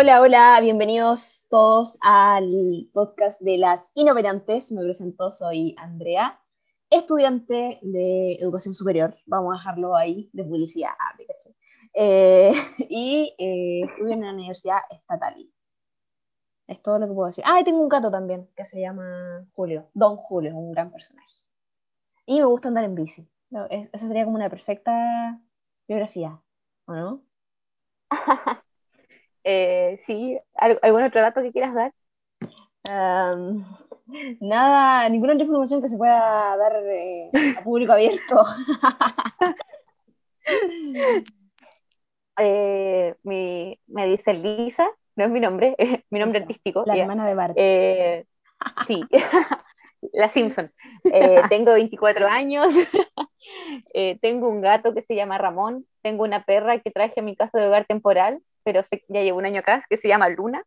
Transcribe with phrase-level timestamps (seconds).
[0.00, 4.70] Hola, hola, bienvenidos todos al podcast de las inoperantes.
[4.70, 6.40] Me presento, soy Andrea,
[6.88, 9.16] estudiante de educación superior.
[9.26, 10.92] Vamos a dejarlo ahí de publicidad.
[11.00, 11.16] Ah,
[11.94, 12.52] eh,
[12.88, 15.34] y eh, estudio en la Universidad Estatal.
[16.68, 17.42] Es todo lo que puedo decir.
[17.44, 19.90] Ah, y tengo un gato también que se llama Julio.
[19.94, 21.42] Don Julio, un gran personaje.
[22.24, 23.28] Y me gusta andar en bici.
[23.68, 25.40] Esa sería como una perfecta
[25.88, 26.40] biografía,
[26.86, 27.24] ¿o no?
[29.50, 31.94] Eh, sí, ¿algún otro dato que quieras dar?
[34.40, 38.44] nada, ninguna otra información que se pueda dar eh, a público abierto.
[42.40, 46.84] Eh, me dice Lisa, no es mi nombre, es mi nombre artístico.
[46.86, 47.56] La hermana de Bart.
[48.86, 49.00] sí,
[50.12, 50.72] la Simpson.
[51.48, 52.72] tengo 24 años,
[54.20, 57.58] tengo un gato que se llama Ramón, tengo una perra que traje a mi casa
[57.58, 60.62] de hogar temporal pero ya llevo un año acá, que se llama Luna.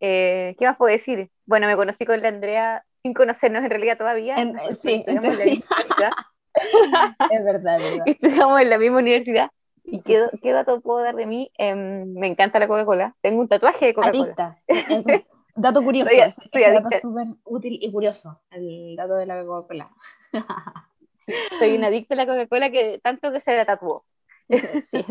[0.00, 1.28] Eh, ¿Qué más puedo decir?
[1.44, 4.36] Bueno, me conocí con la Andrea sin conocernos en realidad todavía.
[4.72, 5.28] sí, en la
[7.30, 8.04] es verdad, es verdad.
[8.06, 9.50] Estudiamos en la misma universidad.
[9.84, 11.50] ¿Y qué, qué, dato puedo dar de mí?
[11.58, 13.14] Em, me encanta la Coca-Cola.
[13.20, 14.58] Tengo un tatuaje de Coca-Cola.
[15.54, 16.08] dato curioso.
[16.08, 19.90] Soy, ese, dato súper útil y curioso, el dato de la Coca-Cola.
[21.58, 24.06] soy un adicto a la Coca-Cola que tanto que se la tatuó.
[24.84, 25.04] sí,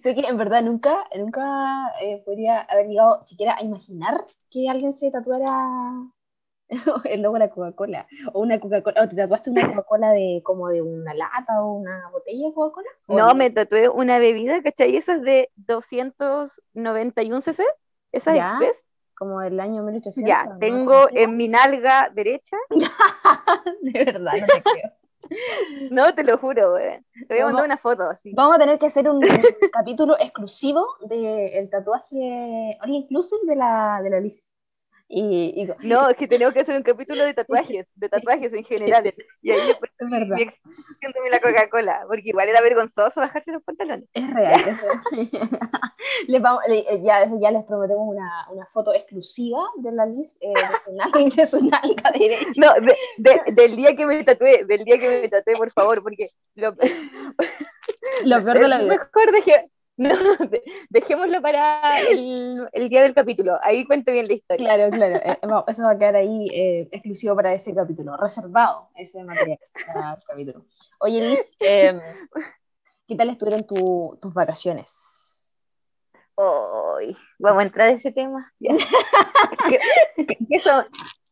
[0.00, 4.92] sé que en verdad nunca, nunca eh, podría haber llegado siquiera a imaginar que alguien
[4.92, 6.10] se tatuara
[7.04, 10.68] el logo de la Coca-Cola o una Coca-Cola o te tatuaste una Coca-Cola de como
[10.68, 14.96] de una lata o una botella de Coca-Cola no me tatué una bebida ¿cachai?
[14.96, 17.64] esas de 291 cc
[18.12, 18.82] esas express.
[19.14, 22.56] como del año 1800 ya tengo en mi nalga derecha.
[23.82, 25.03] De verdad no te creo
[25.90, 26.76] no, te lo juro.
[26.76, 28.04] Te voy a mandar una foto.
[28.32, 29.20] Vamos a tener que hacer un,
[29.72, 34.53] capítulo exclusivo del tatuaje All Inclusive de la, de la Liz.
[35.06, 39.12] Y, No, es que tenemos que hacer un capítulo de tatuajes, de tatuajes en general.
[39.42, 40.36] Y ahí después es verdad.
[41.30, 44.08] la Coca-Cola, porque igual era vergonzoso bajarse los pantalones.
[44.14, 44.98] Es real, es real.
[46.28, 50.54] les vamos, eh, ya, ya, les prometemos una, una, foto exclusiva de la Liz eh,
[51.36, 52.50] de, su nalga derecha.
[52.56, 52.72] No,
[53.18, 56.70] de, del día que me tatué, del día que me tatué, por favor, porque lo,
[58.24, 58.96] lo peor de la vida.
[58.96, 60.10] Mejor dejé, no,
[60.90, 63.58] dejémoslo para el, el, día del capítulo.
[63.62, 64.66] Ahí cuento bien la historia.
[64.66, 65.16] Claro, claro.
[65.16, 65.38] Eh,
[65.68, 70.24] eso va a quedar ahí eh, exclusivo para ese capítulo, reservado ese material para el
[70.26, 70.64] capítulo.
[70.98, 72.00] Oye, Liz, em,
[73.06, 75.48] ¿qué tal estuvieron tus vacaciones?
[76.34, 78.52] Hoy, vamos a entrar en ese tema.
[78.58, 78.76] ¿Qué,
[80.26, 80.84] qué, son,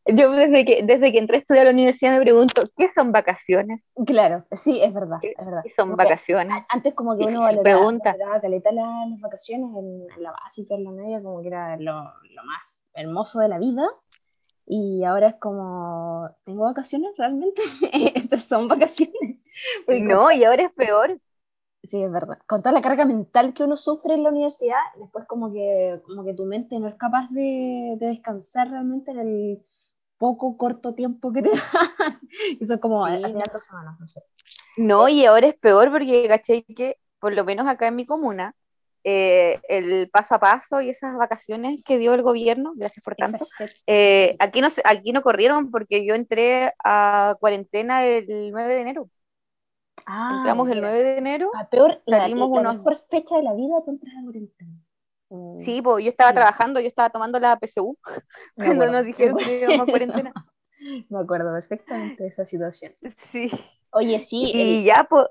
[0.07, 3.13] yo desde que, desde que entré a estudiar a la universidad me pregunto, ¿qué son
[3.13, 3.91] vacaciones?
[4.05, 5.63] Claro, sí, es verdad, es verdad.
[5.63, 6.65] ¿Qué son vacaciones?
[6.69, 8.17] Antes como que uno valoraba, pregunta.
[8.41, 12.63] caleta las, vacaciones en, la básica, en la media, como que era lo, lo, más
[12.95, 13.89] hermoso de la vida.
[14.67, 17.63] Y ahora es como, ¿tengo vacaciones realmente?
[18.15, 19.39] Estas son vacaciones.
[19.87, 21.21] no, y ahora es peor.
[21.85, 22.39] Sí, es verdad.
[22.47, 26.25] Con toda la carga mental que uno sufre en la universidad, después como que, como
[26.25, 29.63] que tu mente no es capaz de, de descansar realmente en el
[30.23, 31.59] poco corto tiempo que te dan.
[32.61, 33.21] Eso es como sí.
[33.53, 34.23] dos semanas, no sé.
[34.77, 38.55] No, y ahora es peor porque, caché que por lo menos acá en mi comuna,
[39.03, 43.45] eh, el paso a paso y esas vacaciones que dio el gobierno, gracias por tanto,
[43.89, 49.11] eh, aquí, no, aquí no corrieron porque yo entré a cuarentena el 9 de enero.
[50.07, 51.51] Ah, Entramos el 9 de enero.
[51.59, 54.82] A peor, salimos la, la, la mejor fecha de la vida, tú entras a cuarentena.
[55.59, 57.97] Sí, pues yo estaba trabajando, yo estaba tomando la PSU
[58.57, 60.33] cuando nos dijeron que íbamos a cuarentena.
[61.09, 62.95] Me acuerdo perfectamente de esa situación.
[63.31, 63.51] Sí.
[63.91, 64.53] Oye, sí.
[64.55, 65.27] Y ya, pues.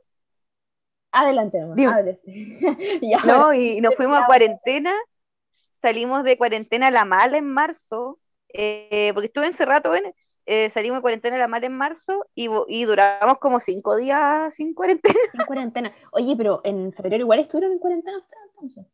[1.12, 1.60] Adelante,
[3.02, 4.94] ya, no, y nos fuimos a cuarentena.
[5.82, 8.20] Salimos de cuarentena a la mala en marzo,
[8.54, 10.14] eh, porque estuve encerrado, ¿ven?
[10.46, 14.54] Eh, salimos de cuarentena a la mala en marzo y, y, duramos como cinco días
[14.54, 15.20] sin cuarentena.
[15.32, 15.92] Sin cuarentena.
[16.12, 18.18] Oye, pero en febrero igual estuvieron en cuarentena
[18.50, 18.86] entonces.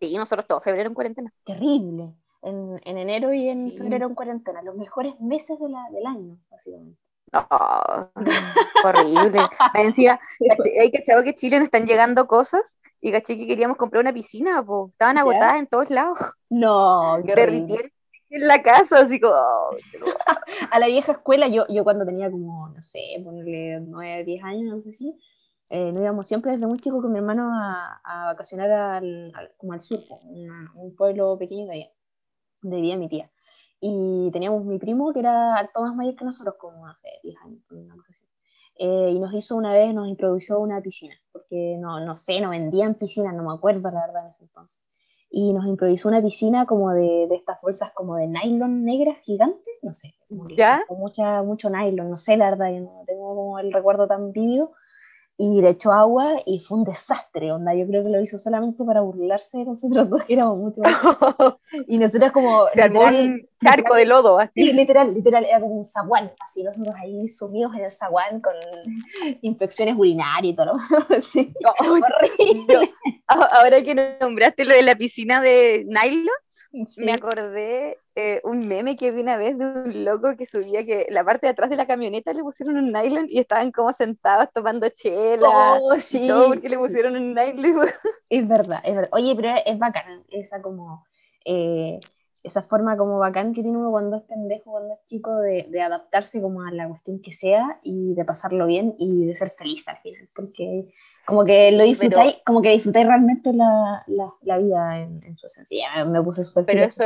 [0.00, 1.32] Sí, nosotros todos, febrero en cuarentena.
[1.44, 2.12] Terrible.
[2.42, 6.38] En, en enero y en febrero en cuarentena, los mejores meses de la, del año,
[6.50, 7.00] básicamente.
[7.32, 8.08] Oh,
[8.84, 9.40] horrible.
[9.74, 10.20] Me decía,
[10.80, 14.64] hay que que Chile nos están llegando cosas y caché que queríamos comprar una piscina,
[14.64, 16.18] pues estaban agotadas en todos lados.
[16.48, 17.92] No, qué horrible.
[18.30, 19.34] en la casa, así como...
[19.34, 19.76] Oh,
[20.70, 24.74] a la vieja escuela, yo, yo cuando tenía como, no sé, ponerle 9, 10 años,
[24.74, 25.18] no sé si,
[25.70, 29.74] eh, nos íbamos siempre desde muy chico con mi hermano a, a vacacionar al, como
[29.74, 30.00] al sur,
[30.74, 31.90] un pueblo pequeño de allá,
[32.62, 33.30] donde vivía mi tía.
[33.80, 37.62] Y teníamos mi primo que era harto más mayor que nosotros, como hace 10 años,
[37.70, 38.24] una cosa así.
[38.80, 42.50] Eh, y nos hizo una vez, nos improvisó una piscina, porque no, no sé, no
[42.50, 44.80] vendían piscinas, no me acuerdo la verdad en ese entonces.
[45.30, 49.74] y nos improvisó una piscina como de, de estas bolsas como de nylon negras gigantes,
[49.82, 50.14] no sé,
[50.56, 50.82] ¿Ya?
[50.88, 54.32] con mucha, mucho nylon, no sé, la verdad, yo no tengo como el recuerdo tan
[54.32, 54.72] vívido,
[55.40, 58.82] y le echó agua y fue un desastre, onda, yo creo que lo hizo solamente
[58.84, 60.92] para burlarse de nosotros dos, que éramos mucho más
[61.86, 62.66] y nosotros como...
[62.74, 64.50] Se literal- un charco de lodo, así.
[64.66, 68.52] Sí, literal, literal, era como un zaguán, así nosotros ahí sumidos en el zaguán con
[69.42, 70.72] infecciones urinarias y todo lo.
[71.90, 72.94] Horrible.
[73.28, 76.26] A- Ahora que nombraste lo de la piscina de nylon,
[76.88, 77.02] Sí.
[77.02, 81.06] me acordé eh, un meme que vi una vez de un loco que subía que
[81.08, 84.48] la parte de atrás de la camioneta le pusieron un nylon y estaban como sentados
[84.52, 85.78] tomando chela.
[85.80, 86.26] Oh, y sí.
[86.28, 87.88] todo porque le pusieron un nylon.
[88.30, 89.08] Es verdad, es verdad.
[89.12, 91.06] Oye, pero es bacán, esa como,
[91.46, 91.98] eh,
[92.42, 95.80] esa forma como bacán que tiene uno cuando es pendejo, cuando es chico, de, de
[95.80, 99.88] adaptarse como a la cuestión que sea y de pasarlo bien y de ser feliz
[99.88, 100.92] al final, porque
[101.28, 105.46] como que lo disfrutáis, como que disfrutáis realmente la, la, la vida en, en su
[105.46, 105.90] esencia.
[105.94, 107.04] Ya, me puse súper Pero eso,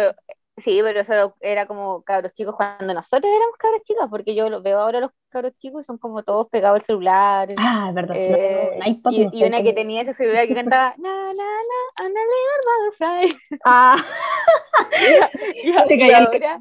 [0.56, 4.62] sí, pero eso era como cabros chicos cuando nosotros éramos cabros chicos, porque yo lo
[4.62, 7.48] veo ahora los cabros chicos y son como todos pegados al celular.
[7.58, 10.02] Ah, es verdad, si no tengo Eh, iPod, y, no y una que cómo- tenía
[10.02, 13.96] ese celular que cantaba na na na on a little butterfly Ah,
[15.64, 16.60] y, a- Te y ahora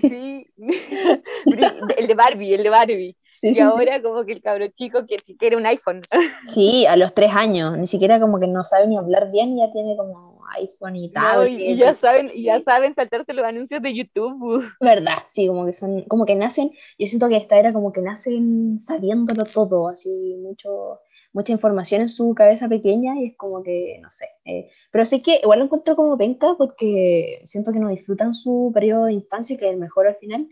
[0.00, 0.46] sí.
[1.98, 3.84] El de Barbie el de Barbie sí, y sí, sí.
[3.84, 6.00] ahora como que el cabro chico que si quiere un iPhone
[6.46, 9.70] Sí, a los tres años, ni siquiera como que no sabe ni hablar bien, ya
[9.72, 11.52] tiene como iPhone y No, tablet.
[11.52, 15.64] y, y ya saben y ya saben saltarse los anuncios de YouTube Verdad, sí, como
[15.66, 19.88] que son, como que nacen, yo siento que esta era como que nacen sabiéndolo todo,
[19.88, 20.10] así
[20.42, 21.00] mucho,
[21.32, 25.22] mucha información en su cabeza pequeña y es como que, no sé, eh, pero sé
[25.22, 29.56] que igual lo encuentro como penca porque siento que no disfrutan su periodo de infancia,
[29.56, 30.46] que es el mejor al final,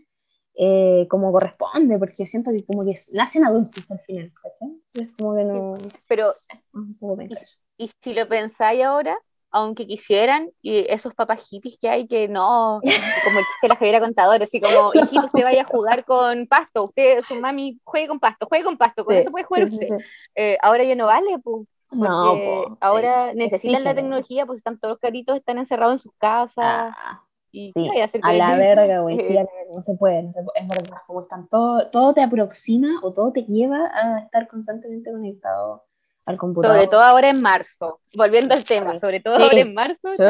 [0.55, 4.69] eh, como corresponde, porque siento que como que nacen adultos al final, ¿cachai?
[4.93, 5.73] Entonces como que no,
[6.07, 6.33] pero
[6.73, 7.57] un poco penca eso.
[7.77, 9.17] y si lo pensáis ahora
[9.53, 12.81] aunque quisieran, y esos papás hippies que hay que no,
[13.23, 16.47] como el chiste de la Javiera Contador, así como, hijito, usted vaya a jugar con
[16.47, 19.69] pasto, usted, su mami, juegue con pasto, juegue con pasto, con Sí, eso puede jugar
[19.69, 19.87] sí, usted.
[19.89, 20.05] sí, sí.
[20.35, 21.67] Eh, ahora ya no vale, pues.
[21.91, 25.93] No, porque po, ahora eh, necesitan la tecnología, pues están todos los caritos, están encerrados
[25.93, 26.55] en sus casas.
[26.97, 27.23] Ah,
[27.53, 29.73] y Sí, ¿qué vaya a hacer a con la verga, güey, sí, a la verga,
[29.75, 33.13] no se puede, no se puede, es verdad, como están todo, todo te aproxima o
[33.13, 35.85] todo te lleva a estar constantemente conectado
[36.25, 36.77] al computador.
[36.77, 39.43] Sobre todo ahora en marzo, volviendo al tema, sobre todo Sí.
[39.43, 40.23] ahora en marzo, Sí.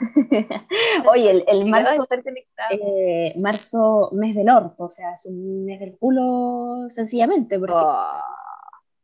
[1.10, 2.06] Oye, el, el marzo,
[2.70, 8.20] eh, marzo, mes del orto, o sea, es un mes del culo sencillamente, porque Oh.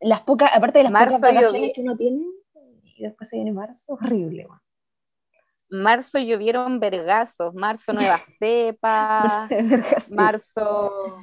[0.01, 2.25] las pocas, aparte de las Marzo pocas vacaciones que uno tiene,
[2.97, 4.59] y después se viene marzo, horrible, güey.
[5.71, 9.49] Marzo llovieron vergazos, marzo nueva cepa,
[10.11, 11.17] marzo,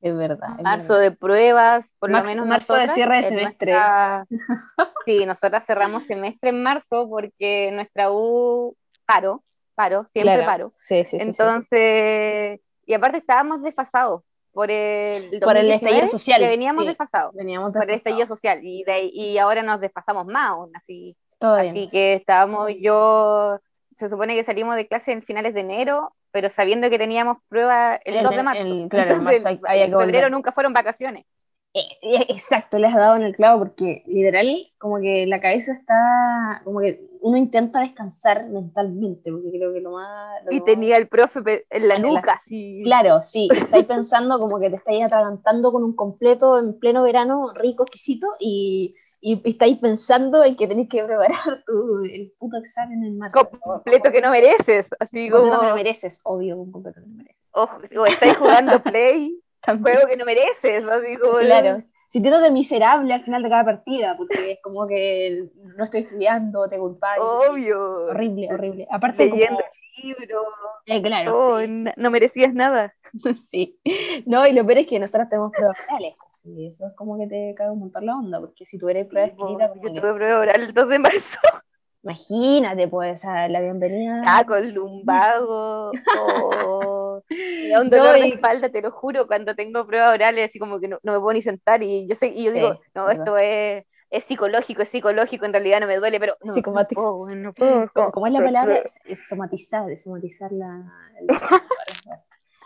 [0.00, 0.50] es verdad.
[0.58, 1.10] es marzo verdad.
[1.10, 3.72] de pruebas, por Marzo- lo menos marzo de cierre de semestre.
[3.72, 4.26] nuestra-
[5.06, 8.76] Sí, nosotras cerramos semestre en marzo porque nuestra U
[9.06, 9.42] paro,
[9.74, 10.46] paro, siempre Claro.
[10.46, 10.72] paro.
[10.74, 11.16] Sí, sí.
[11.20, 14.22] Entonces, y aparte estábamos desfasados
[14.52, 18.38] por el Por el 2019, estallido social, que veníamos desfasados veníamos por el estallido desfasados.
[18.40, 21.16] social y, de ahí- y ahora nos desfasamos más aún, así.
[21.38, 23.58] Todavía Así que estábamos yo,
[24.00, 27.96] se supone que salimos de clase en finales de enero, pero sabiendo que teníamos prueba
[27.96, 28.62] el El- 2 de marzo.
[28.62, 31.26] el- claro, en Entonces, marzo hay- en febrero nunca fueron vacaciones.
[31.72, 34.48] Eh, eh, Exacto, le has dado en el clavo porque literal
[34.78, 39.92] como que la cabeza está, como que uno intenta descansar mentalmente, porque creo que lo
[39.92, 40.44] más...
[40.44, 42.40] lo Y más- tenía el profe en la nuca.
[42.82, 47.52] Claro, sí, estáis pensando como que te estáis atragantando con un completo en pleno verano,
[47.54, 53.04] rico, exquisito, y, y estáis pensando en que tenéis que preparar tu, el puto examen
[53.04, 53.48] en marzo.
[53.60, 57.06] completo que no mereces, así Un completo como, que no mereces, obvio, un completo que
[57.06, 57.50] no mereces.
[57.54, 57.68] o,
[58.00, 59.96] o estáis jugando play, También.
[59.96, 64.52] juego que no mereces, así como, Claro, sintiéndote miserable al final de cada partida, porque
[64.52, 67.22] es como que no estoy estudiando, te culpáis.
[67.22, 68.86] obvio, Horrible, horrible.
[68.90, 69.62] Aparte, como, leyendo
[70.02, 70.46] libros,
[70.86, 72.94] eh, claro, oh, sí, no merecías nada.
[73.34, 73.78] sí.
[74.26, 76.14] No, y lo peor es que nosotros tenemos pruebas reales.
[76.44, 79.30] Y eso es como que te cae un montón la onda, porque si tuvieras pruebas
[79.32, 81.38] escritas, como Yo que- tuve prueba oral el 2 de marzo,
[82.02, 84.22] imagínate, pues, a la bienvenida.
[84.26, 89.26] ah, con lumbago, oh, me da un dolor No, de y- espalda, te lo juro,
[89.26, 92.14] cuando tengo pruebas orales, así como que no, no me puedo ni sentar, y yo
[92.14, 93.24] sé, y yo Sí, digo, no, verdad.
[93.24, 97.02] esto es, es psicológico, es psicológico, en realidad no me duele, pero no, no Psicomático.
[97.02, 98.76] puedo, no puedo, ¿Cómo, cómo es la palabra?
[98.76, 100.90] Es, es somatizar, es somatizar la,
[101.22, 101.40] la,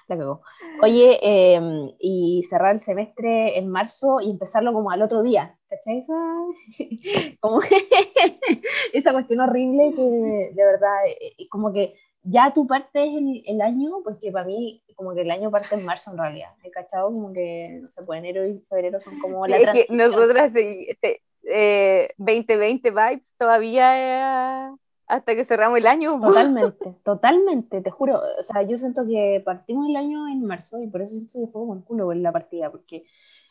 [0.09, 0.43] la cagó.
[0.83, 1.61] Oye, eh,
[1.99, 5.99] y cerrar el semestre en marzo y empezarlo como al otro día, ¿cachai?
[5.99, 6.15] Esa,
[7.41, 7.61] como
[8.93, 13.61] esa cuestión horrible que de verdad, eh, eh, como que ya tú partes el, el
[13.61, 17.09] año, porque para mí como que el año parte en marzo en realidad, ¿he cachado?
[17.09, 20.53] Como que, no sé, pues enero y febrero son como la Sí, es que nosotras
[20.55, 24.75] sí, este, eh, 2020 vibes todavía eh,
[25.07, 26.19] hasta que cerramos el año.
[26.21, 28.21] Totalmente, totalmente, te juro.
[28.39, 31.53] O sea, yo siento que partimos el año en marzo y por eso siento que
[31.53, 33.05] fue el culo en la partida, porque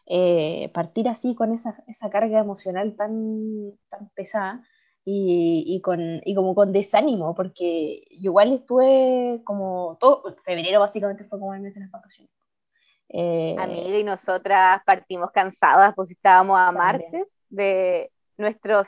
[0.06, 4.64] eh, partir así con esa, esa carga emocional tan, tan pesada
[5.06, 11.24] y, y, con, y como con desánimo, porque yo igual estuve como todo, febrero básicamente
[11.24, 12.32] fue como el mes de las vacaciones.
[13.10, 18.82] Eh, Amiga y nosotras partimos cansadas, pues estábamos a martes de nuestro,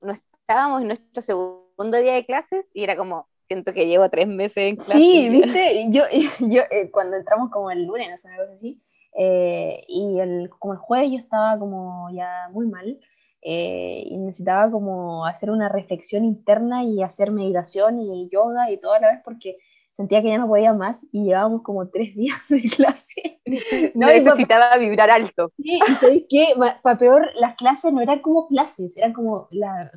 [0.00, 4.28] no estábamos en nuestro segundo día de clases y era como, siento que llevo tres
[4.28, 4.94] meses en clases.
[4.94, 6.04] Sí, viste, yo,
[6.40, 8.80] yo eh, cuando entramos como el lunes, no sé, una cosa así,
[9.16, 13.00] eh, y el, como el jueves yo estaba como ya muy mal,
[13.40, 18.94] eh, y necesitaba como hacer una reflexión interna y hacer meditación y yoga y todo
[18.94, 19.58] a la vez porque
[19.98, 23.40] sentía que ya no podía más y llevábamos como tres días de clase.
[23.94, 25.50] No, necesitaba vibrar alto.
[25.56, 29.48] Sí, y sabéis que para peor, las clases no eran como clases, eran como,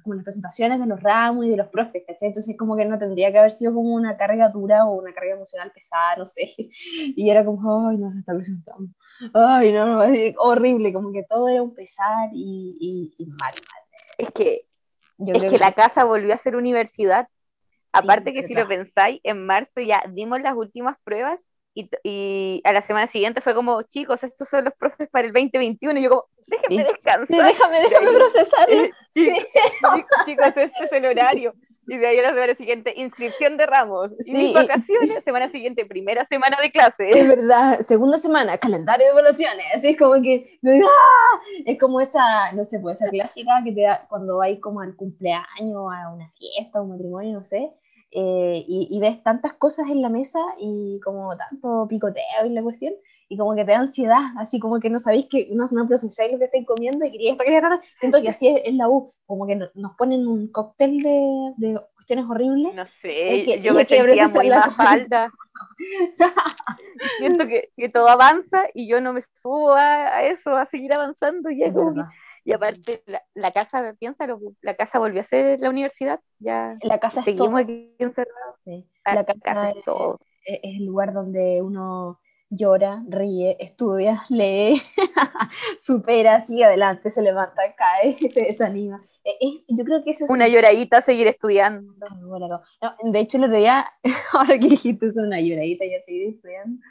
[0.03, 2.29] como las presentaciones de los ramos y de los profes, ¿cachai?
[2.29, 5.33] Entonces como que no tendría que haber sido como una carga dura o una carga
[5.33, 6.49] emocional pesada, no sé.
[7.15, 8.89] Y era como, ay, no se está presentando.
[9.33, 13.83] Ay, no, no, horrible, como que todo era un pesar y, y, mal, mal.
[14.17, 14.65] Es que,
[15.27, 17.27] es que la casa volvió a ser universidad
[17.93, 21.43] Aparte que si lo pensáis, en marzo ya dimos las últimas pruebas
[21.73, 25.33] y, y, a la semana siguiente fue como, chicos, estos son los profes para el
[25.33, 25.99] 2021.
[25.99, 27.27] Y yo como, déjenme descansar.
[27.27, 28.83] déjame, déjame procesarlo.
[29.13, 31.53] chicos, este es el horario.
[31.87, 34.11] Y de ahí a la semana siguiente, inscripción de ramos.
[34.25, 37.09] y vacaciones, semana siguiente, primera semana de clase.
[37.09, 39.83] Es verdad, segunda semana, calendario de evaluaciones.
[39.83, 41.41] Es como que, ¡ah!
[41.65, 44.95] es como esa, no sé, pues esa clásica que te da cuando vais como al
[44.95, 47.71] cumpleaños, a una fiesta, un matrimonio, no sé,
[48.11, 52.93] eh, y, ves tantas cosas en la mesa y como tanto picoteo y la cuestión,
[53.29, 56.33] y como que te da ansiedad, así como que no sabéis que no, no procesáis
[56.33, 57.79] lo que estáis comiendo y quería esto, quería esto.
[57.97, 62.25] Siento que así es, la U, como que nos ponen un cóctel de, de cuestiones
[62.29, 62.75] horribles.
[62.75, 65.27] No sé, yo me sentía muy más falta.
[67.17, 71.49] Siento que, que, todo avanza y yo no me subo a, eso, a seguir avanzando.
[71.49, 71.93] Y es como
[72.43, 76.99] y aparte, la, la casa, piénsalo, la casa volvió a ser la universidad, ya la
[76.99, 78.55] casa seguimos aquí encerrados.
[79.05, 80.19] La, casa, es, todo.
[80.43, 82.19] Es, el lugar donde uno
[82.49, 84.81] llora, ríe, estudia, lee,
[85.79, 89.03] supera, sigue adelante, se levanta, cae, se desanima.
[89.23, 90.31] E, es, yo creo que eso es...
[90.31, 91.93] Una lloradita, seguir estudiando.
[92.19, 93.85] No, de hecho, el otro día,
[94.33, 96.81] ahora que dijiste eso, una lloradita, ya seguir estudiando,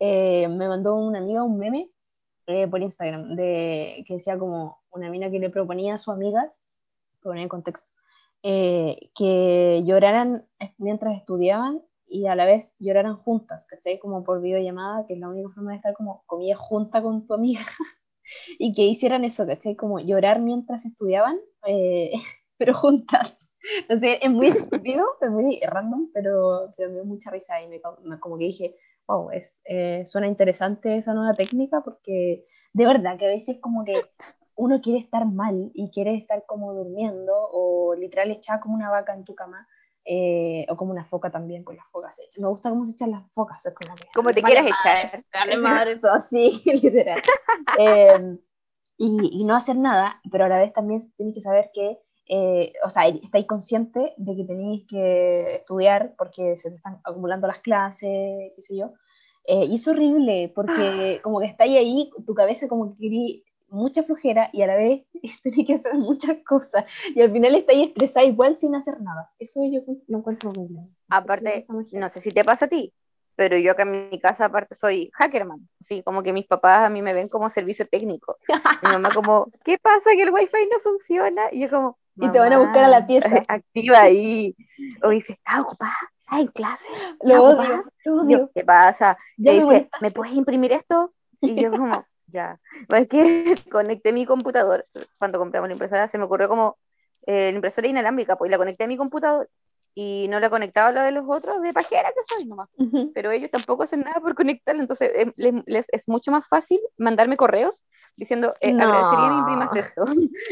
[0.00, 1.90] eh, me mandó una amiga un meme
[2.48, 6.68] eh, por Instagram, de, que decía como una mina que le proponía a sus amigas,
[7.22, 7.90] poner en contexto,
[8.42, 10.42] eh, que lloraran
[10.78, 13.98] mientras estudiaban y a la vez lloraran juntas, ¿cachai?
[13.98, 17.34] Como por videollamada, que es la única forma de estar como comida junta con tu
[17.34, 17.60] amiga,
[18.58, 19.76] y que hicieran eso, ¿cachai?
[19.76, 22.12] Como llorar mientras estudiaban, eh,
[22.56, 23.52] pero juntas.
[23.80, 27.80] Entonces es muy estúpido, es muy random, pero me dio mucha risa y me,
[28.20, 28.76] como que dije,
[29.08, 33.84] wow, es, eh, suena interesante esa nueva técnica porque de verdad que a veces como
[33.84, 34.02] que
[34.54, 39.14] uno quiere estar mal y quiere estar como durmiendo o literal echada como una vaca
[39.14, 39.66] en tu cama
[40.04, 42.38] eh, o como una foca también, con las focas hechas.
[42.38, 44.06] Me gusta cómo se echan las focas, es como que...
[44.14, 45.24] Como te quieras echar.
[45.32, 47.22] Dale madre, todo así, literal.
[47.78, 48.38] Em,
[48.96, 52.72] y, y, no hacer nada, pero a la vez también tienes que saber que, eh,
[52.84, 57.60] o sea, estáis consciente de que tenéis que estudiar porque se te están acumulando las
[57.60, 58.92] clases, qué sé yo.
[59.44, 64.02] Eh, y es horrible porque como que estáis ahí, tu cabeza como que quería mucha
[64.02, 65.04] flojera y a la vez
[65.42, 69.30] tenés que hacer muchas cosas y al final estáis estresada igual sin hacer nada.
[69.38, 70.82] Eso yo lo encuentro horrible.
[71.08, 72.92] aparte, no sé si te pasa a ti,
[73.36, 76.90] pero yo acá en mi casa aparte soy hackerman, sí, como que mis papás a
[76.90, 78.36] mí me ven como servicio técnico.
[78.82, 81.44] mi mamá como, ¿qué pasa que el wifi no funciona?
[81.52, 83.42] Y yo como, y te van a buscar a la pieza.
[83.48, 84.54] Activa ahí.
[85.02, 85.96] O dice, ¿está ocupada?
[86.24, 86.84] ¿Está en clase?
[87.22, 88.50] Lo odio, lo odio.
[88.54, 89.16] ¿Qué pasa?
[89.36, 91.12] Ya dice, ¿me puedes imprimir esto?
[91.40, 92.58] Y yo como, ya.
[92.88, 94.86] Es que conecté mi computador.
[95.18, 96.76] Cuando compramos la impresora se me ocurrió como
[97.26, 99.48] eh, la impresora inalámbrica, pues la conecté a mi computador
[99.94, 102.68] y no la conectaba a la de los otros de pajera que soy nomás.
[103.14, 105.32] Pero ellos tampoco hacen nada por conectarla, entonces eh,
[105.66, 107.84] les, es mucho más fácil mandarme correos
[108.16, 108.84] diciendo, eh, no.
[108.84, 110.04] agradecería me imprimas esto.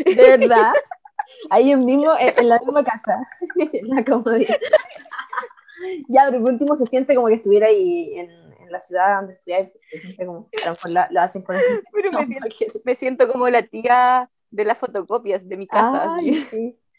[0.04, 0.72] ¿De verdad?
[1.50, 3.18] Ahí mismo, en, la misma casa,
[3.56, 4.56] en la comodidad.
[6.08, 9.34] ya, pero por último se siente como que estuviera ahí en en la ciudad donde
[9.34, 12.38] estudié, se siente como, a lo mejor lo, hacen con el...
[12.84, 16.16] me, siento, como la tía de las fotocopias de mi casa.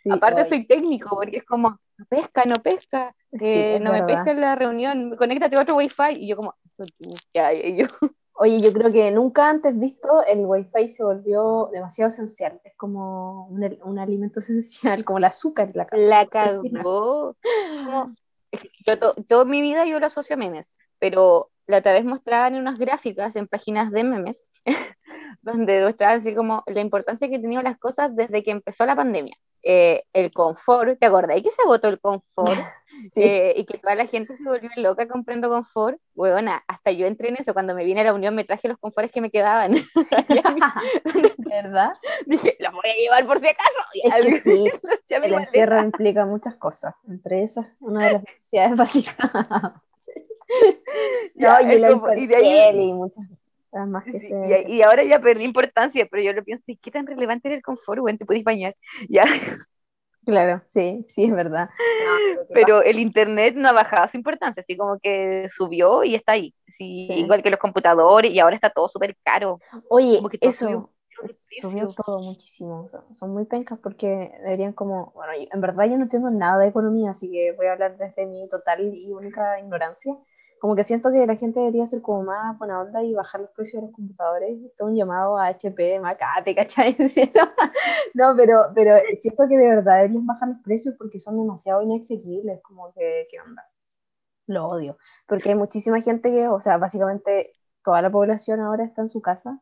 [0.09, 4.41] Aparte soy técnico, porque es como, no pesca, no pesca, eh, no me pesca en
[4.41, 6.55] la reunión, conéctate a otro wifi, y yo como,
[7.33, 7.87] ya, yo...
[8.39, 12.61] Oye, yo creo que nunca antes visto el wifi se volvió demasiado esencial.
[12.63, 15.71] Es como un, un alimento esencial, como el azúcar.
[15.73, 17.35] La, la cagó.
[18.85, 22.79] Yo toda mi vida yo lo asocio a memes, pero la otra vez mostraban unas
[22.79, 24.45] gráficas en páginas de memes
[25.41, 28.95] donde mostraban así como la importancia que han tenido las cosas desde que empezó la
[28.95, 29.35] pandemia.
[29.63, 32.57] Eh, el confort, ¿te acordás que se agotó el confort?
[33.15, 35.99] Eh, y que toda la gente se volvió loca comprando confort.
[36.15, 37.53] Huevona, hasta yo entré en eso.
[37.53, 39.75] Cuando me vine a la unión me traje los conforts que me quedaban.
[41.37, 41.91] ¿Verdad?
[42.25, 43.77] Dije, los voy a llevar por si acaso.
[43.93, 44.71] Es que sí,
[45.09, 46.95] el encierro implica muchas cosas.
[47.07, 49.31] Entre esas, una de las necesidades básicas.
[51.35, 53.29] no, y el y, de ahí, y muchas
[53.85, 57.47] más que y, ahora ya perdí importancia, pero yo lo pienso, ¿y qué tan relevante
[57.47, 57.99] era el confort?
[58.01, 58.75] Bueno, te puedes bañar.
[59.09, 59.23] Ya.
[60.25, 61.69] Claro, sí, sí, es verdad.
[62.53, 66.53] pero el internet no ha bajado su importancia, así como que subió y está ahí.
[66.67, 69.59] Sí, Igual que los computadores, y ahora está todo súper caro.
[69.89, 70.91] Oye, eso
[71.61, 72.89] subió, todo muchísimo.
[73.13, 77.11] son muy pencas porque deberían como, bueno, en verdad yo no entiendo nada de economía,
[77.11, 80.13] así que voy a hablar desde mi total y única ignorancia
[80.59, 83.51] como que siento que la gente debería ser como más buena onda y bajar los
[83.51, 84.61] precios de los computadores.
[84.63, 86.95] Esto es un llamado a HP, Macate, ¿cachai?
[88.13, 92.61] no, pero, pero siento que de verdad deberían bajar los precios porque son demasiado inaccesibles,
[92.63, 93.63] como que, ¿qué onda?
[94.47, 94.97] Lo odio,
[95.27, 99.21] porque hay muchísima gente que, o sea, básicamente toda la población ahora está en su
[99.21, 99.61] casa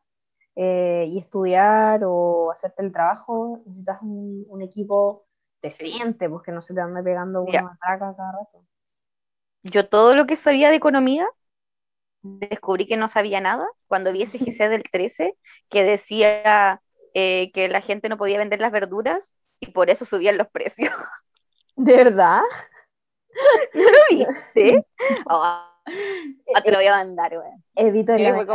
[0.54, 5.26] eh, y estudiar o hacerte el trabajo necesitas un, un equipo
[5.60, 8.64] decente, pues que no se te ande pegando una matraca cada rato
[9.70, 11.28] yo todo lo que sabía de economía,
[12.22, 15.36] descubrí que no sabía nada cuando vi ese GC del 13
[15.68, 16.80] que decía
[17.14, 20.90] eh, que la gente no podía vender las verduras y por eso subían los precios.
[21.76, 22.42] ¿De verdad?
[23.74, 24.84] ¿No lo viste?
[25.28, 25.62] Oh,
[26.64, 27.52] te lo voy a mandar, güey.
[27.74, 28.46] Evito el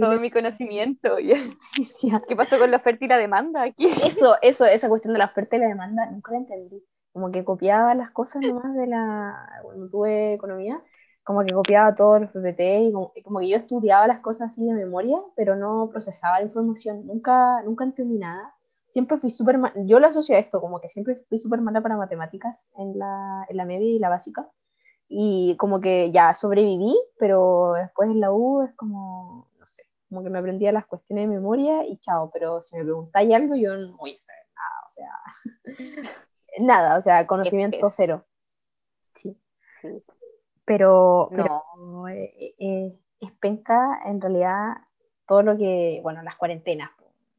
[0.00, 1.16] todo mi conocimiento.
[2.28, 3.88] ¿Qué pasó con la oferta y la demanda aquí?
[4.04, 6.84] Eso, eso, esa cuestión de la oferta y la demanda, nunca la entendí
[7.18, 10.80] como que copiaba las cosas nomás de la, cuando tuve economía,
[11.24, 14.72] como que copiaba todos los PPT y como, que yo estudiaba las cosas así de
[14.72, 18.54] memoria, pero no procesaba la información, nunca, nunca entendí nada.
[18.90, 21.80] Siempre fui súper mal, yo lo asocio a esto, como que siempre fui súper mala
[21.82, 24.48] para matemáticas en la, en la media y la básica.
[25.08, 30.22] Y como que ya sobreviví, pero después en la U es como, no sé, como
[30.22, 33.76] que me aprendía las cuestiones de memoria y chao, pero si me preguntáis algo yo
[33.76, 36.14] no voy a saber nada, o sea,
[36.60, 38.24] nada, o sea, conocimiento cero.
[39.14, 39.36] Sí.
[40.64, 42.08] Pero, no.
[42.08, 44.76] Eh, eh, es penca en realidad
[45.26, 46.90] todo lo que, bueno, las cuarentenas.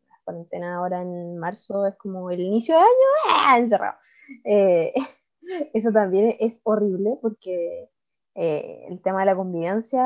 [0.10, 2.90] Las cuarentenas ahora en marzo es como el inicio de año,
[3.30, 3.58] ¡ah!
[3.60, 3.98] encerrado.
[4.44, 4.94] Eh,
[5.74, 7.90] eso también es horrible porque
[8.36, 10.02] el tema de la convivencia,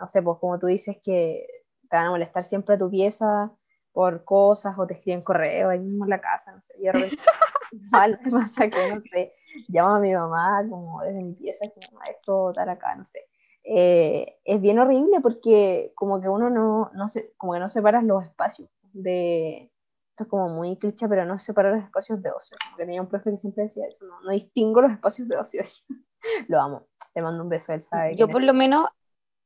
[0.00, 1.46] no sé, pues como tú dices que
[1.88, 3.52] te van a molestar siempre a tu pieza
[3.92, 6.92] por cosas o te escriben correo ahí mismo en la casa, no sé, y de
[6.92, 7.16] repente
[7.90, 9.32] mal, pasa que, no sé,
[9.68, 13.26] llamo a mi mamá como desde mi pieza, como esto, estar acá, no sé.
[13.64, 18.04] Eh, es bien horrible porque como que uno no, no se, como que no separas
[18.04, 19.72] los espacios de,
[20.16, 23.02] esto es como muy cliché, pero no separa los espacios de ocio, como que tenía
[23.02, 25.60] un profe que siempre decía eso, no, no distingo los espacios de ocio,
[26.48, 28.16] lo amo, le mando un beso, él sabe.
[28.16, 28.86] Yo por lo menos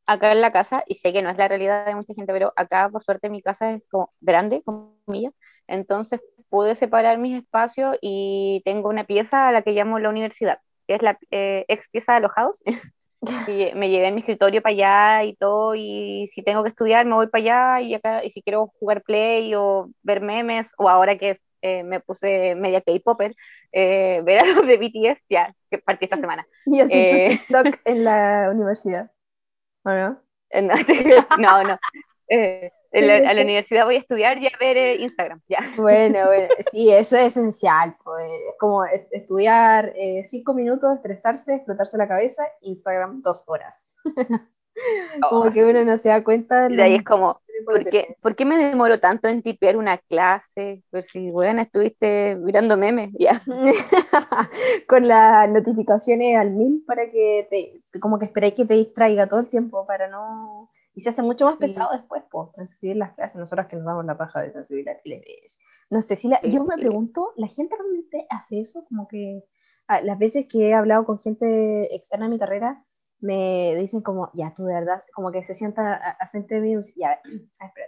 [0.06, 2.52] acá en la casa, y sé que no es la realidad de mucha gente, pero
[2.54, 5.34] acá por suerte mi casa es como grande, comillas,
[5.66, 10.58] entonces pude separar mis espacios y tengo una pieza a la que llamo la universidad,
[10.86, 12.60] que es la eh, ex pieza de alojados.
[13.48, 17.14] y me llevé mi escritorio para allá y todo, y si tengo que estudiar me
[17.14, 21.18] voy para allá, y, acá, y si quiero jugar play o ver memes, o ahora
[21.18, 23.34] que eh, me puse media K-Popper,
[23.72, 26.46] eh, ver a los de BTS, ya, que partí esta semana.
[26.66, 27.40] Y así eh,
[27.84, 29.10] en la universidad.
[29.84, 30.22] ¿O no?
[31.38, 31.78] no, no.
[32.92, 35.58] Eh, a la universidad voy a estudiar y a ver eh, Instagram, ya.
[35.76, 36.18] Bueno,
[36.72, 43.22] sí, eso es esencial, pues, como estudiar eh, cinco minutos, estresarse, explotarse la cabeza, Instagram
[43.22, 43.96] dos horas.
[45.28, 46.82] como oh, que uno no se da cuenta de...
[46.82, 50.82] ahí es como, ¿por qué, ¿por qué, me demoro tanto en tipear una clase?
[50.90, 53.42] Pues si, bueno, estuviste mirando memes, ya.
[54.88, 59.40] Con las notificaciones al mil para que te, como que esperéis que te distraiga todo
[59.40, 63.38] el tiempo para no y se hace mucho más pesado después, pues, transcribir las clases,
[63.38, 65.58] nosotros que nos damos la paja de transcribir las clases.
[65.88, 68.84] No sé si la, yo me pregunto, ¿la gente realmente hace eso?
[68.84, 69.44] Como que
[69.86, 72.84] ah, las veces que he hablado con gente externa a mi carrera,
[73.20, 76.72] me dicen como, ya, tú de verdad, como que se sientan al frente de mí
[76.72, 77.20] y dicen, ya,
[77.64, 77.86] espera,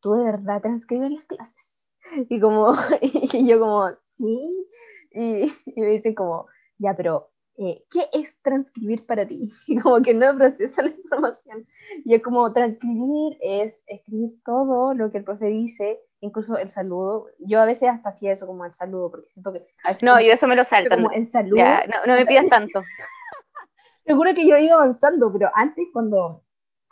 [0.00, 1.80] tú de verdad transcribes las clases.
[2.28, 4.68] Y como, y yo como, sí,
[5.10, 6.46] y, y me dicen como,
[6.78, 9.50] ya, pero eh, ¿qué es transcribir para ti?
[9.82, 11.66] como que no procesa la información.
[12.04, 17.28] Y es como transcribir es escribir todo lo que el profe dice, incluso el saludo.
[17.38, 19.66] Yo a veces hasta hacía eso como el saludo, porque siento que...
[20.02, 20.94] no, yo eso me lo salto.
[20.94, 21.62] Como el saludo.
[21.62, 22.82] no, no, me pidas tanto.
[24.06, 26.44] Seguro que yo he ido avanzando, pero antes cuando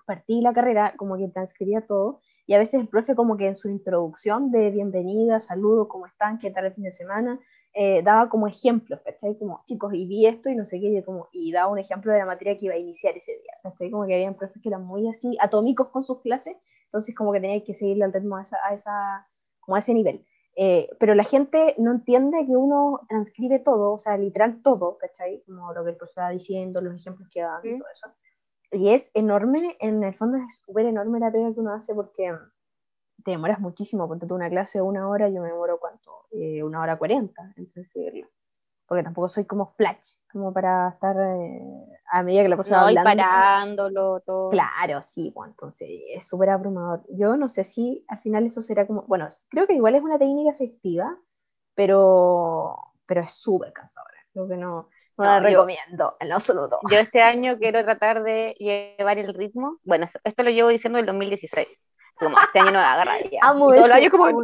[0.07, 3.57] partí la carrera, como que transcribía todo, y a veces el profe como que en
[3.57, 6.39] su introducción de bienvenida, saludo, ¿cómo están?
[6.39, 7.39] ¿Qué tal el fin de semana?
[7.75, 9.39] Eh, daba como ejemplos, ¿cachai?
[9.39, 12.13] Como, chicos, y vi esto y no sé qué, y, como, y daba un ejemplo
[12.13, 13.91] de la materia que iba a iniciar ese día, ¿cachai?
[13.91, 17.41] Como que habían profes que eran muy así, atómicos con sus clases, entonces como que
[17.41, 19.27] tenía que seguirle al ritmo a, esa, a, esa,
[19.61, 20.27] como a ese nivel.
[20.55, 25.43] Eh, pero la gente no entiende que uno transcribe todo, o sea, literal todo, ¿cachai?
[25.47, 28.09] Como lo que el profesor va diciendo, los ejemplos que da y todo eso.
[28.73, 32.33] Y es enorme, en el fondo es súper enorme la pega que uno hace porque
[33.23, 36.63] te demoras muchísimo, ponte tú una clase de una hora, yo me demoro cuánto, eh,
[36.63, 38.29] una hora cuarenta en transcribirlo.
[38.87, 42.87] Porque tampoco soy como flash, como para estar eh, a medida que la persona no,
[42.89, 43.11] hablando.
[43.11, 44.51] Y parándolo, todo.
[44.51, 47.03] Claro, sí, bueno, entonces es súper abrumador.
[47.09, 50.19] Yo no sé si al final eso será como, bueno, creo que igual es una
[50.19, 51.17] técnica efectiva,
[51.75, 54.19] pero, pero es súper cansadora.
[54.33, 56.79] Creo que no, no, la recomiendo, en absoluto.
[56.91, 59.79] Yo este año quiero tratar de llevar el ritmo.
[59.85, 61.67] Bueno, esto lo llevo diciendo el 2016
[62.23, 63.41] como este año no va a agarrar ya.
[63.43, 64.43] Amo y todo el como,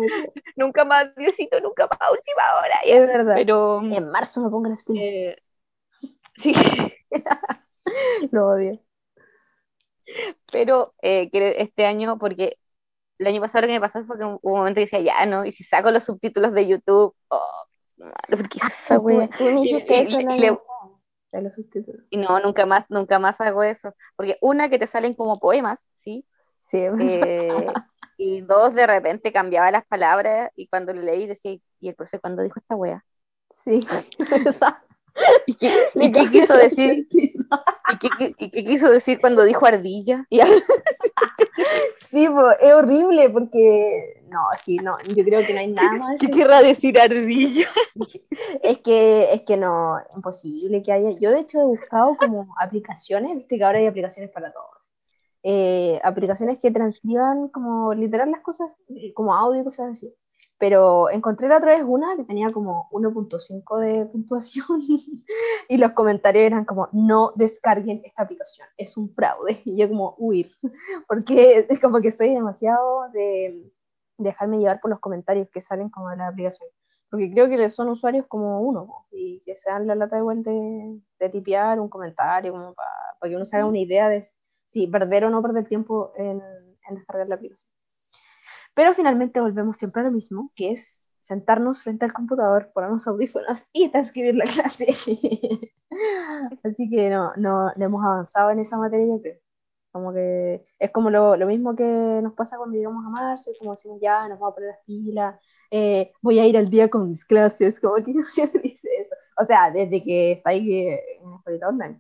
[0.57, 2.81] nunca más, Diosito, nunca más, última hora.
[2.85, 2.95] Ya.
[2.95, 3.35] Es verdad.
[3.35, 5.03] Pero, en marzo me pongo las pilas.
[5.05, 5.37] Eh,
[6.37, 6.53] sí.
[8.33, 8.81] Lo odio.
[10.51, 12.59] Pero eh, este año, porque
[13.19, 15.27] el año pasado lo que me pasó fue que hubo un momento que decía, ya,
[15.27, 15.45] ¿no?
[15.45, 17.65] Y si saco los subtítulos de YouTube, oh,
[18.29, 19.29] ¿por qué esa wea?
[19.37, 20.37] Tú me dijiste eso, no
[22.11, 23.95] y no, nunca más, nunca más hago eso.
[24.17, 26.25] Porque una, que te salen como poemas, ¿sí?
[26.59, 27.67] Sí, eh,
[28.19, 32.19] y dos, de repente cambiaba las palabras y cuando lo leí decía, ¿y el profe
[32.19, 33.05] cuándo dijo esta wea?
[33.53, 33.87] Sí,
[34.31, 34.79] verdad.
[35.47, 37.09] ¿Y qué, y qué quiso decir?
[37.11, 40.27] ¿Y qué, ¿Y qué, quiso decir cuando dijo ardilla?
[41.99, 42.29] sí,
[42.61, 46.21] es horrible porque no, sí, no, yo creo que no hay nada más.
[46.21, 47.69] ¿Qué querrá decir ardilla?
[48.63, 51.11] Es que, es que no, imposible que haya.
[51.19, 54.78] Yo de hecho he buscado como aplicaciones, viste que ahora hay aplicaciones para todo
[55.43, 60.15] eh, aplicaciones que transcriban como literal las cosas, eh, como audio y cosas así.
[60.59, 64.83] Pero encontré la otra vez una que tenía como 1.5 de puntuación
[65.69, 69.63] y los comentarios eran como, no descarguen esta aplicación, es un fraude.
[69.65, 70.51] Y yo como, huir,
[71.09, 73.73] porque es como que soy demasiado de
[74.19, 76.69] dejarme llevar por los comentarios que salen como de la aplicación.
[77.11, 81.01] Porque creo que son usuarios como uno, y que se dan la lata igual de,
[81.19, 84.19] de tipear un comentario, como para que uno se haga una idea de
[84.69, 86.41] sí, perder o no perder tiempo en,
[86.91, 87.71] descargar la aplicación.
[88.75, 93.67] Pero finalmente volvemos siempre a lo mismo, que es sentarnos frente al computador, ponernos audífonos
[93.73, 94.87] y transcribir la clase.
[96.65, 99.39] Así que no, no, hemos avanzado en esa materia, yo creo.
[99.91, 101.83] Como que es como lo, mismo que
[102.23, 105.41] nos pasa cuando llegamos a marzo, como decimos ya, nos vamos a poner las pilas,
[105.71, 109.15] eh, voy a ir al día con mis clases, como que siempre dice eso.
[109.39, 111.99] O sea, desde que está ahí en escuela online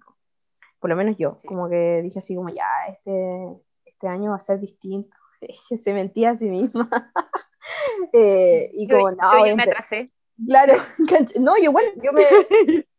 [0.81, 4.41] por lo menos yo, como que dije así como ya, este, este año va a
[4.41, 5.17] ser distinto,
[5.79, 6.88] se mentía a sí misma.
[8.12, 10.11] eh, y como, no, yo me atrasé.
[10.47, 10.75] Claro,
[11.41, 12.25] no, yo bueno, yo me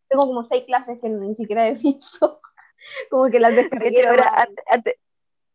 [0.07, 2.41] tengo como seis clases que ni siquiera he visto,
[3.09, 4.05] como que las descargué.
[4.07, 4.95] ahora, antes,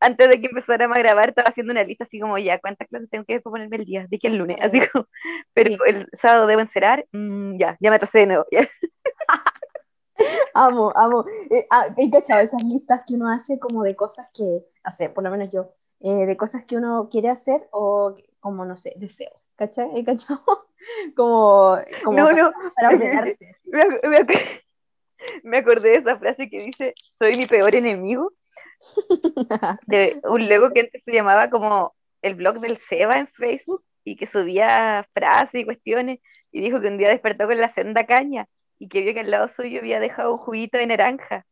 [0.01, 3.11] antes, de que empezáramos a grabar, estaba haciendo una lista así como ya, ¿cuántas clases
[3.11, 4.07] tengo que ponerme el día?
[4.09, 5.09] Dije el lunes, así como,
[5.53, 8.47] pero el sábado debo encerar, mm, ya, ya me atrasé de nuevo.
[10.55, 11.25] Amo, amo.
[11.51, 15.25] Eh, ah, he cachado esas listas que uno hace como de cosas que, sé, por
[15.25, 19.35] lo menos yo, eh, de cosas que uno quiere hacer o como, no sé, deseos.
[19.57, 19.91] ¿Cachai?
[19.95, 20.43] ¿He cachado?
[21.17, 22.53] como, como no, no.
[22.75, 23.53] para ordenarse.
[23.73, 24.27] Me,
[25.43, 28.33] me, acordé de esa frase que dice, soy mi peor enemigo.
[29.87, 34.17] De un Lego que antes se llamaba como el blog del Seba en Facebook y
[34.17, 36.21] que subía frases y cuestiones
[36.53, 38.47] y dijo que un día despertó con la senda caña
[38.79, 41.47] y que vio que al lado suyo había dejado un juguito de naranja.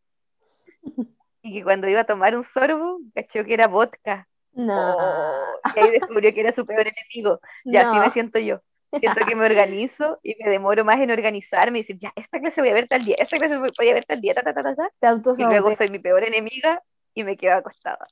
[1.43, 4.29] Y que cuando iba a tomar un sorbo, cachó que era vodka.
[4.53, 4.97] No.
[4.97, 7.41] Oh, y ahí descubrió que era su peor enemigo.
[7.65, 8.61] Y así me siento yo.
[9.01, 12.61] Siento que me organizo y me demoro más en organizarme y decir, ya, esta clase
[12.61, 14.75] voy a ver tal día, esta clase voy a ver tal día, ta, ta, ta,
[14.75, 14.91] ta.
[15.39, 16.83] y luego soy mi peor enemiga
[17.15, 18.05] y me quedo acostada.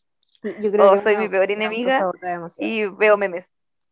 [0.42, 2.10] Yo creo o soy mi peor enemiga
[2.58, 3.46] y veo memes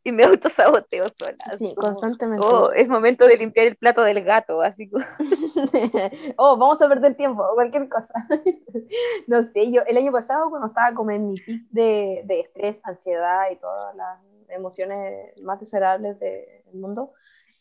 [0.05, 1.37] y me autosaboteo sola.
[1.57, 2.47] Sí, constantemente.
[2.47, 4.91] Oh, es momento de limpiar el plato del gato, así
[6.37, 8.15] oh, vamos a perder tiempo, cualquier cosa.
[9.27, 12.81] no sé, yo el año pasado cuando estaba como en mi pic de, de estrés,
[12.85, 17.13] ansiedad y todas las emociones más desagradables del mundo,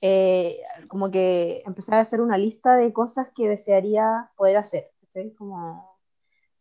[0.02, 4.91] eh, como que empezar a hacer una lista de cosas que desearía poder hacer.
[5.02, 5.34] ¿cachai?
[5.34, 5.97] Como,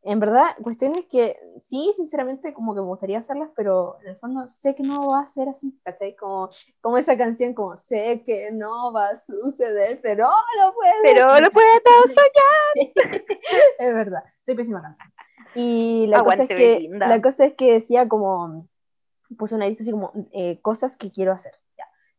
[0.06, 4.46] en verdad, cuestiones que sí, sinceramente, como que me gustaría hacerlas, pero en el fondo
[4.46, 6.14] sé que no va a ser así, ¿cachai?
[6.14, 10.94] Como, como esa canción, como sé que no va a suceder, pero lo puede.
[11.02, 13.22] Pero lo puede todo soñar.
[13.78, 15.14] es verdad, soy pésima cantante.
[15.56, 18.68] Y la cosa, es que, la cosa es que decía como,
[19.36, 21.54] puse una lista así como eh, cosas que quiero hacer.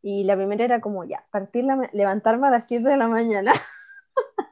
[0.01, 3.53] Y la primera era como, ya, partir levantarme a las 7 de la mañana.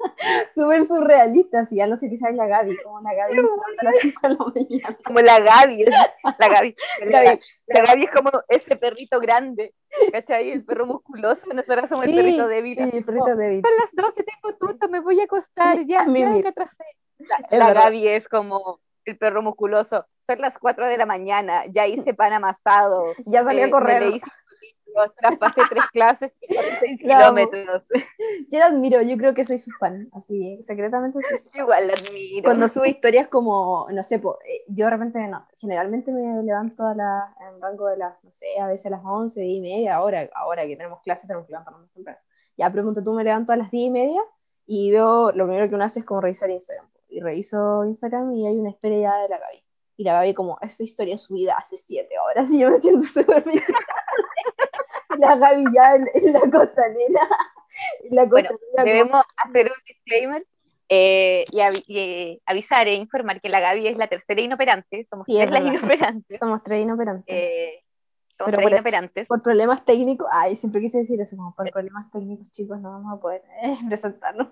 [0.56, 3.96] Súper surrealista, así, ya no sé qué sabe la Gaby, como la Gaby a las
[4.02, 4.98] 5 de la mañana.
[5.04, 5.86] Como la Gaby,
[6.40, 6.76] la Gaby.
[7.68, 9.74] La, Gaby es como ese perrito grande,
[10.12, 10.52] ¿cachai?
[10.52, 12.78] El perro musculoso, nosotros somos el perrito débil.
[12.78, 13.62] Sí, el perrito débil.
[13.62, 16.84] Son las 12, tengo tuto, me voy a acostar, ya, ya me atrasé.
[17.50, 20.06] La, Gaby es como el perro musculoso.
[20.28, 23.14] Son las 4 de la mañana, ya hice pan amasado.
[23.26, 24.22] Ya salí a eh,
[25.20, 27.84] traspasé tres clases y 6 kilómetros.
[28.50, 31.94] Yo la admiro, yo creo que soy su fan, así, secretamente soy su Igual la
[31.94, 32.44] admiro.
[32.44, 36.96] Cuando sube historias como, no sé, eh, yo de repente, no, generalmente me levanto a
[36.96, 39.96] la, en rango de las, no sé, a veces a las 11, 10 y media,
[39.96, 42.20] ahora, ahora que tenemos clases tenemos que levantarnos temprano.
[42.58, 44.22] Ya pregunto, tú me levanto a las 10 y media
[44.66, 46.88] y veo, lo primero que uno hace es como revisar Instagram.
[47.10, 49.64] Y reviso Instagram y hay una historia ya de la Gaby.
[49.98, 53.44] Y la Gaby como, esta historia subida hace 7 horas y yo me siento súper
[55.26, 57.22] la Gaby ya en, la costanera.
[58.12, 58.50] La bueno,
[58.84, 60.46] debemos hacer un disclaimer
[60.88, 65.08] eh, y, avisar e informar que la Gaby es la tercera inoperante.
[65.10, 66.40] Somos tres las inoperantes.
[66.40, 67.36] Somos tres inoperantes.
[67.36, 67.84] Eh,
[68.38, 69.28] somos tres por, inoperantes.
[69.28, 73.18] Por problemas técnicos, ay, siempre quise decir eso, como por problemas técnicos, chicos, no vamos
[73.18, 74.50] a poder eh, presentarnos.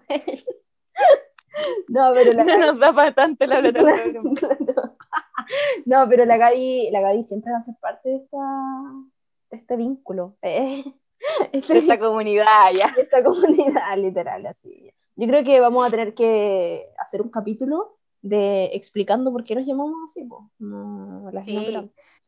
[1.88, 4.32] no, pero la no nos da bastante la plataforma.
[5.86, 8.38] no, pero la Gaby, la Gaby siempre va a ser parte de esta
[9.56, 10.84] este vínculo, eh,
[11.52, 12.94] este, esta comunidad ya.
[12.98, 14.92] Esta comunidad, literal, así.
[15.16, 19.66] Yo creo que vamos a tener que hacer un capítulo de explicando por qué nos
[19.66, 20.28] llamamos así,
[21.32, 21.46] las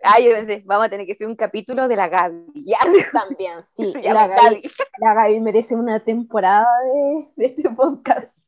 [0.03, 2.65] Ah, yo pensé, vamos a tener que hacer un capítulo de la Gaby.
[2.65, 2.77] Ya.
[3.11, 3.93] También, sí.
[4.03, 4.61] la, Gaby,
[4.99, 8.47] la Gaby merece una temporada de, de este podcast,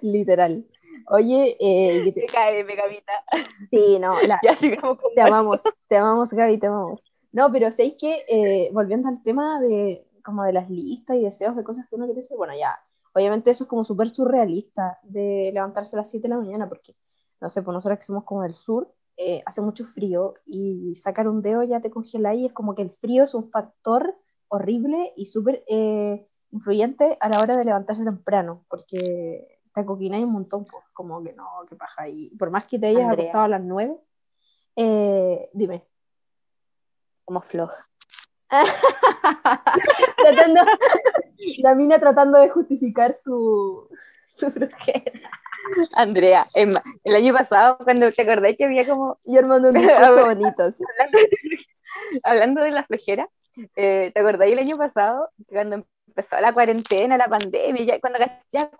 [0.00, 0.64] literal.
[1.08, 2.26] Oye, eh, te...
[2.26, 3.12] cae, Gavita.
[3.70, 7.11] Sí, no, ya sigamos con te amamos, te amamos, Gaby, te amamos.
[7.32, 11.56] No, pero ¿sabéis que eh, volviendo al tema de como de las listas y deseos
[11.56, 12.78] de cosas que uno quiere hacer, bueno, ya,
[13.12, 16.94] obviamente eso es como súper surrealista de levantarse a las 7 de la mañana, porque,
[17.40, 21.28] no sé, pues nosotros que somos como del sur, eh, hace mucho frío y sacar
[21.28, 24.14] un dedo ya te congela y es como que el frío es un factor
[24.48, 30.32] horrible y súper eh, influyente a la hora de levantarse temprano, porque te hay un
[30.32, 32.08] montón, pues, como que no, que paja.
[32.08, 33.96] Y por más que te hayas acostado a las 9,
[35.54, 35.91] dime
[37.32, 37.88] como floja.
[41.58, 43.88] la mina tratando de justificar su,
[44.26, 45.12] su flojera.
[45.94, 46.76] Andrea, el
[47.14, 49.18] año pasado, cuando te acordás que había como.
[49.24, 50.64] Yo armando un discurso bonito,
[52.22, 53.26] Hablando, de la flojera,
[53.76, 58.18] eh, ¿te acordás el año pasado, cuando empezó la cuarentena, la pandemia, cuando
[58.52, 58.70] ya,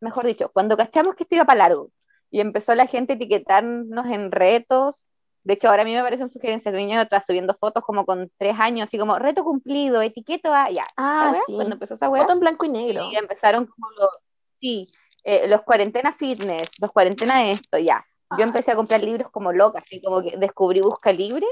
[0.00, 1.90] mejor dicho, cuando cachamos que esto iba para largo
[2.30, 5.02] y empezó la gente a etiquetarnos en retos
[5.44, 8.06] de hecho, ahora a mí me parecen sugerencias de un niño atrás subiendo fotos como
[8.06, 10.86] con tres años, así como reto cumplido, etiqueta, ya.
[10.96, 11.54] Ah, sí.
[11.54, 12.22] Cuando empezó esa web.
[12.22, 13.10] Foto en blanco y negro.
[13.10, 14.10] Y empezaron como los,
[14.54, 14.88] sí,
[15.24, 18.04] eh, los cuarentena fitness, los cuarentena esto, ya.
[18.30, 21.46] Yo ah, empecé a comprar libros como loca, así como que descubrí Busca Libre.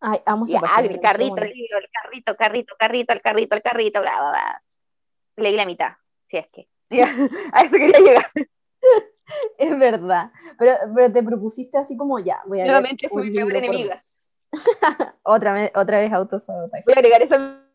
[0.00, 4.00] Ay, vamos a el carrito, el libro, el carrito, carrito, carrito, el carrito, el carrito,
[4.00, 4.62] bla, bla, bla.
[5.36, 5.94] Leí la mitad,
[6.28, 6.68] si es que.
[7.52, 8.30] a eso quería llegar.
[9.58, 10.30] es verdad.
[10.58, 12.40] Pero, pero te propusiste así como ya.
[12.46, 13.94] Voy a Nuevamente fui mi peor enemiga.
[15.22, 16.84] otra, vez, otra vez autosabotaje.
[16.86, 17.68] Voy a agregar esa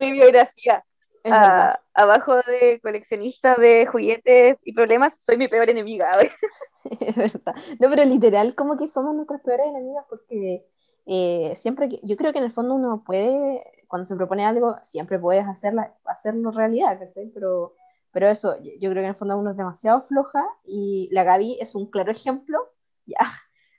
[0.00, 0.84] mi biografía.
[1.24, 6.12] Ah, abajo de coleccionista de juguetes y problemas, soy mi peor enemiga.
[7.00, 7.54] es verdad.
[7.78, 10.64] No, pero literal, como que somos nuestras peores enemigas porque
[11.06, 14.76] eh, siempre que, yo creo que en el fondo uno puede, cuando se propone algo,
[14.82, 16.98] siempre puedes hacerla, hacerlo realidad,
[17.34, 17.74] Pero
[18.18, 21.58] pero eso, yo creo que en el fondo uno es demasiado floja y la Gaby
[21.60, 22.58] es un claro ejemplo,
[23.06, 23.20] ya,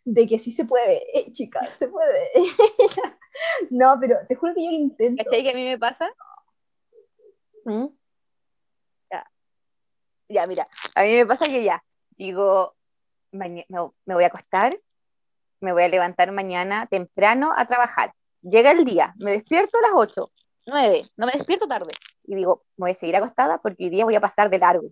[0.06, 2.30] de que sí se puede, eh, chicas, se puede.
[3.70, 5.22] no, pero te juro que yo lo intento.
[5.26, 6.10] ¿Cachai que a mí me pasa?
[7.66, 7.88] ¿Mm?
[9.12, 9.30] Ya.
[10.30, 12.78] ya, mira, a mí me pasa que ya, digo,
[13.32, 14.80] me, me voy a acostar,
[15.60, 18.14] me voy a levantar mañana temprano a trabajar.
[18.42, 20.32] Llega el día, me despierto a las 8,
[20.66, 21.92] 9, no me despierto tarde.
[22.30, 24.92] Y digo, voy a seguir acostada porque hoy día voy a pasar de largo.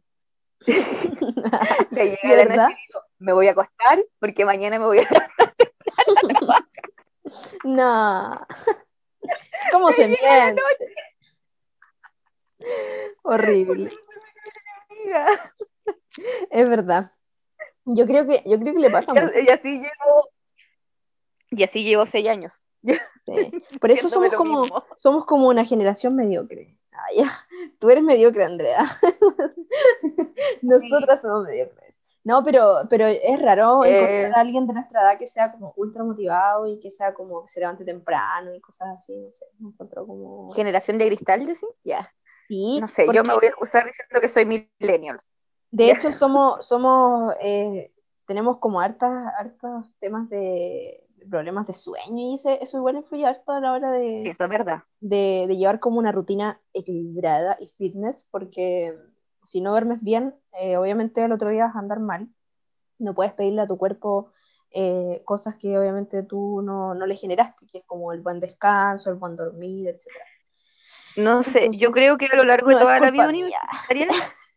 [0.66, 2.76] de llegar la
[3.20, 5.02] me voy a acostar porque mañana me voy a
[6.24, 6.66] levantar
[7.64, 8.48] No.
[9.72, 10.62] ¿Cómo se miente?
[13.22, 13.92] Horrible.
[16.50, 17.12] Es verdad.
[17.86, 19.38] Yo creo que, yo creo que le pasa mucho.
[19.38, 20.30] Y así llevo,
[21.52, 22.64] y así llevo seis años.
[23.82, 26.78] Por eso somos como, somos como una generación mediocre.
[27.80, 28.84] Tú eres mediocre, Andrea.
[30.62, 32.00] Nosotras somos mediocres.
[32.24, 34.00] No, pero, pero es raro eh.
[34.00, 37.46] encontrar a alguien de nuestra edad que sea como ultra motivado y que sea como
[37.46, 40.54] que se levante temprano y cosas así, no sé, me como...
[40.54, 41.70] ¿Generación de cristal, decís?
[41.86, 42.12] Ya.
[42.50, 42.80] Sí.
[42.82, 45.32] No sé, yo me voy a excusar diciendo que soy millennials.
[45.72, 47.94] De hecho, somos, somos, eh,
[48.26, 53.52] tenemos como hartas, hartos temas de, problemas de sueño y ese, eso igual influye harto
[53.52, 54.84] a la hora de, sí, eso es verdad.
[55.00, 58.98] De, de, llevar como una rutina equilibrada y fitness, porque
[59.44, 62.28] si no duermes bien, eh, obviamente el otro día vas a andar mal.
[63.00, 64.32] No puedes pedirle a tu cuerpo
[64.72, 69.10] eh, cosas que obviamente tú no, no, le generaste, que es como el buen descanso,
[69.10, 70.08] el buen dormir, etc.
[71.16, 74.08] No sé, yo creo que a lo largo de toda la vida universitaria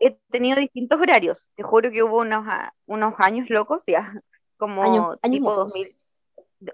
[0.00, 1.48] he tenido distintos horarios.
[1.54, 2.44] Te juro que hubo unos,
[2.86, 4.12] unos años locos, ya,
[4.56, 5.86] como tipo 2000,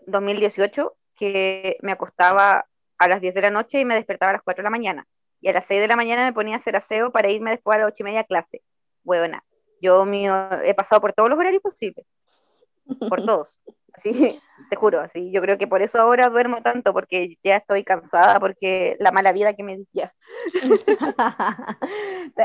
[0.06, 2.66] 2018 que me acostaba
[2.98, 5.06] a las 10 de la noche y me despertaba a las 4 de la mañana.
[5.40, 7.76] Y a las 6 de la mañana me ponía a hacer aseo para irme después
[7.76, 8.62] a las 8 y media a clase.
[9.02, 9.44] Buena.
[9.80, 12.06] Yo mío, he pasado por todos los horarios posibles.
[13.08, 13.48] Por todos.
[13.92, 15.30] Así, te juro, así.
[15.30, 19.32] Yo creo que por eso ahora duermo tanto, porque ya estoy cansada, porque la mala
[19.32, 20.14] vida que me ya.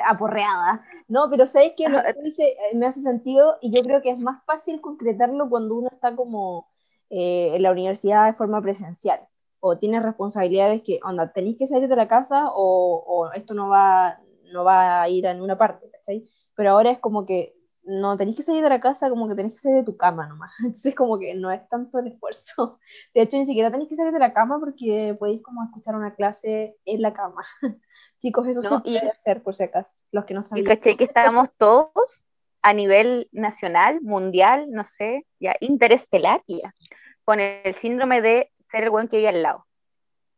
[0.06, 0.86] Aporreada.
[1.10, 4.18] No, pero sabes que lo que dice me hace sentido y yo creo que es
[4.18, 6.71] más fácil concretarlo cuando uno está como
[7.12, 9.20] eh, en la universidad de forma presencial
[9.60, 14.20] o tienes responsabilidades que, onda, tenéis que salir de la casa o, esto no va,
[14.52, 16.28] no va a ir a ninguna parte, ¿cachai?
[16.56, 19.54] Pero ahora es como que no tenéis que salir de la casa, como que tenéis
[19.54, 20.52] que salir de tu cama nomás.
[20.60, 22.80] Entonces, como que no es tanto el esfuerzo.
[23.14, 26.16] De hecho, ni siquiera tenéis que salir de la cama porque podéis como escuchar una
[26.16, 27.44] clase en la cama.
[28.22, 30.64] Chicos, eso no, se puede hacer, por si acaso, los que no saben.
[30.64, 32.24] Y caché que estábamos todos
[32.64, 36.74] a nivel nacional, mundial, no sé, ya interestelar, ya,
[37.24, 39.68] con el síndrome de ser el buen que vive al lado.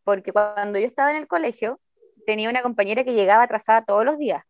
[0.03, 1.79] Porque cuando yo estaba en el colegio,
[2.25, 4.43] tenía una compañera que llegaba atrasada todos los días.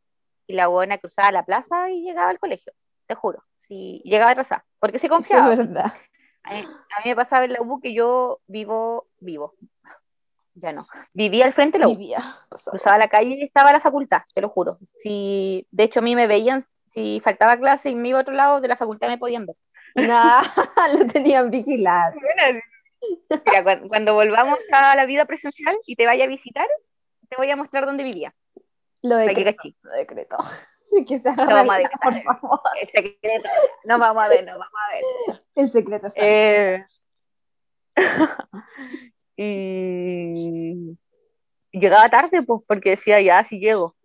[0.48, 2.74] Y la buena cruzaba la plaza y llegaba al colegio,
[3.08, 3.44] te juro.
[3.58, 5.52] Si llegaba atrasada, porque se confiaba.
[5.52, 5.94] es verdad.
[6.44, 6.66] A mí,
[7.06, 9.56] me pasaba en la U que yo vivo, vivo,
[10.56, 10.86] ya no.
[11.14, 11.92] Vivía al frente de la U.
[11.92, 12.20] Vivía.
[12.50, 14.78] Cruzaba la calle y estaba la facultad, te lo juro.
[15.02, 18.34] Si, de hecho, a mí me veían, si faltaba clase y me iba a otro
[18.34, 19.56] lado de la facultad me podían ver.
[19.96, 20.42] No,
[21.00, 22.14] lo tenían vigilado.
[23.30, 26.68] Mira, cuando, volvamos a la vida presencial y te vaya a visitar,
[27.30, 28.34] te voy a mostrar dónde vivía.
[29.02, 29.64] Lo decreto.
[29.82, 30.38] Lo decreto.
[31.08, 32.60] Que se no vamos a ver, por favor.
[32.80, 33.50] El secreto.
[33.84, 35.42] No vamos a ver, no vamos a ver.
[35.56, 36.22] El secreto está.
[36.24, 36.86] Eh...
[39.36, 40.96] y
[41.72, 43.96] llegaba tarde, pues, porque decía, ya, si llego.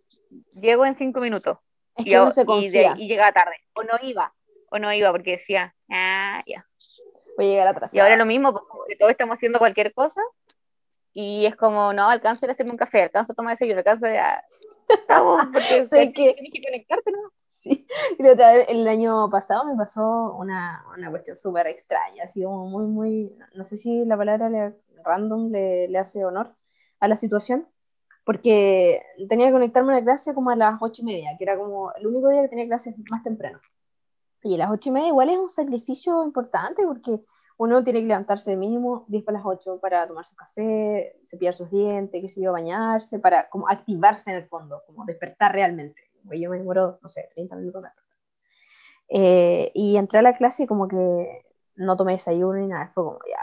[0.53, 1.59] Llego en cinco minutos.
[1.95, 2.95] Es que y, se confía.
[2.97, 3.57] Y, y llegaba tarde.
[3.73, 4.33] O no iba.
[4.71, 6.65] O no iba, porque decía, ah, ya
[7.39, 7.93] voy a llegar atrás.
[7.93, 10.21] Y ahora lo mismo, porque todos estamos haciendo cualquier cosa
[11.13, 14.43] y es como, no, alcanzo a hacerme un café, alcanzo a tomar desayuno, alcanzo a...
[15.53, 17.31] porque sé que tienes que conectarte, ¿no?
[17.53, 17.85] Sí,
[18.17, 22.67] y otra vez, el año pasado me pasó una, una cuestión súper extraña, así como
[22.67, 24.73] muy, muy, no sé si la palabra
[25.03, 26.55] random le, le, hace honor
[27.01, 27.67] a la situación,
[28.23, 31.57] porque tenía que conectarme a la clase como a las ocho y media, que era
[31.57, 33.59] como el único día que tenía clases más temprano.
[34.43, 37.19] Y a las ocho y media igual es un sacrificio importante porque
[37.57, 41.69] uno tiene que levantarse mínimo 10 para las 8 para tomarse un café, cepillar sus
[41.69, 46.01] dientes, qué sé yo, bañarse, para como activarse en el fondo, como despertar realmente.
[46.31, 47.89] Yo me demoro, no sé, 30 minutos de
[49.09, 53.03] eh, y entré a la clase y como que no tomé desayuno ni nada, fue
[53.05, 53.39] como ya,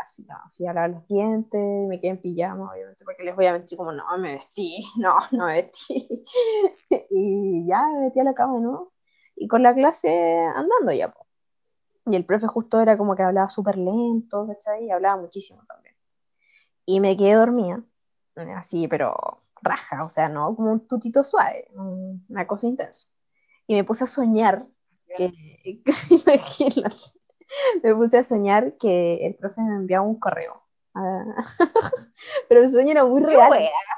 [0.51, 3.77] fui a lavar los dientes, me quedé en pijama, obviamente, porque les voy a mentir
[3.77, 6.25] como, no, me vestí, no, no me vestí.
[7.11, 8.93] y ya me metí a la cama, ¿no?
[9.37, 11.13] Y con la clase andando ya.
[12.07, 14.87] Y el profe justo era como que hablaba súper lento, ¿cachai?
[14.87, 15.95] Y hablaba muchísimo también.
[16.85, 17.83] Y me quedé dormida,
[18.57, 23.11] así, pero raja, o sea, no como un tutito suave, una cosa intensa.
[23.67, 24.67] Y me puse a soñar,
[25.17, 25.33] que,
[26.11, 26.97] imagínate,
[27.83, 30.63] me puse a soñar que el profe me enviaba un correo.
[30.95, 31.25] Ah,
[32.49, 33.51] pero el sueño era muy real.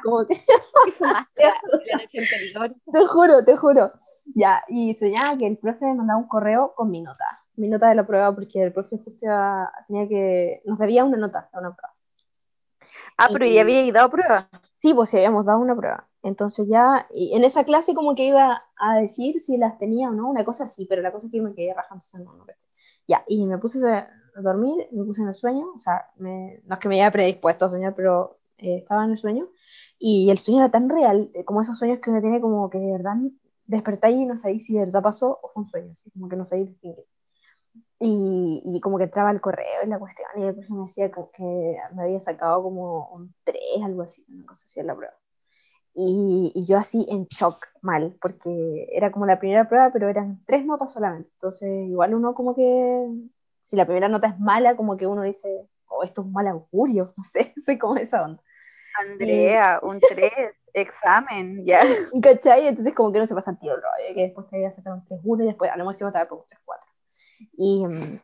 [0.03, 0.35] Como que...
[2.93, 3.93] te juro, te juro.
[4.35, 7.25] Ya, y soñaba que el profe me mandaba un correo con mi nota,
[7.57, 9.27] mi nota de la prueba, porque el profe justo
[9.87, 11.93] tenía que, nos debía una nota de una prueba.
[13.17, 14.49] Ah, pero ya había dado prueba.
[14.77, 16.09] Sí, pues sí, habíamos dado una prueba.
[16.23, 20.13] Entonces ya, y en esa clase como que iba a decir si las tenía o
[20.13, 22.45] no, una cosa así, pero la cosa es que me quedé rajando, no, no,
[23.07, 24.09] Ya, y me puse a
[24.41, 27.69] dormir, me puse en el sueño, o sea, no es que me haya predispuesto a
[27.69, 29.49] soñar, pero eh, estaba en el sueño,
[29.99, 32.79] y el sueño era tan real, eh, como esos sueños que uno tiene como que
[32.79, 33.17] de verdad
[33.69, 36.37] despertáis y no sabéis si de verdad pasó o fue un sueño, así como que
[36.37, 37.05] no sabéis distinguir.
[38.01, 41.21] Y, y, como que entraba el correo y la cuestión, y profesor me decía que,
[41.33, 45.15] que me había sacado como un 3, algo así, una cosa así en la prueba.
[45.95, 50.43] Y, y, yo así en shock, mal, porque era como la primera prueba, pero eran
[50.47, 51.31] tres notas solamente.
[51.35, 53.09] Entonces, igual uno como que,
[53.63, 56.47] si la primera nota es mala, como que uno dice, oh, esto es un mal
[56.47, 58.43] augurio, no sé, soy como esa onda.
[58.99, 60.33] Andrea, un 3,
[60.75, 61.81] examen, ya.
[62.23, 62.67] ¿Cachai?
[62.67, 65.47] Entonces como que no se pasa el rollo, que después te sacar un 3-1 y
[65.47, 66.49] después a lo máximo te a un 3-4.
[67.57, 68.21] Y mm,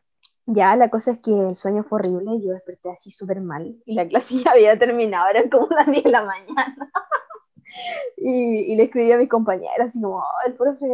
[0.47, 3.95] ya la cosa es que el sueño fue horrible, yo desperté así súper mal y
[3.95, 6.77] la clase ya había terminado, eran como las 10 de la mañana.
[8.17, 10.85] y, y, le escribí a mis compañeros así como, oh, el profe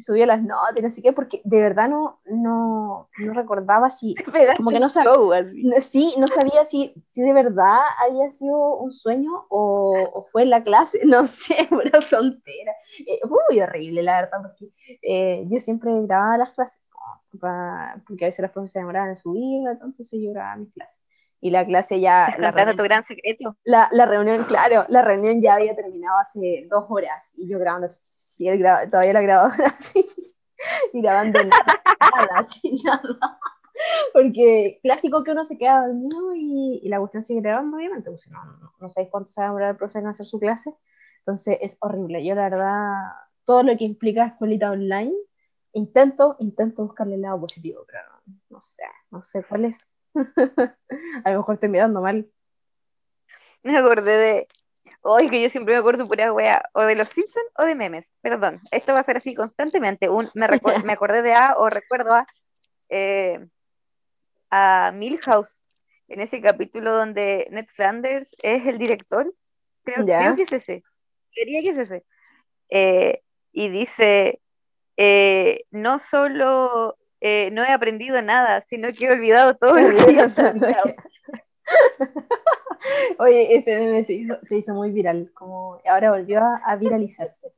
[0.00, 4.14] subió las notas y no sé qué, porque de verdad no, no, no recordaba si,
[4.56, 5.12] como que no sabía,
[5.80, 10.50] sí, no sabía si, si de verdad había sido un sueño o, o fue en
[10.50, 12.72] la clase, no sé, una tontera.
[13.06, 14.72] Eh, fue muy horrible, la verdad, porque
[15.02, 16.80] eh, yo siempre grababa las clases,
[17.30, 21.00] porque a veces las profes se demoraban en subirla, entonces yo grababa mis clases.
[21.40, 22.34] Y la clase ya...
[22.38, 23.56] La reunión, tu gran secreto.
[23.64, 27.88] La, la, reunión, claro, la reunión ya había terminado hace dos horas y yo grabando
[28.48, 30.06] graba, todavía la grabadora así,
[30.92, 31.80] y grabando nada,
[32.36, 33.38] así, nada.
[34.12, 38.28] Porque clásico que uno se queda dormido y, y la cuestión sigue grabando, obviamente, pues
[38.28, 40.74] no, no, no sabéis cuánto se va a demorar el profe en hacer su clase,
[41.18, 42.24] entonces es horrible.
[42.24, 42.94] Yo, la verdad,
[43.44, 45.14] todo lo que implica escuelita online,
[45.72, 49.80] intento, intento buscarle el lado positivo, pero no, no sé, no sé cuál es.
[51.24, 52.28] a lo mejor estoy mirando mal.
[53.62, 54.48] Me acordé de,
[55.02, 58.12] Hoy que yo siempre me acuerdo pura wea, o de los Simpsons o de memes.
[58.20, 60.10] Perdón, esto va a ser así constantemente.
[60.10, 60.46] Un, me,
[60.84, 62.26] me acordé de A o recuerdo a,
[62.90, 63.46] eh,
[64.50, 65.64] a Milhouse,
[66.08, 69.32] en ese capítulo donde Ned Flanders es el director.
[69.84, 70.82] Creo, creo que es ese.
[71.32, 72.04] Quería que es ese.
[72.68, 74.42] Eh, y dice,
[74.98, 80.16] eh, no solo no he aprendido nada, sino que he olvidado todo lo que he
[83.18, 87.52] Oye, ese meme se hizo, se hizo, muy viral, como ahora volvió a, viralizarse.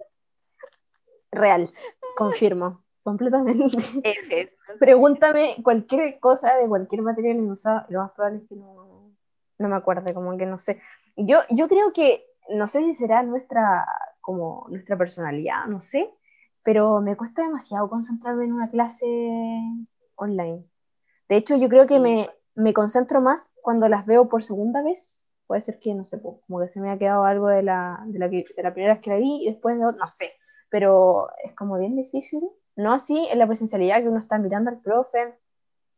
[1.30, 1.70] Real,
[2.16, 3.78] confirmo, completamente.
[4.78, 9.12] Pregúntame cualquier cosa de cualquier material en usado, lo más probable es que no,
[9.58, 10.80] no me acuerde, como que no sé.
[11.16, 13.86] Yo, yo creo que, no sé si será nuestra,
[14.20, 16.10] como nuestra personalidad, no sé,
[16.62, 19.06] pero me cuesta demasiado concentrarme en una clase
[20.16, 20.64] online.
[21.28, 25.24] De hecho, yo creo que me, me concentro más cuando las veo por segunda vez.
[25.46, 28.18] Puede ser que, no sé, como que se me ha quedado algo de la, de
[28.18, 30.32] la, que, de la primera vez que la vi y después de no sé,
[30.70, 32.42] pero es como bien difícil.
[32.76, 35.34] No así en la presencialidad que uno está mirando al profe.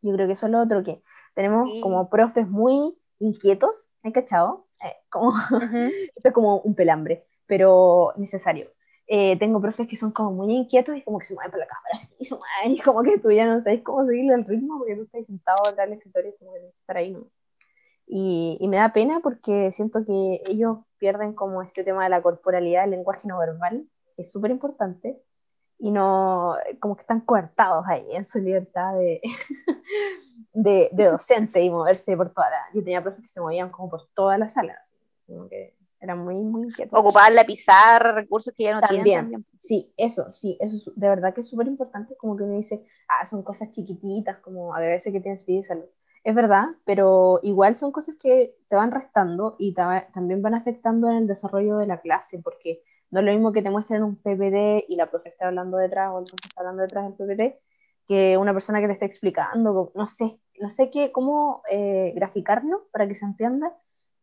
[0.03, 1.03] Yo creo que eso es lo otro que
[1.35, 4.65] tenemos como profes muy inquietos, ¿hay cachado?
[4.85, 5.33] Eh, como,
[6.17, 8.69] esto es como un pelambre, pero necesario.
[9.17, 11.69] Eh, tengo profes que son como muy inquietos y como que se mueven por la
[11.69, 14.77] cámara y se mueven y como que tú ya no sabes cómo seguirle el ritmo
[14.79, 17.13] porque tú estás sentado en el escritorio y como que estar ahí.
[17.13, 17.25] ¿no?
[18.09, 22.23] Y, y, me da pena porque siento que ellos pierden como este tema de la
[22.23, 25.23] corporalidad, el lenguaje no verbal, que es súper importante,
[25.79, 29.21] y no, como que están coartados ahí en su libertad de,
[30.55, 32.57] de, de, docente y moverse por toda la...
[32.75, 34.97] Yo tenía profes que se movían como por toda la sala, así,
[35.29, 36.97] como que era muy, muy inquieto.
[36.97, 39.25] Ocupar la pizarra, recursos que ya no también, tienen.
[39.25, 39.47] También.
[39.59, 43.27] Sí, eso, sí, eso de verdad que es súper importante, como que uno dice, ah,
[43.27, 45.87] son cosas chiquititas, como agradece que tienes vida y salud.
[46.23, 51.17] Es verdad, pero igual son cosas que te van restando y también van afectando en
[51.17, 54.87] el desarrollo de la clase, porque no es lo mismo que te muestren un PPT
[54.89, 57.61] y la profe está hablando detrás o el profe está hablando detrás del PPT
[58.07, 62.87] que una persona que te está explicando, no sé, no sé qué, cómo eh, graficarlo
[62.93, 63.75] para que se entienda,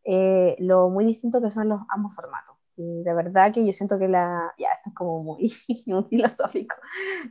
[0.04, 2.56] eh, lo muy distinto que son los ambos formatos.
[2.76, 4.52] Y de verdad que yo siento que la...
[4.58, 5.52] Ya, esto es como muy,
[5.86, 6.74] muy filosófico.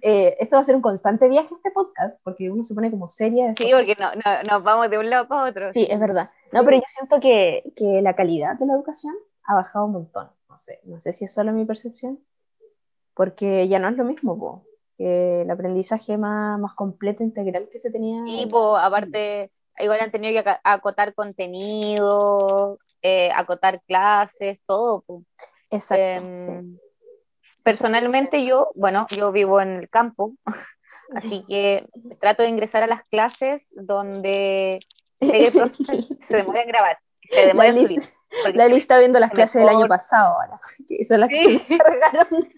[0.01, 3.09] Eh, esto va a ser un constante viaje este podcast, porque uno se pone como
[3.09, 3.53] seria.
[3.57, 5.73] Sí, porque no, no, nos vamos de un lado para otro.
[5.73, 6.29] Sí, es verdad.
[6.51, 9.13] No, pero yo siento que, que la calidad de la educación
[9.45, 10.29] ha bajado un montón.
[10.49, 12.19] No sé, no sé si es solo mi percepción,
[13.15, 14.65] porque ya no es lo mismo,
[14.97, 18.21] que el aprendizaje más, más completo, integral que se tenía.
[18.27, 25.03] Y, aparte igual han tenido que acotar contenido, eh, acotar clases, todo.
[25.69, 26.29] Exacto.
[26.29, 26.77] Em,
[27.63, 30.33] personalmente yo, bueno, yo vivo en el campo,
[31.15, 31.87] así que
[32.19, 34.79] trato de ingresar a las clases donde
[35.21, 36.99] se demora en grabar,
[37.29, 38.01] se demora en subir.
[38.53, 42.49] La lista viendo las clases del año pasado ahora, que son las que cargaron.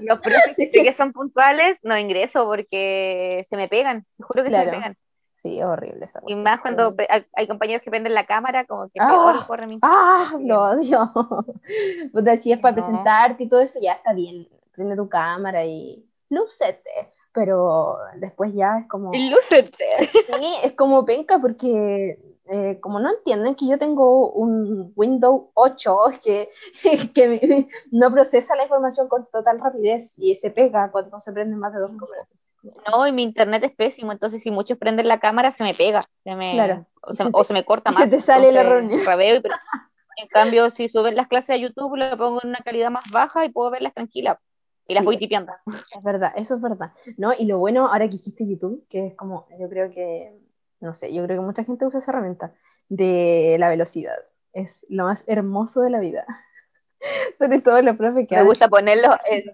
[0.00, 4.58] Los profes que son puntuales no ingreso porque se me pegan, te juro que se
[4.58, 4.96] me pegan.
[5.42, 8.84] Sí, es horrible esa Y más cuando hay hay compañeros que prenden la cámara, como
[8.90, 9.44] que Ah.
[9.46, 10.32] corre mi ¡Ah!
[10.40, 11.10] Lo odio.
[12.12, 12.76] Puta, si es para No.
[12.76, 14.48] presentarte y todo eso, ya está bien.
[14.72, 16.90] Prende tu cámara y lúcete.
[17.34, 19.10] Pero después ya es como.
[19.14, 19.84] Lúcete.
[20.12, 25.96] Sí, es como penca porque eh, como no entienden que yo tengo un Windows 8
[26.22, 26.50] que,
[27.14, 31.72] que no procesa la información con total rapidez y se pega cuando se prenden más
[31.72, 32.28] de dos cámaras.
[32.62, 36.04] No, y mi internet es pésimo, entonces si muchos prenden la cámara se me pega,
[36.22, 36.86] se me, Claro.
[37.02, 38.04] o, se, o me corta más.
[38.04, 39.54] se te sale la entonces, rabeo y- pero-
[40.16, 43.44] en cambio, si suben las clases a YouTube, lo pongo en una calidad más baja
[43.44, 44.38] y puedo verlas tranquila.
[44.86, 45.06] Y las Sí.
[45.06, 45.52] voy tipeando.
[45.66, 46.92] Es verdad, eso es verdad.
[47.16, 47.32] ¿No?
[47.36, 50.36] Y lo bueno, ahora que dijiste YouTube, que es como, yo creo que,
[50.80, 52.52] no sé, yo creo que mucha gente usa esa herramienta
[52.88, 54.16] de la velocidad.
[54.52, 56.26] Es lo más hermoso de la vida.
[57.38, 59.44] Sobre todo los profes que Me gusta ponerlo en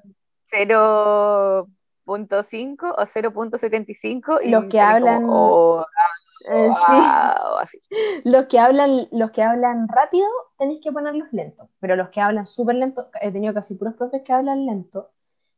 [2.09, 5.43] 0.5 o 0.75 y Los que hablan- como,
[5.81, 5.87] oh,
[6.51, 8.23] Eh, sí.
[8.25, 10.27] Los que hablan, los que hablan rápido,
[10.59, 14.23] tenéis que ponerlos lentos, pero los que hablan súper lento, he tenido casi puros profes
[14.25, 15.11] que hablan lento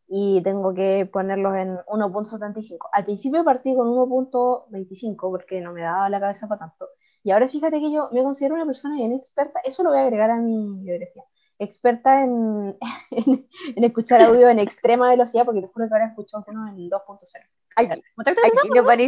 [0.09, 2.89] y tengo que ponerlos en 1.75.
[2.93, 6.89] Al principio partí con 1.25 porque no me daba la cabeza para tanto.
[7.23, 10.03] Y ahora fíjate que yo me considero una persona bien experta, eso lo voy a
[10.03, 11.23] agregar a mi biografía,
[11.61, 12.77] experta en,
[13.13, 13.47] en,
[13.77, 17.47] en escuchar audio en extrema velocidad, porque te juro que ahora escucho alguno en 2.0.
[17.77, 18.99] Aquí, aquí nos van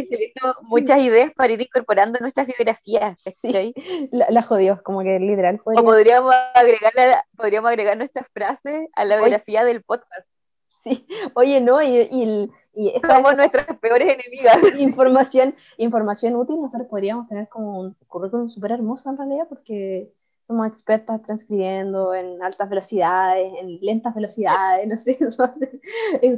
[0.61, 3.17] muchas ideas para ir incorporando nuestras biografías.
[3.23, 3.73] ¿cachai?
[4.11, 5.59] La, la jodió, como que literal.
[5.63, 5.83] O podría-
[6.21, 9.25] podríamos agregar, podríamos agregar nuestras frases a la Oye.
[9.25, 10.27] biografía del podcast.
[10.69, 14.57] Sí, oye, no, y, y, el- y esta Somos nuestras peores enemigas.
[14.79, 20.11] información, información útil, nosotros podríamos tener como un currículum súper hermoso en realidad, porque
[20.43, 25.17] somos expertas transcribiendo en altas velocidades, en lentas velocidades, no sé,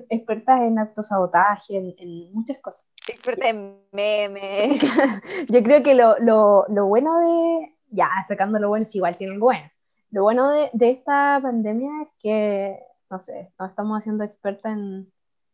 [0.10, 2.86] expertas en autosabotaje, en, en muchas cosas.
[3.08, 4.82] Experta en memes.
[5.49, 9.34] Yo creo que lo, lo, lo bueno de, ya, sacando lo bueno, es igual tiene
[9.34, 9.66] algo bueno.
[10.12, 12.80] Lo bueno de, de esta pandemia es que,
[13.10, 15.12] no sé, nos estamos haciendo expertas en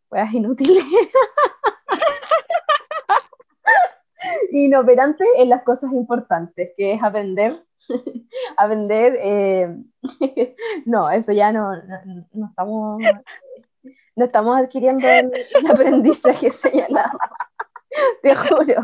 [0.09, 0.83] weas inútiles.
[4.51, 7.65] Inoperante en las cosas importantes, que es aprender,
[8.57, 9.75] aprender, eh,
[10.85, 13.01] no, eso ya no, no, no estamos,
[14.15, 17.17] no estamos adquiriendo el, el aprendizaje señalado,
[18.21, 18.83] te juro.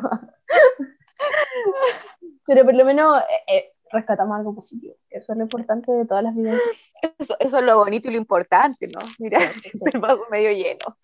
[2.46, 6.24] Pero por lo menos eh, eh, rescatamos algo positivo, eso es lo importante de todas
[6.24, 6.78] las vivencias.
[7.20, 9.00] Eso, eso es lo bonito y lo importante, ¿no?
[9.20, 9.80] Mira, Sí, sí.
[9.94, 10.98] el vaso medio lleno.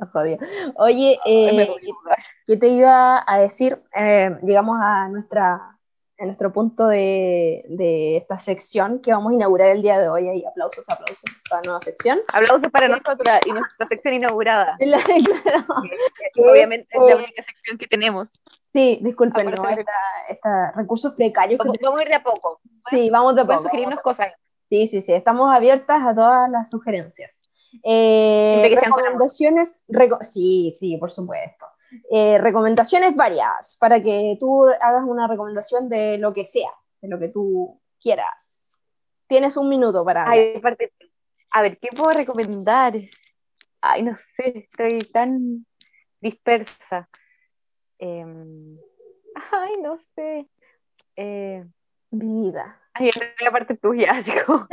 [0.00, 0.38] Lo jodido.
[0.76, 2.16] Oye, eh, a.
[2.46, 3.78] ¿Qué te iba a decir?
[3.94, 5.73] Eh, llegamos a, nuestra,
[6.18, 10.28] a nuestro punto de, de esta sección que vamos a inaugurar el día de hoy.
[10.28, 12.20] Ahí, aplausos, aplausos a esta nueva sección.
[12.32, 14.76] Aplausos para nosotras y nuestra sección inaugurada.
[14.80, 15.64] La- claro.
[15.82, 15.90] que
[16.34, 18.30] Que obviamente es, es, la eh, única sección que tenemos.
[18.72, 19.92] Sí, disculpen, Esta,
[20.28, 21.58] esta- recursos precarios.
[21.60, 22.60] que Vamos, vamos a ir de a poco.
[22.90, 23.68] Sí, vamos de Pueden poco.
[23.70, 24.28] sugerirnos cosas.
[24.70, 27.38] Sí, sí, sí, estamos abiertas a todas las sugerencias.
[27.82, 31.66] Eh, que recomendaciones, reco- sí, sí, por supuesto.
[32.10, 36.70] Eh, recomendaciones variadas, para que tú hagas una recomendación de lo que sea,
[37.00, 38.78] de lo que tú quieras.
[39.26, 40.28] Tienes un minuto para...
[40.28, 40.92] Ay, aparte,
[41.50, 42.94] a ver, ¿qué puedo recomendar?
[43.80, 45.66] Ay, no sé, estoy tan
[46.20, 47.08] dispersa.
[47.98, 48.78] Em,
[49.52, 50.48] ay, no sé.
[51.16, 51.64] Eh,
[52.10, 52.80] Vida.
[52.94, 54.66] Ay, la parte tuya, así como,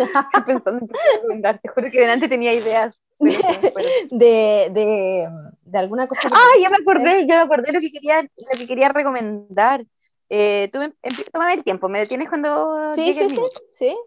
[0.46, 1.60] pensando en recomendar.
[1.60, 3.00] Te juro que delante tenía ideas.
[3.20, 3.40] pero.
[4.12, 5.28] De, de,
[5.64, 6.36] de alguna cosa que...
[6.36, 9.84] Ay, ya me acordé, ya me acordé lo que quería, lo que quería recomendar.
[10.30, 10.94] Eh, tú me-
[11.32, 13.42] tómame el tiempo, me detienes cuando Sí, sí, sí,
[13.74, 13.98] sí.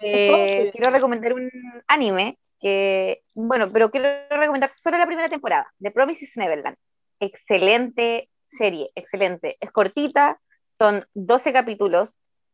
[0.00, 1.50] Eh, quiero recomendar un
[1.86, 6.76] anime que, bueno, pero quiero recomendar solo la primera temporada, The Promises Neverland.
[7.20, 9.56] Excelente serie, excelente.
[9.60, 10.40] Es cortita,
[10.78, 12.10] son 12 capítulos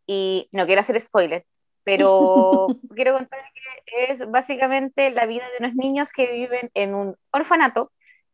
[0.07, 1.47] y no quiero hacer spoilers,
[1.85, 3.41] pero quiero contar
[3.87, 7.93] que es básicamente la vida de unos niños que viven en un orfanato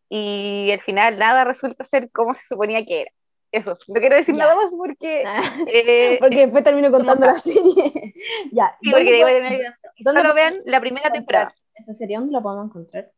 [0.08, 3.10] y al final nada resulta ser como se suponía que era.
[3.50, 4.44] Eso, no quiero decir Ya.
[4.44, 5.24] nada más porque...
[5.66, 7.62] eh, Porque después termino contando la serie.
[8.52, 8.74] ya.
[8.80, 11.54] sí, porque ¿dónde dónde puedo vean la primera temporada.
[11.74, 13.10] ¿Esa serie dónde la podemos encontrar?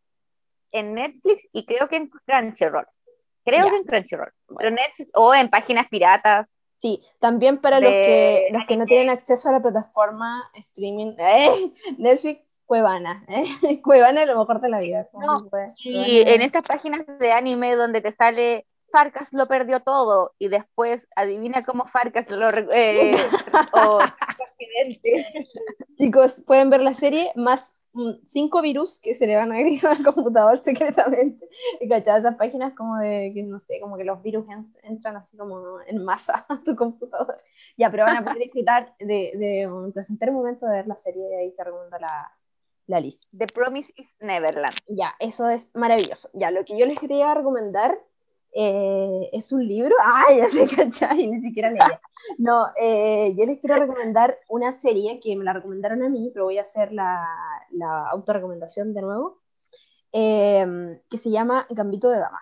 [0.72, 2.86] en Netflix y creo que en Crunchyroll.
[3.44, 3.70] Creo Ya.
[3.70, 4.32] que en Crunchyroll.
[4.58, 6.53] Pero Netflix, o en páginas piratas.
[6.76, 11.72] Sí, también para los que, los que no tienen acceso a la plataforma streaming, ¡eh!
[11.98, 13.44] Netflix, Cuevana, ¿eh?
[13.82, 15.08] Cuevana es lo mejor de la vida.
[15.12, 20.48] No, Y en estas páginas de anime donde te sale Farcas lo perdió todo y
[20.48, 22.48] después adivina cómo Farcas lo...
[22.72, 23.10] Eh,
[23.72, 23.98] o.
[25.98, 27.76] Chicos, pueden ver la serie más
[28.26, 31.48] cinco virus que se le van a agregar al computador secretamente.
[31.80, 34.46] Y cachai, esas páginas como de, que no sé, como que los virus
[34.82, 37.38] entran así como en masa a tu computador.
[37.76, 41.28] Ya, pero van a poder disfrutar de, de un placentero momento de ver la serie
[41.30, 42.30] y ahí te recomiendo la,
[42.86, 43.36] la lista.
[43.36, 44.76] The Promise is Neverland.
[44.88, 46.30] Ya, eso es maravilloso.
[46.32, 47.98] Ya, lo que yo les quería recomendar
[48.54, 49.94] eh, es un libro.
[50.04, 51.26] ¡Ay, ya te cachai!
[51.26, 52.00] Ni siquiera leía.
[52.38, 56.44] No, eh, yo les quiero recomendar una serie que me la recomendaron a mí, pero
[56.46, 57.26] voy a hacer la,
[57.70, 59.42] la autorrecomendación de nuevo,
[60.12, 62.40] em, que se llama Gambito de Dama,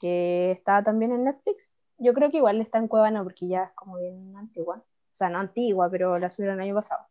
[0.00, 1.78] que está también en Netflix.
[1.98, 4.76] Yo creo que igual está en Cuevana porque ya es como bien antigua.
[4.76, 7.06] O sea, no antigua, pero la subieron el año pasado.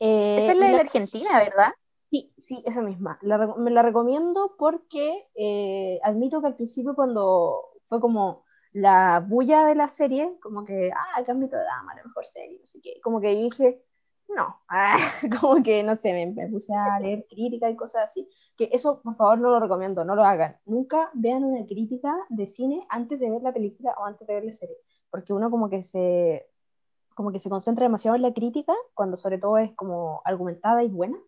[0.00, 1.74] Eh, esa es la de la Argentina, ¿verdad?
[2.10, 3.18] Sí, sí, esa misma.
[3.58, 9.74] me la recomiendo porque eh, admito que al principio cuando fue como la bulla de
[9.76, 13.20] la serie, como que, ah, el cambio de dama, la mejor serie, sé qué, como
[13.20, 13.84] que dije,
[14.28, 14.96] no, ah,
[15.40, 19.14] como que, no sé, me, puse a leer crítica y cosas así, que eso, por
[19.16, 20.58] favor, no lo recomiendo, no lo hagan.
[20.66, 24.44] Nunca vean una crítica de cine antes de ver la película o antes de ver
[24.44, 24.76] la serie,
[25.10, 26.46] porque uno como que se,
[27.14, 30.88] como que se concentra demasiado en la crítica, cuando sobre todo es como argumentada y
[30.88, 31.18] buena,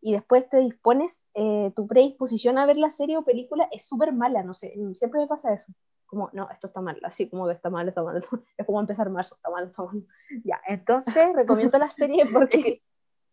[0.00, 4.12] y después te dispones, eh, tu predisposición a ver la serie o película es súper
[4.12, 5.72] mala, no sé, siempre me pasa eso
[6.08, 9.08] como, no, esto está mal, así como que está mal, está mal, es como empezar
[9.10, 10.04] marzo, está mal, está mal.
[10.44, 12.82] Ya, entonces recomiendo la serie porque...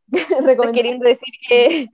[0.07, 1.89] recomiendo queriendo decir que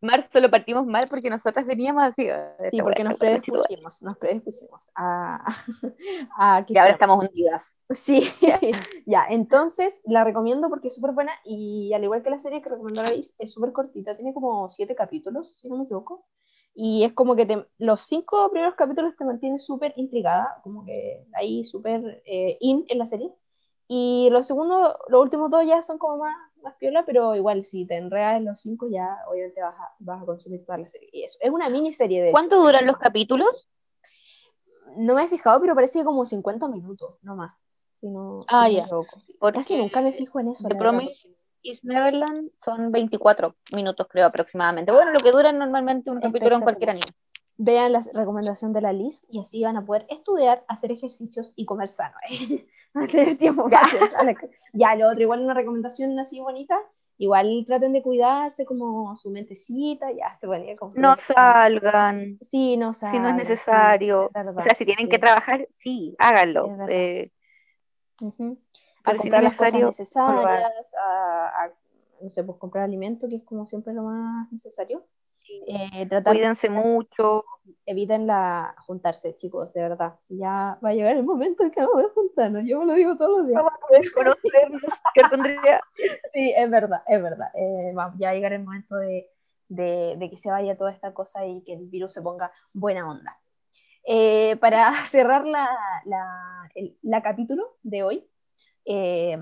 [0.00, 2.28] marzo lo partimos mal porque nosotras veníamos así.
[2.70, 5.44] Sí, porque nos predispusimos, nos predispusimos a,
[6.38, 7.76] a que ahora estamos hundidas.
[7.90, 8.30] Sí,
[9.06, 12.70] ya, entonces la recomiendo porque es súper buena y al igual que la serie que
[12.70, 16.26] recomendó la es súper cortita, tiene como siete capítulos, si no me equivoco.
[16.80, 21.64] Y es como que los cinco primeros capítulos te mantienen súper intrigada, como que ahí
[21.64, 23.32] súper eh, in en la serie.
[23.88, 27.86] Y los segundos, los últimos dos ya son como más, más piola, pero igual si
[27.86, 31.08] te enredas en los cinco ya obviamente vas a, vas a consumir toda la serie.
[31.12, 32.30] Y eso, es una miniserie de...
[32.30, 33.68] ¿Cuánto duran los capítulos?
[34.96, 37.54] No me he fijado, pero parece como 50 minutos, no más.
[37.92, 38.88] Si no, ah, ya.
[39.52, 40.68] Casi nunca me fijo en eso.
[41.62, 44.92] Is Neverland son 24 minutos, creo, aproximadamente.
[44.92, 47.06] Bueno, lo que dura normalmente un capítulo en cualquier anime.
[47.56, 51.64] Vean la recomendación de la Liz y así van a poder estudiar, hacer ejercicios y
[51.64, 52.14] comer sano.
[52.94, 53.82] a tener tiempo ya.
[54.72, 56.78] ya, lo otro, igual una recomendación así bonita.
[57.20, 60.92] Igual traten de cuidarse como su mentecita, ya se como...
[60.94, 62.38] No salgan.
[62.40, 63.16] Sí, no salgan.
[63.16, 64.30] Si no es necesario.
[64.32, 66.76] o sea, si tienen que trabajar, sí, háganlo.
[66.88, 67.32] Eh,
[69.02, 71.70] a comprar las cosas necesarias, a,
[72.20, 75.04] no sé, pues comprar alimento, que es como siempre lo más necesario.
[75.66, 77.44] Eh, Cuídense mucho.
[77.84, 80.14] Eviten la juntarse, chicos, de verdad.
[80.28, 83.16] Ya va a llegar el momento en que vamos a juntarnos, yo me lo digo
[83.16, 83.62] todos los días.
[83.62, 84.82] Vamos a poder conocernos,
[85.14, 85.80] ¿qué tendría?
[86.32, 87.48] Sí, es verdad, es verdad.
[87.54, 89.28] Eh, ya va a llegar el momento de,
[89.68, 93.08] de, de, que se vaya toda esta cosa y que el virus se ponga buena
[93.08, 93.38] onda.
[94.04, 95.68] Eh, para cerrar la,
[96.04, 98.30] la, el, la capítulo de hoy,
[98.84, 99.38] eh,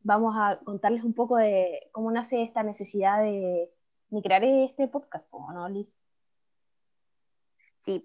[0.00, 3.70] vamos a contarles un poco de cómo nace esta necesidad de,
[4.20, 6.00] crear este podcast, ¿no, Liz?
[7.84, 8.04] Sí,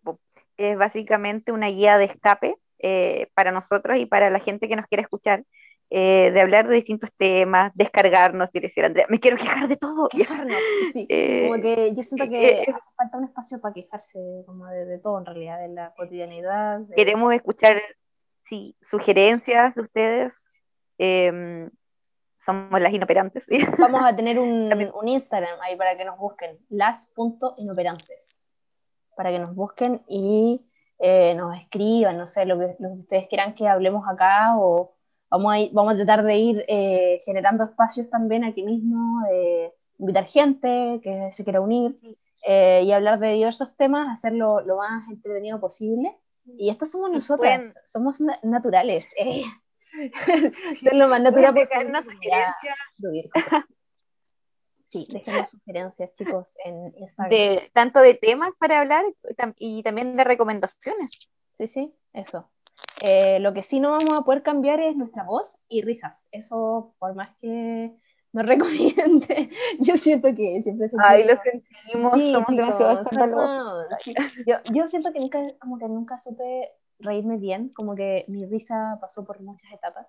[0.58, 4.88] es básicamente una guía de escape eh, para nosotros y para la gente que nos
[4.88, 5.43] quiere escuchar,
[5.89, 10.10] eh, de hablar de distintos temas, descargarnos y decir, Andrea, me quiero quejar de todo.
[10.12, 11.08] Quejarnos, sí.
[11.47, 15.26] como que yo siento que hace falta un espacio para quejarse como de, todo en
[15.26, 16.82] realidad, de la cotidianidad.
[16.95, 17.82] Queremos escuchar
[18.43, 20.34] sí, sugerencias de ustedes.
[22.48, 23.45] Somos las inoperantes.
[23.78, 24.72] Vamos a tener un,
[25.02, 28.56] un, Instagram ahí para que nos busquen, las.inoperantes.
[29.18, 30.66] Para que nos busquen y
[30.98, 34.95] eh, nos escriban, no sé, lo que, ustedes quieran que hablemos acá o
[35.30, 40.26] vamos a, vamos a tratar de ir eh, generando espacios también aquí mismo, de invitar
[40.26, 42.00] gente que se quiera unir
[42.45, 46.18] eh, y hablar de diversos temas, hacerlo lo más entretenido posible.
[46.45, 49.12] Y estas somos nosotras, somos naturales.
[50.82, 52.00] Ser lo más natural posible.
[54.84, 57.30] Sí, déjenos sugerencias, chicos, en Instagram.
[57.30, 59.04] De, tanto de temas para hablar
[59.58, 61.12] y también de recomendaciones.
[61.52, 62.50] Sí, sí, eso.
[63.02, 66.30] Eh, lo que sí no vamos a poder cambiar es nuestra voz y risas.
[66.32, 67.91] Eso, por más que
[68.32, 69.50] no recomiende.
[69.80, 72.80] Yo siento que siempre se Ahí lo sentimos, sí, chicos,
[74.45, 78.98] yo, yo siento que nunca, como que nunca supe reírme bien, como que mi risa
[79.02, 80.08] pasó por muchas etapas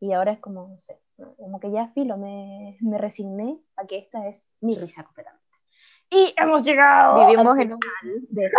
[0.00, 0.98] y ahora es como, no sé,
[1.36, 5.46] como que ya filo, me, me resigné a que esta es mi risa completamente.
[6.10, 7.26] Y hemos llegado.
[7.26, 7.80] Vivimos en un.
[8.28, 8.50] De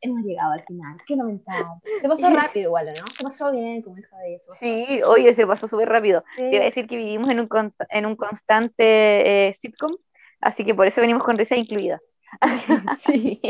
[0.00, 0.96] hemos llegado al final.
[1.06, 1.66] Qué lamentable.
[2.00, 3.06] Se pasó rápido igual, ¿no?
[3.14, 4.54] Se pasó bien, como de eso.
[4.54, 6.24] Sí, oye, se pasó súper rápido.
[6.36, 6.56] Sí.
[6.56, 7.48] A decir que vivimos en un,
[7.90, 9.90] en un constante eh, sitcom
[10.40, 12.00] Así que por eso venimos con risa incluida.
[12.96, 13.40] sí,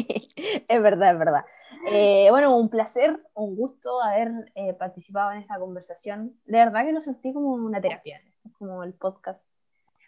[0.69, 1.45] es verdad, es verdad.
[1.87, 6.37] Eh, bueno, un placer, un gusto haber eh, participado en esta conversación.
[6.45, 8.21] De verdad que lo sentí como una terapia,
[8.59, 9.49] como el podcast.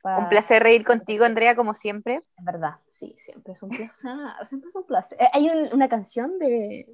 [0.04, 2.22] Un placer reír contigo, Andrea, como siempre.
[2.36, 4.10] Es verdad, sí, siempre es un placer.
[4.46, 5.16] siempre es un placer.
[5.20, 6.88] Eh, hay una canción de,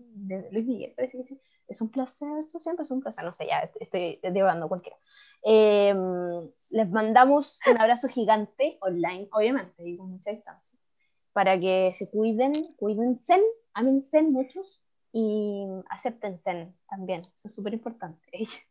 [0.50, 1.40] Luis Miguel, parece que sí.
[1.66, 3.24] Es un placer, esto siempre es un placer.
[3.24, 4.96] No sé, ya estoy divagando cualquiera.
[5.42, 10.78] Em, les mandamos un abrazo gigante online, obviamente, y con mucha distancia,
[11.32, 13.40] para que se cuiden, cuídense,
[13.74, 14.80] amense muchos
[15.12, 17.22] y acéptense también.
[17.34, 18.28] Eso es súper importante.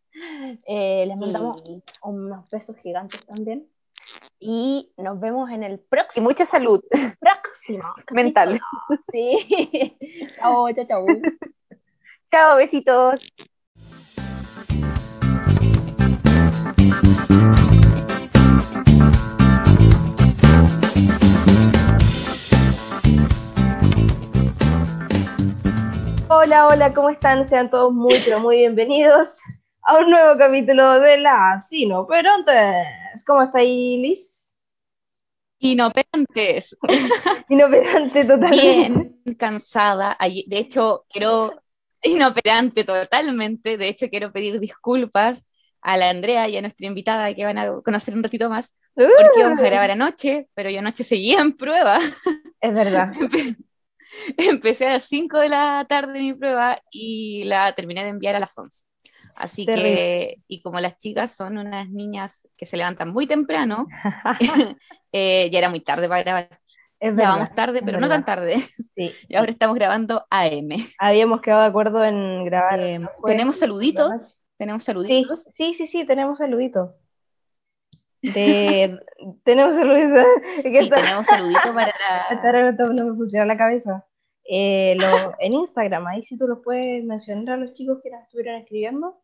[0.66, 1.62] Eh, les mandamos
[2.02, 3.68] unos besos gigantes también.
[4.40, 6.26] Y nos vemos en el próximo.
[6.26, 6.84] Y mucha salud.
[7.20, 7.84] Próximo.
[8.12, 8.60] Mental.
[9.12, 9.96] Sí.
[10.40, 11.06] chao, chao, chao.
[12.32, 13.32] chao, besitos.
[26.40, 27.44] Hola, hola, ¿cómo están?
[27.46, 29.40] Sean todos muy, pero muy bienvenidos
[29.82, 33.26] a un nuevo capítulo de la Sinoperantes.
[33.26, 34.56] ¿Cómo está ahí, Liz?
[35.58, 36.78] Inoperantes.
[37.50, 39.16] Inoperante totalmente.
[39.26, 40.16] Bien, cansada.
[40.46, 41.60] De hecho, quiero.
[42.04, 43.76] Inoperante totalmente.
[43.76, 45.48] De hecho, quiero pedir disculpas
[45.82, 49.40] a la Andrea y a nuestra invitada que van a conocer un ratito más, porque
[49.40, 51.98] íbamos a grabar anoche, pero yo anoche seguía en prueba.
[52.62, 53.12] Es verdad.
[54.38, 58.40] Empecé a las 5 de la tarde mi prueba y la terminé de enviar a
[58.40, 58.84] las 11.
[59.36, 63.88] Así que, y como las chicas son unas niñas que se levantan muy temprano,
[65.12, 66.60] eh, ya era muy tarde para grabar.
[67.00, 68.58] Es vamos tarde, pero no tan tarde.
[68.58, 70.70] Sí, y ahora estamos grabando AM.
[70.98, 72.80] Habíamos quedado de acuerdo en grabar.
[72.80, 74.40] Eh, tenemos saluditos.
[74.58, 75.48] Tenemos saluditos.
[75.56, 76.90] Sí, sí, sí, tenemos saluditos.
[78.22, 80.26] Tenemos saluditos.
[80.62, 81.94] Sí, tenemos saluditos para
[82.52, 82.72] la...
[82.94, 84.06] no me funciona la cabeza.
[84.50, 84.98] Eh,
[85.40, 89.22] en Instagram, ahí sí tú los puedes mencionar a los chicos que nos estuvieron escribiendo.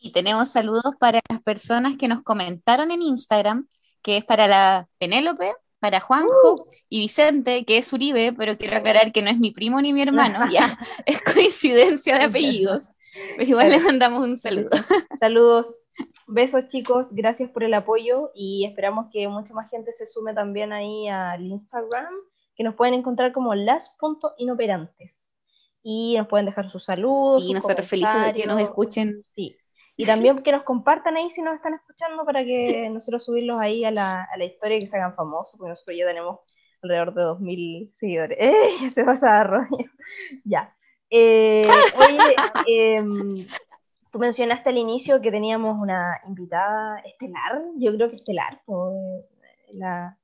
[0.00, 3.66] Sí, tenemos saludos para las personas que nos comentaron en Instagram,
[4.02, 5.54] que es para la Penélope,
[5.84, 6.66] para Juanjo uh.
[6.88, 10.00] y Vicente, que es Uribe, pero quiero aclarar que no es mi primo ni mi
[10.00, 12.88] hermano, ya es coincidencia de apellidos.
[13.36, 14.70] Pero igual le mandamos un saludo.
[15.20, 15.78] Saludos,
[16.26, 20.72] besos chicos, gracias por el apoyo y esperamos que mucha más gente se sume también
[20.72, 22.14] ahí al Instagram
[22.56, 25.20] que nos pueden encontrar como las.inoperantes.
[25.82, 27.42] Y nos pueden dejar sus saludos.
[27.44, 29.22] Y nosotros felices de que nos escuchen.
[29.34, 29.54] Sí.
[29.96, 33.84] Y también que nos compartan ahí si nos están escuchando para que nosotros subirlos ahí
[33.84, 36.40] a la, a la historia y que se hagan famosos, porque nosotros ya tenemos
[36.82, 38.38] alrededor de 2.000 seguidores.
[38.40, 38.90] ¡Eh!
[38.90, 39.68] Se pasa a rollo.
[40.44, 40.74] ya.
[41.10, 42.36] Eh, oye,
[42.66, 43.46] em,
[44.10, 49.24] tú mencionaste al inicio que teníamos una invitada estelar, yo creo que estelar, pues,
[49.72, 50.18] la,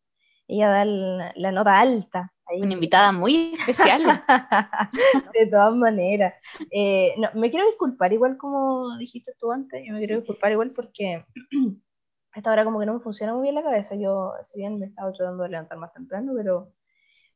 [0.49, 2.33] ella da la nota alta.
[2.59, 4.03] Una invitada muy especial.
[5.35, 6.35] de todas maneras.
[6.71, 10.73] Eh, no, me quiero disculpar, igual como dijiste tú antes, yo me quiero disculpar igual
[10.75, 11.25] porque
[12.33, 13.95] a esta hora como que no me funciona muy bien la cabeza.
[13.95, 16.73] Yo, si bien me estaba tratando de levantar más temprano, pero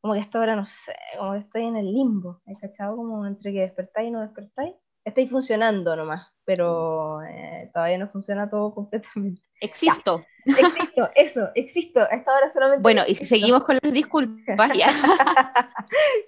[0.00, 2.96] como que a esta hora no sé, como que estoy en el limbo, ¿he cachado?
[2.96, 4.74] Como entre que despertáis y no despertáis.
[5.04, 9.42] Estáis funcionando nomás, pero eh, todavía no funciona todo completamente.
[9.60, 10.24] Existo.
[10.46, 12.00] Existo, eso, existo.
[12.00, 12.82] A esta hora solamente.
[12.82, 14.88] Bueno, y si seguimos con las disculpas, ya.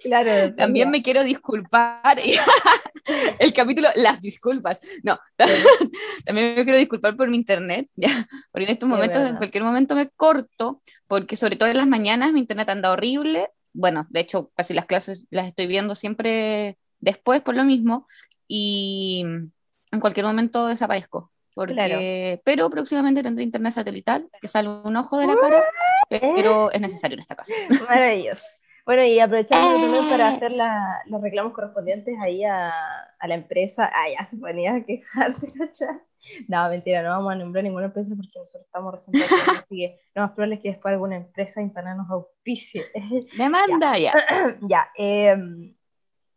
[0.01, 0.55] claro.
[0.57, 2.17] También me quiero disculpar.
[3.37, 4.81] El capítulo, las disculpas.
[5.03, 5.19] No,
[6.25, 8.27] también me quiero disculpar por mi internet, ya.
[8.51, 12.33] Porque en estos momentos, en cualquier momento me corto, porque sobre todo en las mañanas
[12.33, 13.49] mi internet anda horrible.
[13.71, 18.07] Bueno, de hecho, casi las clases las estoy viendo siempre después por lo mismo.
[18.47, 19.25] Y
[19.91, 21.31] en cualquier momento desaparezco.
[22.43, 25.63] Pero próximamente tendré internet satelital, que sale un ojo de la cara,
[26.09, 27.53] pero es necesario en esta casa.
[27.89, 28.43] Maravilloso.
[28.85, 30.53] Bueno, y aprovechando también para hacer
[31.07, 32.71] los reclamos correspondientes ahí a,
[33.19, 33.91] a la empresa.
[33.93, 35.51] Ah, ya se ponía a quejarte,
[36.47, 40.21] No, mentira, no vamos a nombrar ninguna empresa porque nosotros estamos recién así que lo
[40.21, 42.83] más probable es que después alguna empresa impana nos auspicie.
[43.37, 44.13] Demanda, ya.
[44.61, 45.75] Ya, em,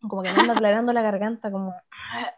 [0.09, 1.75] como que me anda aclarando la garganta como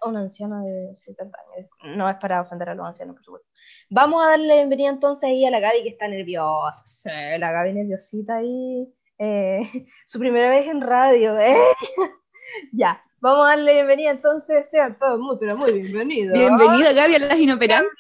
[0.05, 1.71] una anciana de 70 años.
[1.97, 3.49] No es para ofender a los ancianos, por supuesto.
[3.91, 6.83] Vamos a darle bienvenida entonces ahí a la Gaby que está nerviosa.
[6.87, 8.93] Sí, la Gaby nerviosita ahí.
[9.19, 11.39] Eh, su primera vez en radio.
[11.39, 11.57] ¿eh?
[12.73, 14.69] ya, vamos a darle bienvenida entonces.
[14.69, 16.33] Sean todos muy, pero muy bienvenidos.
[16.33, 17.93] Bienvenida Gaby a las inoperantes.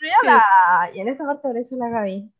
[0.94, 2.32] Y en esta parte aparece la Gaby.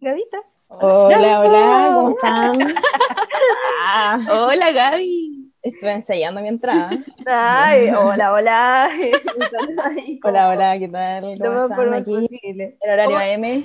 [0.00, 0.38] Gavita.
[0.68, 2.52] Hola, hola, ¿cómo están?
[4.30, 5.39] hola Gaby.
[5.62, 6.90] Estuve ensayando mi entrada.
[7.26, 8.90] Ay, hola, hola.
[10.24, 11.38] hola, hola, ¿qué tal?
[11.38, 12.76] ¿Cómo están aquí?
[12.80, 13.62] El horario AM.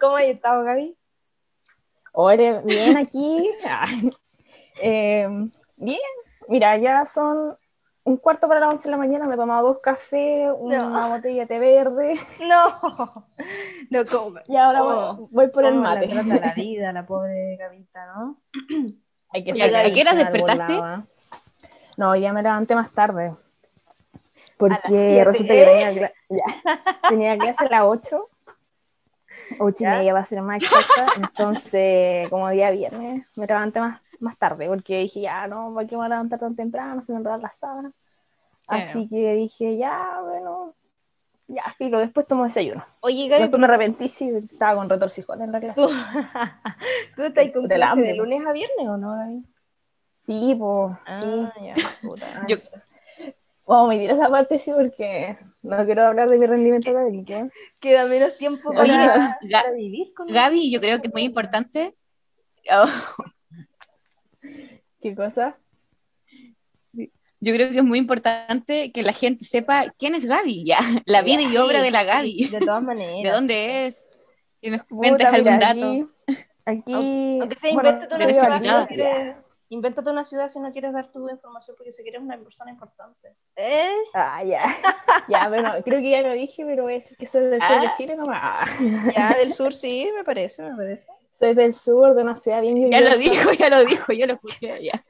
[0.00, 0.96] ¿Cómo has estado, Gaby?
[2.12, 3.50] Hola, bien aquí.
[4.80, 5.28] Eh,
[5.76, 5.98] bien,
[6.46, 7.56] mira, ya son
[8.04, 11.42] un cuarto para las 11 de la mañana, me he tomado dos cafés, una botella
[11.42, 12.14] de té verde.
[12.48, 13.26] No,
[13.90, 14.38] no como.
[14.46, 16.06] Y ahora voy, voy por el mate.
[16.06, 18.40] La la vida, la pobre Gavita, ¿no?
[19.30, 20.74] Hay que ¿Y a- qué horas despertaste?
[20.82, 21.04] ¿ah?
[21.96, 23.34] No, ya me levanté más tarde.
[24.58, 26.44] Porque resulta que tenía, cla- ya,
[27.08, 28.28] tenía clase a las 8.
[29.60, 29.96] 8 y ¿Ya?
[29.96, 31.06] media va a ser más exacta.
[31.16, 34.66] Entonces, como día viernes, me levanté más, más tarde.
[34.68, 37.02] Porque dije, ya, no, ¿por qué me voy a levantar tan temprano?
[37.02, 37.92] Se me enredan las sábanas.
[38.66, 40.74] Así que dije, ya, bueno,
[41.48, 41.98] ya, filo.
[41.98, 42.84] Después tomo desayuno.
[43.00, 45.80] Oye, Gaby, Después me arrepentí si estaba con retorcijón en la clase.
[45.80, 45.88] ¿tú,
[47.16, 48.08] ¿tú estás con clase hambre.
[48.08, 49.44] de lunes a viernes o no, Gaby?
[50.20, 51.26] Sí, pues, sí.
[51.64, 52.26] Ya, puta.
[52.48, 52.56] Yo-
[53.66, 57.50] Vamos a omitir esa parte, sí, porque no quiero hablar de mi rendimiento académico.
[57.80, 61.24] Queda menos tiempo Oye, para, Ga- para vivir con Gaby, yo creo que es muy
[61.24, 61.94] importante.
[62.72, 62.86] oh,
[65.02, 65.54] ¿Qué cosa?
[67.40, 71.22] Yo creo que es muy importante que la gente sepa quién es Gaby, ya, la
[71.22, 73.14] vida y obra de la Gaby, De todas maneras.
[73.22, 74.08] de dónde es,
[74.60, 76.10] que nos Puta, cuentes algún mira, dato.
[76.66, 79.36] Aquí, aquí Aunque sea, bueno, invéntate, soy Derecho una a ciudad si no quieres,
[79.70, 83.28] invéntate una ciudad si no quieres dar tu información porque si quieres una persona importante.
[83.56, 83.92] ¿Eh?
[84.14, 84.62] Ah, ya.
[85.28, 87.94] Ya, bueno, creo que ya lo dije, pero es que soy del sur de Ah.
[87.96, 88.68] Chile nomás.
[89.14, 91.06] Ya, del sur sí, me parece, me parece.
[91.38, 94.34] Soy del sur, de una ciudad bien Ya lo dijo, ya lo dijo, yo lo
[94.34, 95.04] escuché ya.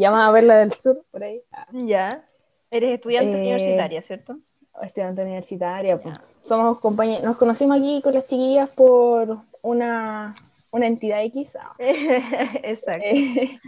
[0.00, 1.42] Ya vamos a ver la del sur, por ahí.
[1.52, 2.24] Ah, Ya.
[2.70, 4.38] Eres estudiante Eh, universitaria, ¿cierto?
[4.82, 6.00] estudiante universitaria.
[6.00, 6.16] pues.
[6.42, 10.34] Somos compañeros, nos conocimos aquí con las chiquillas por una,
[10.70, 13.04] una entidad X ah, Exacto.
[13.04, 13.60] eh,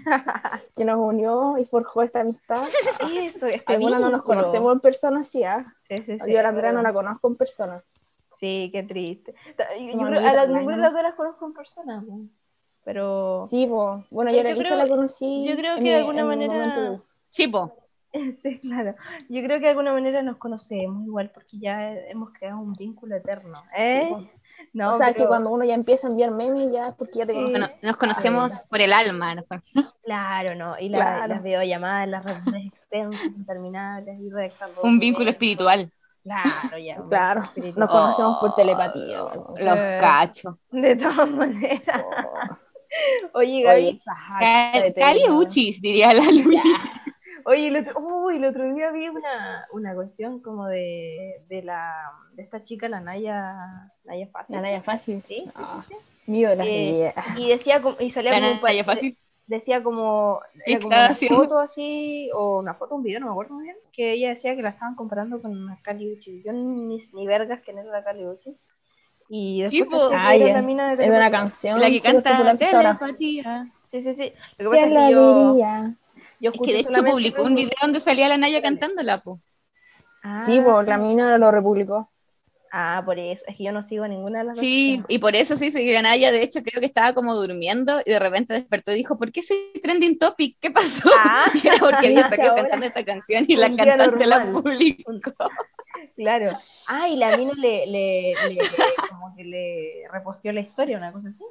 [0.75, 2.63] que nos unió y forjó esta amistad.
[3.19, 5.67] Eso, este Algunas no nos conocemos en persona, sí, ah.
[5.77, 6.33] Sí, sí, sí.
[6.33, 7.85] Yo a la Andrea no la conozco en persona.
[8.39, 9.35] Sí, qué triste.
[9.81, 10.93] Yo, creo, a la, amigas, ninguna de ¿no?
[10.93, 12.05] las las conozco en persona.
[12.85, 15.45] Pero Sí, pues, bueno, Pero yo la creo- la conocí.
[15.49, 17.77] yo creo en que de alguna manera- Sí, po.
[18.43, 18.95] sí, claro.
[19.29, 23.17] Yo creo que de alguna manera nos conocemos igual porque ya hemos creado un vínculo
[23.17, 23.63] eterno.
[23.77, 24.03] ¿Eh?
[24.09, 24.29] Sí, po.
[24.75, 27.27] No, o sea, que cuando uno ya empieza a enviar memes, ya es porque ya
[27.27, 27.39] te Sí.
[27.39, 27.59] conoces.
[27.61, 29.35] Bueno, nos conocemos por el alma.
[29.35, 29.95] nos conocemos.
[30.05, 30.79] Claro, ¿no?
[30.79, 31.27] Y la- Claro.
[31.35, 35.91] las videollamadas, las reuniones extensas, interminables, y redactando Un vínculo espiritual.
[36.23, 36.97] Claro, ya.
[37.09, 37.81] Claro, espiritual.
[37.81, 39.23] nos conocemos por Oh, telepatía.
[39.23, 39.55] bueno.
[39.59, 39.99] Los Eh.
[40.01, 40.55] cachos.
[40.71, 42.05] De todas maneras.
[42.07, 42.57] Oh.
[43.35, 44.01] Oye, Gaby.
[44.41, 46.61] Oye, Cali Uchis, diría la Luis.
[47.45, 51.83] Oye, el otro, el otro día vi una, una cuestión como de, de la
[52.35, 54.57] de esta chica, la Naya, Naya Fácil.
[54.57, 55.23] La Naya Fácil.
[55.23, 55.45] Sí,
[56.59, 57.43] Eh, sí.
[57.43, 59.19] Y decía y salía La como Naya Fácil.
[59.47, 61.43] decía como, ¿Qué era como una haciendo?
[61.43, 64.55] foto así, o una foto, un video, no me acuerdo muy bien, que ella decía
[64.55, 66.45] que la estaban comparando con una Kali Uchis.
[66.45, 68.61] Yo ni, ni vergas quién era la Kali Uchis.
[69.35, 70.11] Y después Sí, po.
[70.15, 71.31] Ay, es- la mina de Es una Telepatía.
[71.39, 71.81] canción.
[71.81, 73.67] La que canta telepatía.
[73.91, 74.33] Sí, sí, sí.
[74.59, 75.57] Lo que pasa es ¿Quién la que yo,
[76.53, 79.41] Es que de hecho publicó un video donde salía la Naya cantándola, po.
[80.23, 82.11] Ah, Sí, pues la mina lo republicó.
[82.75, 83.45] Ah, por eso.
[83.47, 84.57] Es que yo no sigo ninguna de las.
[84.57, 86.33] Sí, y por eso sí seguía Naya.
[86.33, 89.43] De hecho, creo que estaba como durmiendo y de repente despertó y dijo: ¿Por qué
[89.43, 90.57] soy trending topic?
[90.59, 91.11] ¿Qué pasó?
[91.15, 91.51] Ah.
[91.63, 95.13] Y era porque había salido cantando esta canción y la cantante la publicó.
[96.17, 96.59] Claro.
[96.87, 98.59] Ah, y la mina le, le, le-
[99.11, 101.45] como que le reposteó la historia, una cosa así.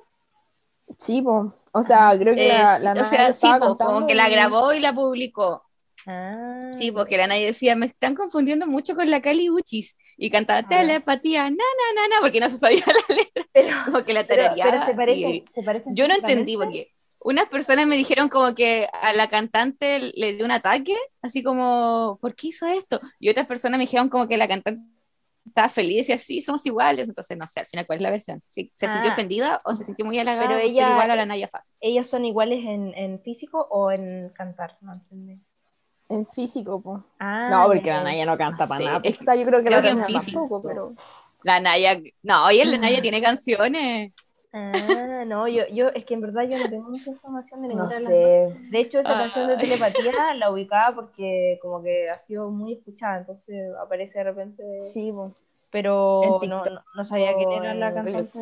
[0.97, 1.53] Sí, pues.
[1.72, 4.74] O sea, creo que Eh, la, la o sea, sí, po, como que la grabó
[4.74, 5.63] y la publicó.
[6.08, 6.72] Ah.
[6.78, 9.95] Sí, porque la Naya decía, me están confundiendo mucho con la Cali Uchis.
[10.18, 13.43] Y cantaba telepatía, na, na, na, na, porque no se sabía la letra.
[13.54, 14.72] Pero, Como que la tarareaba.
[14.72, 16.89] pero se parecen, y- se parecen Yo no entendí porque
[17.24, 22.18] unas personas me dijeron como que a la cantante le dio un ataque, así como,
[22.22, 22.99] ¿por qué hizo esto?
[23.20, 24.82] Y otras personas me dijeron como que la cantante
[25.45, 27.10] estaba feliz y así, somos iguales.
[27.10, 28.41] Entonces, no sé, al final, ¿cuál es la versión?
[28.47, 29.14] ¿Sí, ¿Se sintió Ah.
[29.14, 31.76] ofendida o se sintió muy halagada Pero por ser ella- igual a la Naya Fácil?
[31.80, 34.78] ¿Ellos son iguales en, en físico o en cantar?
[34.82, 35.39] No entendí.
[36.12, 37.01] En físico, pues.
[37.20, 38.03] Ah, No, porque la ya.
[38.03, 39.01] Naya no canta para Sí, nada.
[39.03, 40.32] es O sea, yo creo que creo la que en Naya físico.
[40.34, 40.95] tampoco, pero.
[41.43, 44.12] La Naya, no, oye, la Naya tiene canciones.
[44.53, 47.88] Ah, no, yo, yo, es que en verdad yo no tengo mucha información de ninguna
[47.88, 48.53] No sé.
[48.70, 49.68] De hecho, esa canción de Ay.
[49.70, 55.12] telepatía la ubicaba porque como que ha sido muy escuchada, entonces aparece de repente, Sí,
[55.14, 55.34] pues.
[55.70, 58.39] pero no, no, no sabía quién era la cantante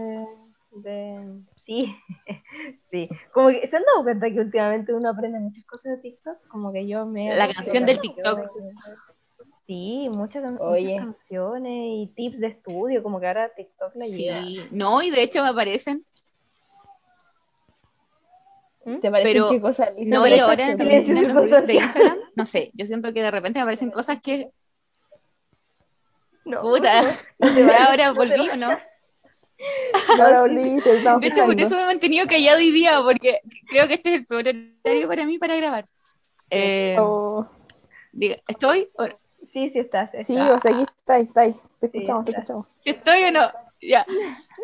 [0.71, 1.41] de...
[1.69, 1.95] Sí,
[2.81, 3.09] sí.
[3.31, 6.73] Como que se han dado cuenta que últimamente uno aprende muchas cosas de TikTok, como
[6.73, 7.35] que yo me...
[7.35, 8.39] La canción del TikTok.
[9.55, 14.41] Sí, muchas, muchas canciones y tips de estudio, como que ahora TikTok la lleva.
[14.41, 16.03] Sí, no, y de hecho me aparecen.
[18.99, 19.51] ¿Te parece Pero-?
[19.51, 19.91] Lisa?
[20.17, 21.73] No, y ahora que- en los reels de.
[21.75, 24.49] Instagram, no sé, yo siento que de repente me aparecen cosas que,
[26.45, 27.03] No, puta,
[27.37, 28.69] no ahora no te volví o no.
[30.17, 30.49] vayas.
[31.21, 34.15] de hecho, por eso me he mantenido callado hoy día, porque creo que este es
[34.19, 34.47] el peor
[34.83, 35.87] horario para mí para grabar.
[36.49, 37.47] Eh, oh.
[38.47, 38.89] ¿Estoy?
[39.45, 40.11] Sí, sí estás.
[40.25, 41.55] Sí, o sea, aquí está, está ahí.
[41.79, 42.67] Te escuchamos, te escuchamos.
[42.77, 43.51] ¿Si estoy o no?
[43.81, 44.05] Ya.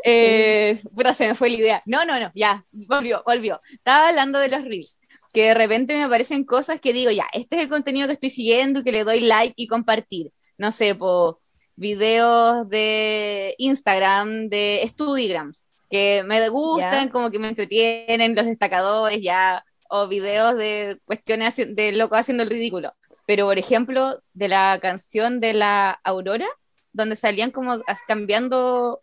[0.03, 1.83] Eh, puta, se me fue la idea.
[1.85, 3.61] No, no, no, ya, volvió, volvió.
[3.71, 4.99] Estaba hablando de los reels,
[5.33, 8.29] que de repente me aparecen cosas que digo, ya, este es el contenido que estoy
[8.29, 10.31] siguiendo y que le doy like y compartir.
[10.57, 11.39] No sé, por
[11.75, 19.65] videos de Instagram, de Studigrams, que me gustan, como que me entretienen, los destacadores, ya,
[19.89, 22.93] o videos de cuestiones de loco haciendo el ridículo.
[23.25, 26.47] Pero, por ejemplo, de la canción de la Aurora,
[26.93, 29.01] donde salían como cambiando,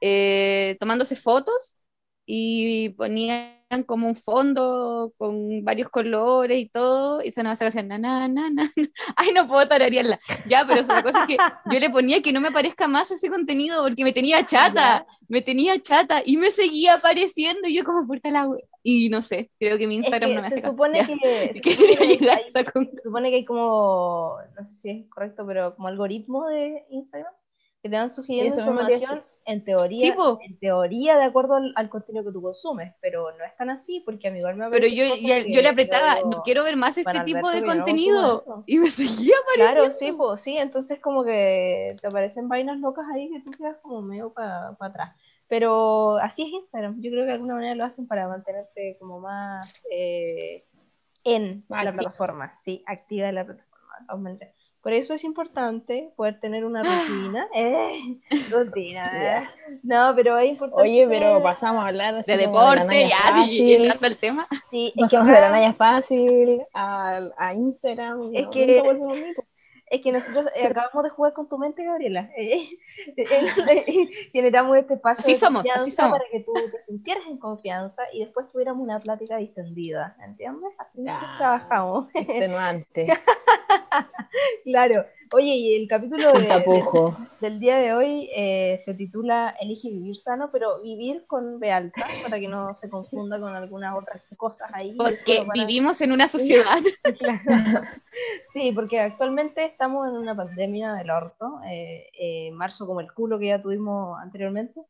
[0.00, 1.78] eh, tomándose fotos
[2.26, 7.98] y ponían como un fondo con varios colores y todo, y se nos hace na,
[7.98, 8.70] na, na, na,
[9.16, 11.36] ay, no puedo tararearla, ya, pero la cosa es que
[11.70, 15.42] yo le ponía que no me aparezca más ese contenido porque me tenía chata, me
[15.42, 18.48] tenía chata, y me seguía apareciendo, y yo como, puta la
[18.82, 21.12] y no sé, creo que mi Instagram no me hace se supone caso.
[21.20, 22.64] Que, se, supone que hay, se
[23.04, 27.32] supone que hay como, no sé si es correcto, pero como algoritmo de Instagram
[27.88, 32.42] que te van sugiriendo información en teoría, en teoría de acuerdo al, contenido que tú
[32.42, 35.68] consumes, pero no es tan así porque a mí igual me Pero yo, yo le
[35.68, 39.80] apretaba, no quiero ver más este tipo de contenido y me seguía apareciendo.
[39.80, 43.78] Claro, sí, pues sí, entonces como que te aparecen vainas locas ahí que tú quedas
[43.80, 45.16] como medio para atrás.
[45.48, 47.00] Pero así es Instagram.
[47.00, 50.66] Yo creo que de alguna manera lo hacen para mantenerte como más eh,
[51.24, 53.78] en la plataforma, sí, activa en la plataforma.
[54.88, 57.46] Por eso es importante poder tener una rutina.
[57.54, 58.16] Eh,
[58.50, 59.48] rutina, ¿eh?
[59.82, 60.82] No, pero es importante.
[60.82, 64.48] Oye, pero pasamos a hablar de deporte, ya, y entrando el tema.
[64.70, 68.30] Sí, pasamos de la Naya Fácil a, a Instagram.
[68.32, 68.82] Es que
[69.90, 72.30] es que nosotros eh, acabamos de jugar con tu mente, Gabriela.
[73.16, 73.24] Eh,
[73.86, 78.48] eh, generamos este espacio de confianza para que tú te sintieras en confianza y después
[78.50, 80.72] tuviéramos una plática distendida, ¿entiendes?
[80.78, 82.08] Así ah, trabajamos.
[82.14, 83.06] Extenuante.
[84.64, 85.04] claro.
[85.32, 86.32] Oye, y el capítulo
[87.40, 88.28] del día de hoy
[88.84, 93.38] se titula Elige vivir sano, pero vivir con B alta, para que no se confunda
[93.38, 94.94] con algunas otras cosas ahí.
[94.96, 96.78] Porque vivimos en una sociedad.
[98.52, 103.38] Sí, porque actualmente estamos en una pandemia del orto, eh, eh, marzo como el culo
[103.38, 104.80] que ya tuvimos anteriormente,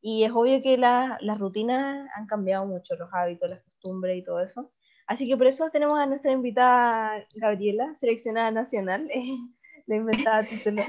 [0.00, 4.40] y es obvio que las rutinas han cambiado mucho, los hábitos, las costumbres y todo
[4.40, 4.70] eso.
[5.06, 9.08] Así que por eso tenemos a nuestra invitada Gabriela, seleccionada nacional,
[9.86, 10.82] la inventada título.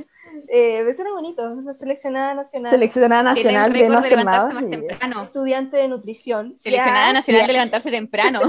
[0.49, 2.71] Eh, me suena bonito, seleccionada nacional.
[2.71, 4.53] Seleccionada nacional de no hacer nada.
[4.53, 5.23] Más temprano.
[5.23, 6.57] Estudiante de nutrición.
[6.57, 8.39] Seleccionada nacional de levantarse temprano.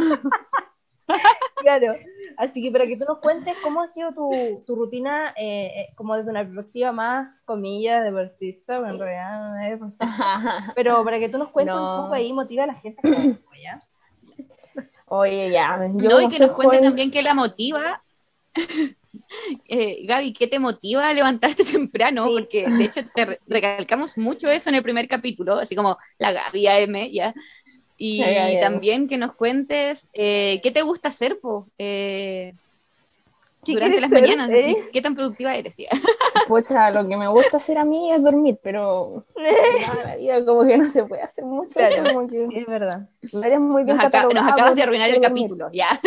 [1.56, 1.94] claro.
[2.36, 5.88] Así que para que tú nos cuentes cómo ha sido tu, tu rutina, eh, eh,
[5.96, 11.18] como desde una perspectiva más, comillas, deportista, bueno, en realidad no es deportista, pero para
[11.18, 13.02] que tú nos cuentes un poco ahí, motiva a la gente.
[15.06, 15.80] Oye, ya.
[15.94, 18.02] Yo no, y que nos cuentes también qué la motiva.
[19.68, 22.26] Eh, Gaby, ¿qué te motiva a levantarte temprano?
[22.26, 26.66] Porque de hecho te recalcamos mucho eso en el primer capítulo, así como la Gaby
[26.66, 27.34] AM, ya.
[28.00, 28.22] Y
[28.60, 32.54] también que nos cuentes eh, qué te gusta hacer po, eh,
[33.66, 34.88] durante las mañanas, eh?
[34.92, 35.76] qué tan productiva eres.
[36.48, 40.78] Pucha, lo que me gusta hacer a mí es dormir, pero la vida como que
[40.78, 41.78] no se puede hacer mucho.
[41.80, 43.08] es verdad.
[43.20, 46.00] Eres muy bien nos, acabas de arruinar el capítulo, ya.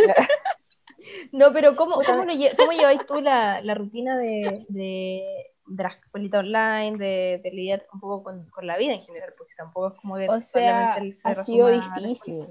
[1.31, 5.23] No, pero ¿cómo, cómo, cómo lleváis tú la, la rutina de, de
[5.77, 9.49] la escuelita online, de, de, lidiar un poco con, con, la vida en general, pues
[9.55, 12.47] tampoco es como que o sea, ha sido difícil.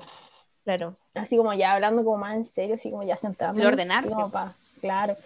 [0.64, 0.96] Claro.
[1.14, 3.60] Así como ya hablando como más en serio, así como ya sentado.
[3.66, 4.10] Ordenarse.
[4.80, 5.16] claro.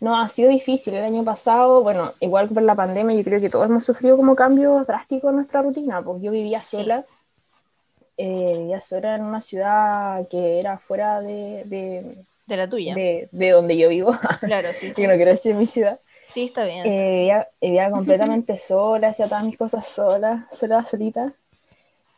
[0.00, 0.94] No, ha sido difícil.
[0.94, 4.34] El año pasado, bueno, igual por la pandemia, yo creo que todos hemos sufrido como
[4.34, 7.04] cambios drásticos en nuestra rutina, porque yo vivía sola,
[8.16, 11.64] eh, vivía sola en una ciudad que era fuera de...
[11.66, 12.16] De,
[12.52, 12.94] de la tuya.
[12.94, 14.16] De, de, donde yo vivo.
[14.40, 14.92] Claro, sí.
[14.96, 15.98] yo no quiero decir mi ciudad.
[16.32, 16.86] Sí, está bien.
[16.86, 21.32] Eh, vivía, completamente sola, hacía todas mis cosas sola, sola, solita.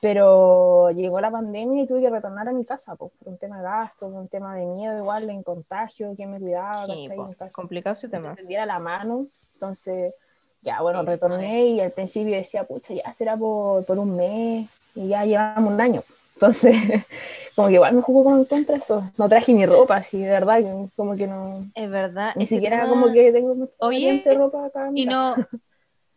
[0.01, 3.59] Pero llegó la pandemia y tuve que retornar a mi casa, pues, por un tema
[3.59, 6.85] de gasto, por un tema de miedo, igual, en contagio, que me cuidaba.
[6.85, 7.09] Sí,
[7.39, 8.37] pues, complicado ese tema.
[8.47, 9.27] Me la mano.
[9.55, 10.13] Entonces,
[10.61, 15.09] ya, bueno, retorné y al principio decía, pucha, ya será por, por un mes y
[15.09, 16.03] ya llevamos un año.
[16.35, 16.75] Entonces,
[17.57, 19.11] como que igual me jugó con contra eso.
[19.17, 20.61] No traje ni ropa, así, de verdad,
[20.97, 21.71] como que no.
[21.75, 22.33] Es verdad.
[22.37, 24.91] Ni siquiera como que tengo mucha ropa acá.
[24.95, 25.37] y no,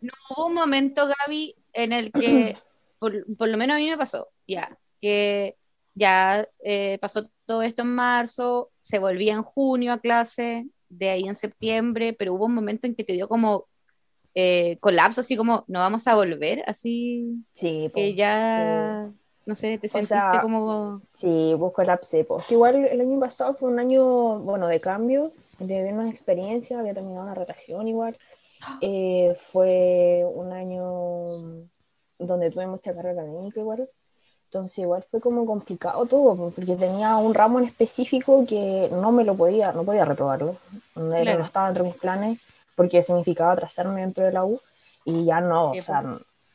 [0.02, 2.58] no hubo un momento, Gaby, en el que,
[3.00, 5.56] por, lo menos a mí me pasó, ya, que
[5.94, 11.24] ya eh, pasó todo esto en marzo, se volvía en junio a clase, de ahí
[11.24, 13.68] en septiembre, pero hubo un momento en que te dio como
[14.34, 19.12] eh, colapso, así como no vamos a volver, así Sí, que po, ya,
[19.48, 21.02] no sé, te O sentiste sea, como...
[21.14, 22.24] Sí, pues colapsé.
[22.26, 22.46] Pues.
[22.46, 26.80] Que igual el año pasado fue un año, bueno, de cambio, de ver más experiencia,
[26.80, 28.16] había terminado una relación igual.
[28.82, 31.64] Eh, fue un año
[32.20, 33.88] donde tuve mucha carga académica igual.
[34.46, 39.12] Entonces igual fue como complicado todo, pues, porque tenía un ramo en específico que no
[39.12, 40.56] me lo podía, no podía reprobarlo.
[40.96, 41.40] No, Claro.
[41.40, 42.40] no estaba dentro de mis planes
[42.76, 44.60] porque significaba atrasarme dentro de la U
[45.06, 46.04] y ya no, Sí, o sea,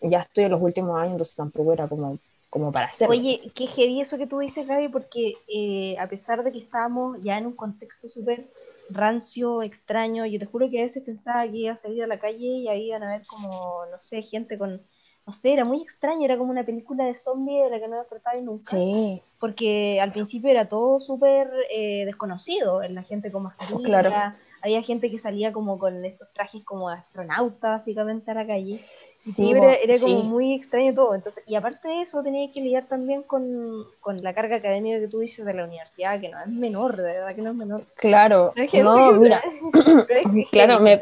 [0.01, 2.19] ya estoy en los últimos años, entonces tampoco era como,
[2.53, 3.15] como para hacerlo.
[3.15, 7.17] Oye, qué heavy eso que tú dices, Gaby, porque eh, a pesar de que estábamos
[7.23, 8.47] ya en un contexto súper
[8.91, 12.19] rancio, extraño, yo te juro que a veces pensaba que iba a salir a la
[12.19, 14.83] calle y ahí iban a ver como, no sé, gente con,
[15.27, 17.97] no sé, era muy extraño, era como una película de zombies de la que no
[17.97, 23.83] despertaba nunca, Sí, porque al principio era todo súper eh, desconocido, la gente con mascarilla,
[23.83, 24.13] Claro.
[24.61, 28.85] había gente que salía como con estos trajes como de astronauta básicamente a la calle.
[29.23, 30.29] Sí, era, como sí.
[30.29, 31.15] muy extraño todo.
[31.15, 35.09] Entonces, y aparte de eso, tenía que lidiar también con, con la carga académica que
[35.09, 37.83] tú dices de la universidad, que no es menor, de verdad que no es menor.
[37.97, 39.43] Claro, no, mira,
[40.09, 41.01] es claro, me-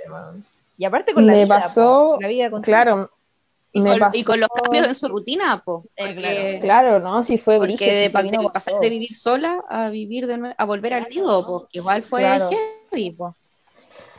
[0.77, 3.11] Y aparte con la me vida, pasó- po, la vida claro,
[3.73, 6.99] Y me con, pasó, y con los cambios en su rutina, po, Eh, porque, claro,
[6.99, 10.65] no, sí fue porque brígido, de, pasar de vivir sola a vivir de nuevo, a
[10.65, 12.51] volver al nido, po, que igual fue Claro.
[12.91, 13.35] heavy, po.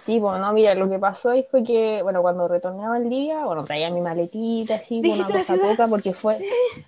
[0.01, 3.45] Sí, bueno, no, mira, lo que pasó ahí fue que, bueno, cuando retorné a Valdivia,
[3.45, 6.39] bueno, traía mi maletita así, con una cosa poca, porque fue,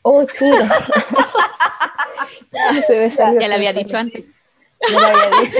[0.02, 0.26] oh.
[2.54, 4.24] Ah, se me salió, Ya me había dicho antes.
[4.92, 5.60] Ya lo había dicho.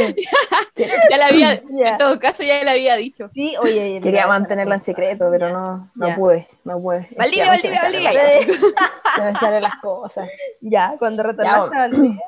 [1.12, 1.90] Ya la había, Ya.
[1.90, 3.28] en todo caso ya la había dicho.
[3.30, 7.08] Sí, oye, Quería mantenerla en secreto, pero no, no pude, no pude.
[7.16, 8.48] Valdivia, Valdivia, salen Valdivia.
[8.48, 10.28] las- Se me salen las cosas.
[10.60, 12.20] Ya, cuando retornaste a Valdivia,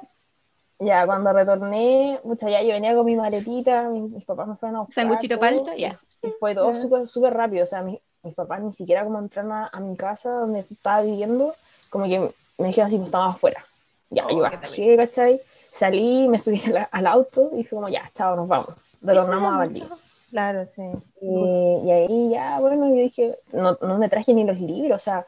[0.79, 4.75] Ya, cuando retorné, pucha, ya yo venía con mi maletita, mis, mis papás me fueron
[4.77, 5.03] a buscar.
[5.05, 5.99] Sanguchito palta, ya.
[6.21, 9.51] Y fue todo súper súper rápido, o sea, mis, mis papás ni siquiera como entraron
[9.53, 11.53] a, a mi casa donde estaba viviendo,
[11.89, 12.19] como que
[12.57, 13.63] me dijeron así, pues estábamos afuera.
[14.09, 15.41] Ya, Oh, yo bajé, ¿cachai?
[15.71, 18.69] Salí, me subí al, al auto y fue como, ya, chao, nos vamos.
[19.01, 19.89] Retornamos a Valdivia.
[20.29, 20.81] claro, sí.
[21.21, 25.03] Y, y ahí ya, bueno, yo dije, no, no me traje ni los libros, o
[25.03, 25.25] sea,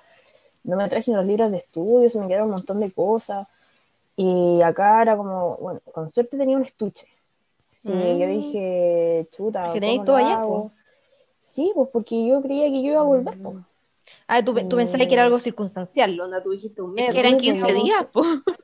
[0.63, 3.47] no me traje ni los libros de estudio, se me quedaron un montón de cosas.
[4.19, 7.07] Y acá era como, bueno, con suerte tenía un estuche.
[7.71, 8.17] Sí, Mm.
[8.17, 10.71] yo dije, chuta, Que tenéis ¿cómo todo allá.
[11.39, 13.55] Sí, pues porque yo creía que yo iba a volver, pues.
[14.29, 17.07] Ah, tú, tú pensabas que era algo circunstancial, onda, tú dijiste un mes.
[17.09, 18.21] Es que eran dos, 15 dos, días, po.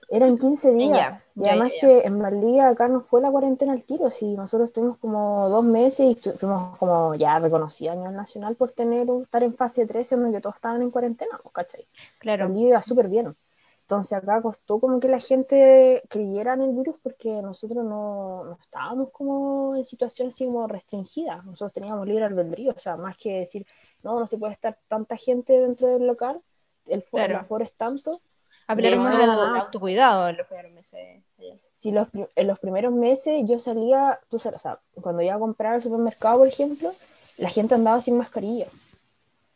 [0.09, 0.91] Eran 15 días.
[0.91, 1.87] Ya, y además ya, ya.
[2.01, 5.63] que en Valdivia acá no fue la cuarentena al tiro, sí, nosotros estuvimos como dos
[5.63, 10.11] meses y fuimos como ya reconocidos a nivel nacional por tener estar en fase 3,
[10.13, 11.85] en donde todos estaban en cuarentena, pues, ¿cachai?
[12.19, 12.45] Claro.
[12.45, 13.35] Valdivia iba súper bien.
[13.83, 18.57] Entonces acá costó como que la gente creyera en el virus porque nosotros no, no
[18.61, 21.37] estábamos como en situación así como restringida.
[21.43, 23.65] Nosotros teníamos libre albedrío, o sea, más que decir,
[24.01, 26.41] no, no se puede estar tanta gente dentro del local,
[26.87, 27.33] el, fo- Claro.
[27.33, 28.21] el aforo es tanto.
[28.67, 31.21] Hablaron De autocuidado en los primeros meses.
[31.37, 31.55] allá.
[31.73, 35.35] Si los, pri- en los primeros meses yo salía, tú sabes, o sea, cuando iba
[35.35, 36.93] a comprar al supermercado, por ejemplo,
[37.37, 38.67] la gente andaba sin mascarilla.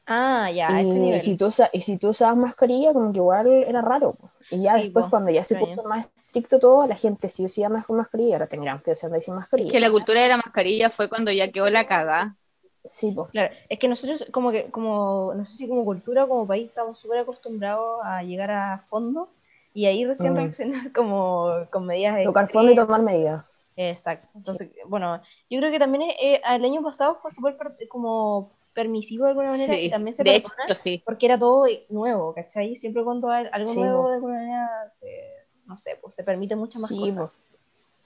[0.08, 1.22] Ah, ya, a ese y, nivel.
[1.22, 4.18] si tú, y si tú usabas mascarilla, como que igual era raro.
[4.50, 7.46] Y ya Sí, después, po, cuando ya se puso más estricto todo, la gente sí
[7.46, 8.36] usaba más con mascarilla.
[8.36, 9.68] Ahora tendrían que andar sin mascarilla.
[9.70, 12.38] Es que la cultura de la mascarilla fue cuando ya quedó la cagada.
[12.86, 13.30] Sí, po.
[13.32, 16.68] Claro, es que nosotros como que, como, no sé si como cultura o como país,
[16.70, 19.30] estamos súper acostumbrados a llegar a fondo
[19.74, 20.38] y ahí recién Mm.
[20.38, 23.46] reaccionar como con medidas Tocar fondo y tomar medidas.
[23.76, 24.28] Exacto.
[24.36, 29.24] Entonces, bueno, yo creo que también eh, el año pasado fue súper per- como permisivo
[29.26, 31.02] de alguna manera y Sí, también se de hecho, perdona sí.
[31.04, 32.76] porque era todo nuevo, ¿cachai?
[32.76, 35.08] Siempre cuando hay algo Sí, nuevo de alguna manera se,
[35.66, 37.32] no sé, pues se permite muchas más cosas.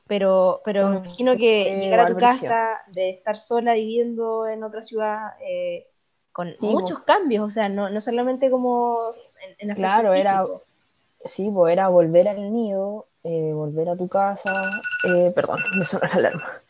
[0.08, 4.64] Pero, pero me Entonces, imagino que llegar a tu casa, de estar sola viviendo en
[4.64, 5.88] otra ciudad, eh,
[6.32, 8.98] con muchos cambios, o sea, no, no solamente como
[9.60, 10.46] en, en Claro, era-.
[11.26, 14.54] Sí, pues era volver al nido, eh, volver a tu casa.
[15.08, 16.48] eh, perdón, me sonó la alarma.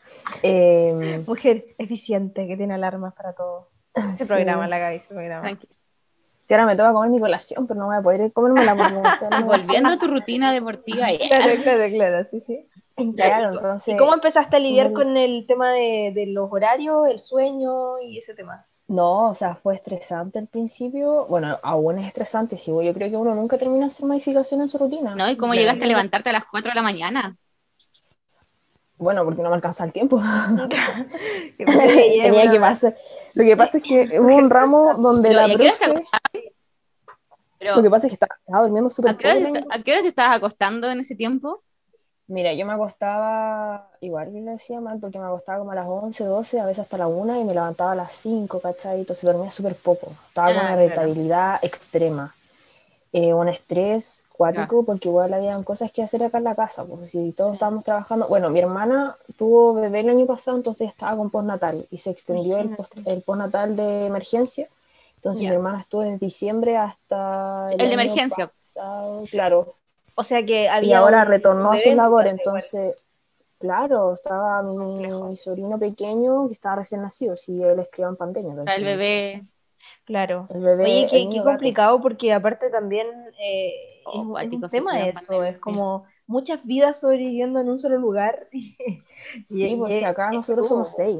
[0.44, 3.71] Eh, Mujer eficiente que tiene alarmas para todo.
[4.16, 4.24] Se sí.
[4.26, 5.42] programa la Gaby, se programa.
[5.42, 5.68] Tranqui.
[6.48, 9.08] Que ahora me toca comer mi colación, pero no voy a poder comérmela porque me
[9.08, 11.28] estoy hablando- Volviendo a tu rutina deportiva, ya.
[11.28, 12.68] Claro, claro, claro, sí, sí.
[13.16, 13.94] Claro, entonces.
[13.94, 18.00] ¿Y cómo empezaste a lidiar el- con el tema de, de los horarios, el sueño
[18.00, 18.66] y ese tema?
[18.88, 21.24] No, o sea, fue estresante al principio.
[21.26, 22.70] Bueno, aún es estresante, sí.
[22.70, 25.14] Yo creo que uno nunca termina de hacer modificaciones en su rutina.
[25.14, 25.30] ¿No?
[25.30, 25.60] ¿Y cómo Sí.
[25.60, 27.36] llegaste a levantarte a las 4 de la mañana?
[29.02, 30.20] Bueno, porque no me alcanza el tiempo.
[31.58, 32.96] Que Tenía bueno, que pasar.
[33.34, 35.76] Lo que pasa es que hubo un ramo donde Pero, la ¿y a qué hora
[35.78, 36.54] te profe.
[37.58, 39.66] Pero, Lo que pasa es que estaba, estaba durmiendo súper ¿a qué, poco.
[39.70, 41.62] a qué hora te estabas acostando en ese tiempo?
[42.28, 45.86] Mira, yo me acostaba, igual que le decía mal, porque me acostaba como a las
[45.86, 49.00] 11, 12, a veces hasta la 1 y me levantaba a las 5, ¿cachai?
[49.00, 50.12] Entonces dormía súper poco.
[50.28, 50.84] Estaba con Ah, una claro.
[50.84, 52.34] irritabilidad extrema.
[53.14, 57.10] Eh, un estrés cuático, porque igual habían cosas que hacer acá en la casa, pues
[57.10, 58.26] si todos estábamos trabajando.
[58.28, 62.58] Bueno, mi hermana tuvo bebé el año pasado, entonces estaba con postnatal y se extendió
[62.58, 64.66] el, post- el postnatal de emergencia.
[65.16, 68.50] Entonces mi hermana estuvo desde diciembre hasta Sí, el de emergencia.
[68.50, 69.74] pasado, claro,
[70.14, 72.30] O sea que y ahora retornó a casa igual.
[72.30, 72.96] entonces,
[73.58, 78.54] claro, estaba mi, mi sobrino pequeño que estaba recién nacido, si él escribió en pandemia.
[78.64, 79.44] El bebé.
[80.12, 80.46] Claro.
[80.50, 81.44] El bebé, Oye, el qué, gato.
[81.44, 83.06] complicado porque aparte también
[83.40, 83.72] eh,
[84.04, 87.00] Oh, es un- es, un cuático, sí, tema cuidado, eso, pandemia, es como muchas vidas
[87.00, 88.48] sobreviviendo en un solo lugar.
[89.48, 91.18] Sí, Y- pues y- que acá nosotros somos seis,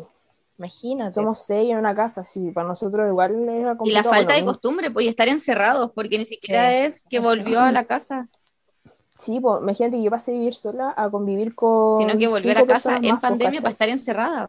[0.59, 1.13] Imagínate.
[1.15, 4.11] somos seis en una casa, sí, para nosotros igual era Y la complicado.
[4.11, 6.77] falta de costumbre, pues, y estar encerrados, porque ni siquiera Sí.
[6.87, 8.29] es que volvió a la casa,
[9.19, 12.51] Sí, pues imagínate que yo pasé a vivir sola a convivir con sino que volvió
[12.53, 14.49] a la casa en más, pues, pandemia para estar encerrada.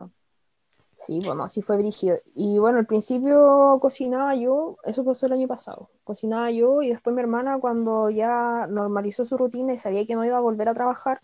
[1.03, 2.17] Sí, bueno, sí fue brígido.
[2.33, 5.89] Y bueno, al principio cocinaba yo, eso pasó el año pasado.
[6.05, 10.23] Cocinaba yo y después mi hermana cuando ya normalizó su rutina y sabía que no
[10.23, 11.21] iba a volver a trabajar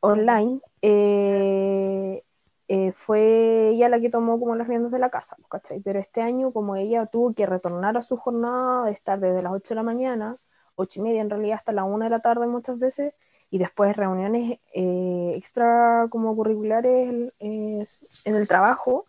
[0.00, 2.24] online, eh,
[2.68, 5.80] eh, fue ella la que tomó como las riendas de la casa, pues, ¿cachai?
[5.80, 9.52] Pero este año como ella tuvo que retornar a su jornada de estar desde las
[9.52, 10.38] 8 de la mañana,
[10.76, 13.14] 8 y media en realidad hasta la 1 de la tarde muchas veces,
[13.52, 17.84] y después reuniones eh, extra como curriculares eh,
[18.24, 19.04] en el trabajo,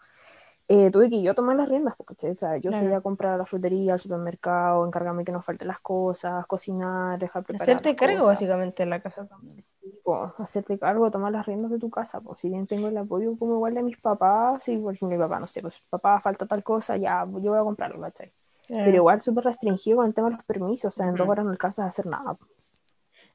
[0.67, 2.31] eh, tuve que yo tomar las riendas, ¿cachai?
[2.31, 2.83] O sea, yo Claro.
[2.83, 7.19] salía a comprar a la frutería, al supermercado, encargarme que no falten las cosas, cocinar,
[7.19, 8.33] dejar preparadas Hacerte cargo cosas.
[8.35, 9.61] básicamente en la casa también.
[9.61, 12.97] Sí, po, hacerte cargo, tomar las riendas de tu casa, pues si bien tengo el
[12.97, 16.19] apoyo como igual de mis papás, sí, por ejemplo, mi papá, no sé, pues papá,
[16.19, 18.31] falta tal cosa, ya, yo voy a comprarlo, ¿cachai?
[18.67, 21.45] Pero igual súper restringido con el tema de los permisos, o sea, en dos horas
[21.45, 22.37] no alcanzas a hacer nada.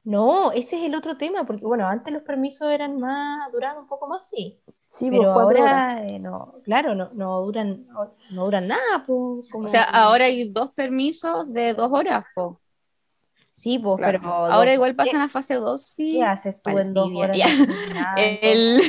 [0.09, 3.87] No, ese es el otro tema, porque bueno, antes los permisos eran más, duraban un
[3.87, 4.59] poco más, sí.
[4.87, 5.59] Sí, pues Pero horas.
[5.61, 9.47] ahora, eh, no, claro, no, no duran, no, no duran nada, pues.
[9.47, 12.59] O como- sea, ahora hay dos permisos de dos horas, po.
[13.53, 14.19] Sí, pues, Claro.
[14.19, 14.33] pero.
[14.33, 16.13] Ahora dos- igual pasan a fase 2, sí.
[16.13, 17.37] ¿Qué haces tú en dos horas?
[17.93, 18.81] nada, El...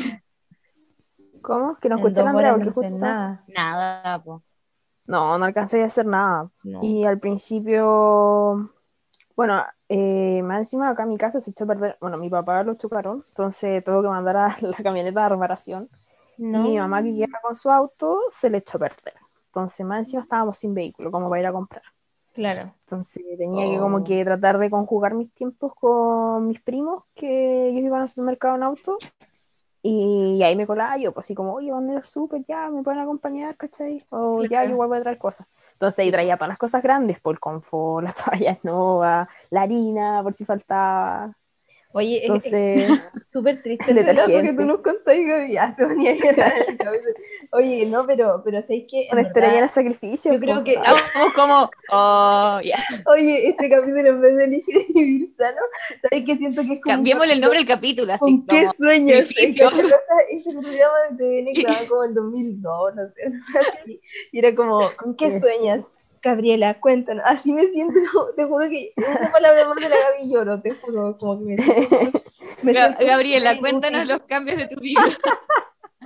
[1.42, 1.76] ¿Cómo?
[1.76, 3.44] Que no la Andrea porque no nada.
[3.48, 4.42] Nada, po.
[5.06, 6.50] No, no alcancé a hacer nada.
[6.62, 6.80] No.
[6.82, 8.70] Y al principio,
[9.36, 11.98] bueno, eh, más encima acá mi casa se echó a perder.
[12.00, 15.88] Bueno, mi papá lo chocaron, entonces tuvo que mandar a la camioneta a reparación.
[16.38, 16.60] No.
[16.66, 19.14] Y mi mamá que queda con su auto se le echó a perder.
[19.46, 21.82] Entonces, más encima estábamos sin vehículo, como para ir a comprar.
[22.32, 22.72] Claro.
[22.84, 23.82] Entonces tenía que Oh.
[23.82, 28.54] como que tratar de conjugar mis tiempos con mis primos, que ellos iban al supermercado
[28.56, 28.96] en auto.
[29.82, 32.68] Y ahí me colaba yo, pues así como, oye, van a ir al súper, ya,
[32.70, 34.04] me pueden acompañar, ¿cachai?
[34.10, 35.46] O ya, yo igual voy a traer cosas.
[35.80, 40.22] Entonces ahí traía todas las cosas grandes, por el confort, las toallas nuevas, la harina,
[40.22, 41.32] por si faltaba.
[41.92, 45.52] Oye, es- Entonces, es súper triste el relato que tú nos contás, Gaby.
[45.52, 47.14] Ya se venía a llorar en el capítulo.
[47.52, 49.06] Oye, no, pero, pero ¿sabéis qué?
[49.08, 50.34] En una historia llena de sacrificios.
[50.34, 52.78] yo creo que- Estamos como, oh, ya.
[53.06, 55.60] Oye, este capítulo en vez de elegir vivir sano,
[56.02, 56.94] ¿sabéis qué siento que es como.
[56.94, 59.26] Cambiémosle el nombre al capítulo, así ¿Con qué sueños?
[59.26, 59.70] sacrificio.
[60.30, 63.22] Ese programa de TVN grabado como en 2002, no sé.
[63.80, 64.00] así.
[64.30, 65.90] Y era como, ¿con qué sueñas?
[66.22, 67.24] Gabriela, cuéntanos.
[67.26, 67.94] Así me siento,
[68.36, 71.62] te juro que una palabra más de la Gaby lloro, te juro, como que me
[71.62, 72.22] siento.
[72.62, 75.00] me Ga- siento Gabriela, cuéntanos los cambios de tu vida.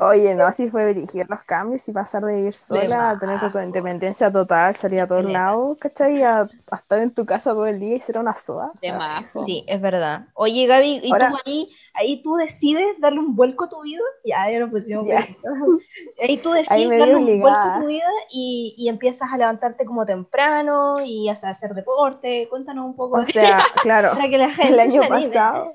[0.00, 3.58] Oye, no, sí fue dirigir los cambios y pasar de vivir sola a tener tu
[3.60, 6.20] independencia total, salir a todos lados, ¿cachai?
[6.24, 8.72] A, a estar en tu casa todo el día y ser una soda.
[8.82, 9.44] De majo.
[9.44, 10.26] Sí, es verdad.
[10.34, 14.02] Oye, Gaby, ¿y Ahora- tú ahí, ahí tú decides darle un vuelco a tu vida?
[14.24, 15.26] Ya, ya nos pusimos Ya.
[15.42, 15.80] con-
[16.20, 20.04] Ahí tú decides darle un vuelco a tu vida y, y empiezas a levantarte como
[20.04, 22.48] temprano y a hacer deporte.
[22.50, 25.74] Cuéntanos un poco O sea, claro, para que la gente el año pasado,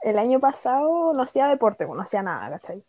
[0.00, 2.82] el año pasado no hacía deporte, pues, no hacía nada, ¿cachai?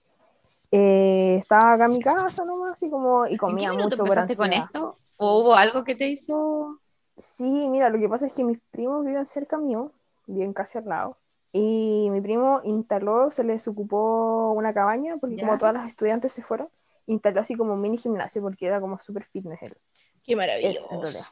[0.71, 4.35] Eh, estaba acá en mi casa nomás, así como, y ¿En qué comía mucho empezaste
[4.35, 4.97] con esto?
[5.17, 6.79] ¿O hubo algo que te hizo?
[7.17, 9.91] Sí, mira, lo que pasa es que mis primos viven cerca mío,
[10.27, 11.17] viven casi al lado.
[11.57, 15.45] Y mi primo instaló, se les ocupó una cabaña, porque ¿Ya?
[15.45, 16.67] como todas las estudiantes se fueron,
[17.07, 19.77] instaló así como un mini gimnasio, porque era como súper fitness él.
[20.23, 20.89] Qué maravilloso.
[20.91, 21.25] en.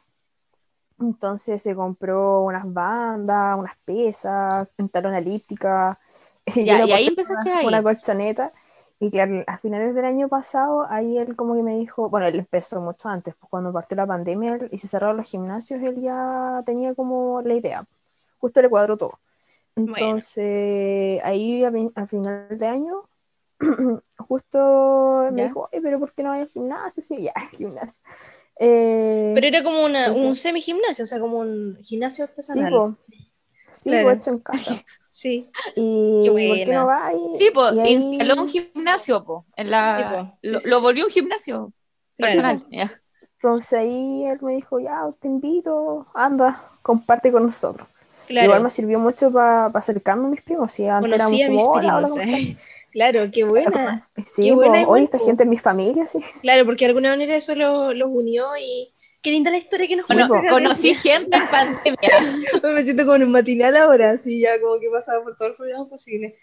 [1.00, 6.00] Entonces se compró unas bandas, unas pesas, instaló una elíptica.
[6.56, 8.52] y Ya, ahí empezaste una, a una colchoneta.
[9.00, 12.40] Y claro, a finales del año pasado, ahí él como que me dijo, bueno, él
[12.40, 16.02] empezó mucho antes, pues cuando partió la pandemia él- y se cerraron los gimnasios, él
[16.02, 17.86] ya tenía como la idea.
[18.40, 19.20] Justo le cuadró todo.
[19.76, 19.96] Bueno.
[19.96, 23.04] Entonces, ahí a, fin- a final de año,
[24.18, 25.48] justo me ¿Ya?
[25.48, 27.04] dijo, "Oye, pero ¿por qué no hay al gimnasio?
[27.04, 28.04] Sí, ya, gimnasio.
[28.60, 32.72] Eh, Pero era como una, un semi-gimnasio, o sea, como un gimnasio Sí, artesanal.
[32.72, 32.98] po.
[33.72, 34.04] Sí, Claro.
[34.06, 34.76] po, hecho en casa.
[35.10, 35.50] Sí.
[35.76, 37.14] Y Qué ¿por qué no va?
[37.14, 40.40] Y, Sí, pues y ahí- instaló un gimnasio, po, en la, Sí, po.
[40.44, 40.82] Sí, lo, sí, lo sí.
[40.82, 41.74] volvió un gimnasio
[42.18, 42.32] Claro.
[42.32, 42.68] personal.
[43.36, 47.88] Entonces ahí él me dijo, ya, te invito, anda, comparte con nosotros.
[48.28, 48.46] Claro.
[48.46, 50.80] Igual me sirvió mucho para acercarme a mis primos.
[50.80, 52.26] Y antes éramos Conocí a mis como, hola, hola, primos.
[52.26, 52.58] ¿cómo estás?
[52.92, 53.98] Claro, qué buena.
[53.98, 56.20] Sí, Qué buena oye, esta gente es mi familia, sí.
[56.42, 59.96] Claro, porque de alguna manera eso lo- los unió y qué linda la historia que
[59.96, 60.14] nos Sí,
[60.50, 61.98] conocí gente en pandemia.
[62.64, 65.50] Me siento como en un matinal ahora, así ya como que he pasado por todos
[65.50, 66.34] los problemas posibles.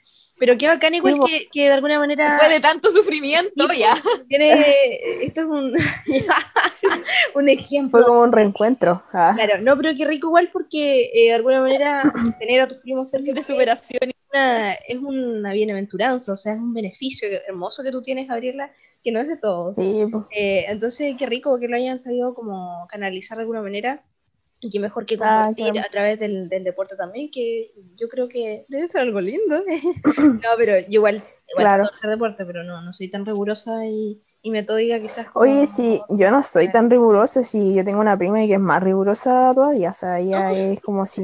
[0.41, 3.95] Pero qué bacán igual que, que de alguna manera Fue de tanto sufrimiento, ya.
[4.27, 5.75] tiene, esto es un,
[7.35, 8.01] un ejemplo.
[8.01, 9.03] Fue como un reencuentro.
[9.13, 12.03] Ah, Claro, no, pero qué rico igual porque eh, de alguna manera
[12.41, 14.11] tener a tus primos cerca De es superación.
[14.33, 18.73] una, es una bienaventuranza, o sea, es un beneficio hermoso que tú tienes, Gabriela,
[19.05, 19.77] que no es de todos.
[19.77, 20.25] sí, pues.
[20.31, 24.03] Eh, entonces, qué rico que lo hayan sabido como canalizar de alguna manera.
[24.63, 25.87] Y qué mejor que Ah, compartir claro.
[25.87, 29.59] a través del, del deporte también, que yo creo que debe ser algo lindo.
[30.19, 31.85] no, pero yo igual, igual Claro.
[31.93, 35.45] hacer deporte, pero no, no soy tan rigurosa y, y metódica quizás como...
[35.45, 38.83] Oye, sí, yo no soy tan rigurosa, si yo tengo una prima que es más
[38.83, 41.23] rigurosa todavía, o sea, ella es como si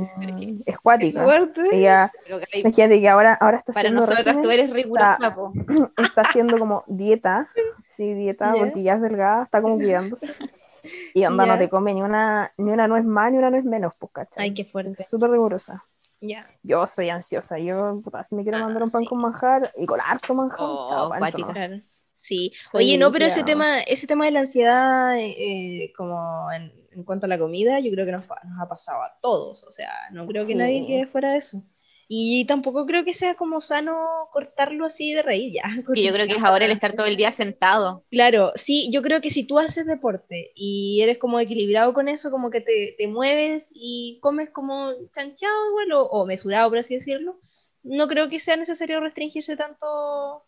[0.64, 1.22] es cuática.
[1.22, 1.60] fuerte.
[1.72, 5.16] Ella, Pero que imagínate que ahora, ahora está para haciendo nosotras régimen, tú eres rigurosa,
[5.20, 5.52] sea, po.
[6.02, 7.50] está haciendo como dieta,
[7.90, 8.58] sí, dieta, Ya.
[8.60, 10.26] porque ya es delgada, está como cuidándose.
[11.14, 13.94] Y onda, no te come ni una, ni una nuez más ni una nuez menos,
[13.98, 14.44] pues, ¿cachai?
[14.44, 14.94] Ay, qué fuerte.
[15.02, 15.84] Es Súper rigurosa.
[16.20, 16.48] Ya.
[16.62, 19.08] Yo soy ansiosa, yo, puta, si me quiero Ah, mandar un pan sí.
[19.08, 21.52] con manjar y con harto manjar, Oh, chao, no.
[21.52, 21.80] Claro.
[22.16, 22.52] Sí.
[22.72, 27.26] Oye, no, pero ese tema, ese tema de la ansiedad, eh, como en, en cuanto
[27.26, 29.62] a la comida, yo creo que nos, ha pasado a todos.
[29.64, 30.54] O sea, no creo que Sí.
[30.54, 31.62] nadie quede fuera de eso.
[32.08, 35.62] Y tampoco creo que sea como sano cortarlo así de raíz ya.
[35.94, 38.04] Que yo creo que es ahora el estar todo el día sentado.
[38.10, 42.30] Claro, sí, yo creo que si tú haces deporte y eres como equilibrado con eso,
[42.30, 46.94] como que te, te mueves y comes como chanchado igual o, o mesurado, por así
[46.94, 47.40] decirlo,
[47.82, 50.44] no creo que sea necesario restringirse tanto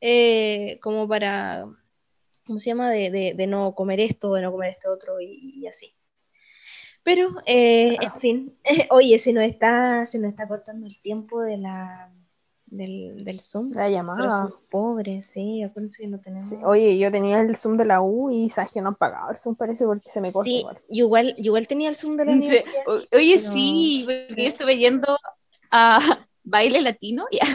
[0.00, 1.66] eh, como para,
[2.46, 2.90] ¿cómo se llama?
[2.90, 5.94] De, de- de no comer esto, de no comer este otro y, y así.
[7.02, 8.54] Pero, eh, en fin,
[8.90, 12.12] oye, se nos está, se nos está cortando el tiempo de la,
[12.66, 13.70] del, del Zoom.
[13.72, 14.50] La llamada.
[14.70, 16.44] pobres, sí, acuérdense que no tenemos...
[16.48, 19.30] Sí, Oye, yo tenía el Zoom de la U y sabes que no han pagado
[19.30, 20.76] el Zoom parece porque se me corta Sí, igual.
[20.88, 22.58] yo igual, yo igual tenía el Zoom de la Sí.
[22.86, 23.06] O- Oye,
[23.38, 25.18] pero- sí, porque yo estuve yendo
[25.70, 26.00] a
[26.42, 27.46] baile latino ya,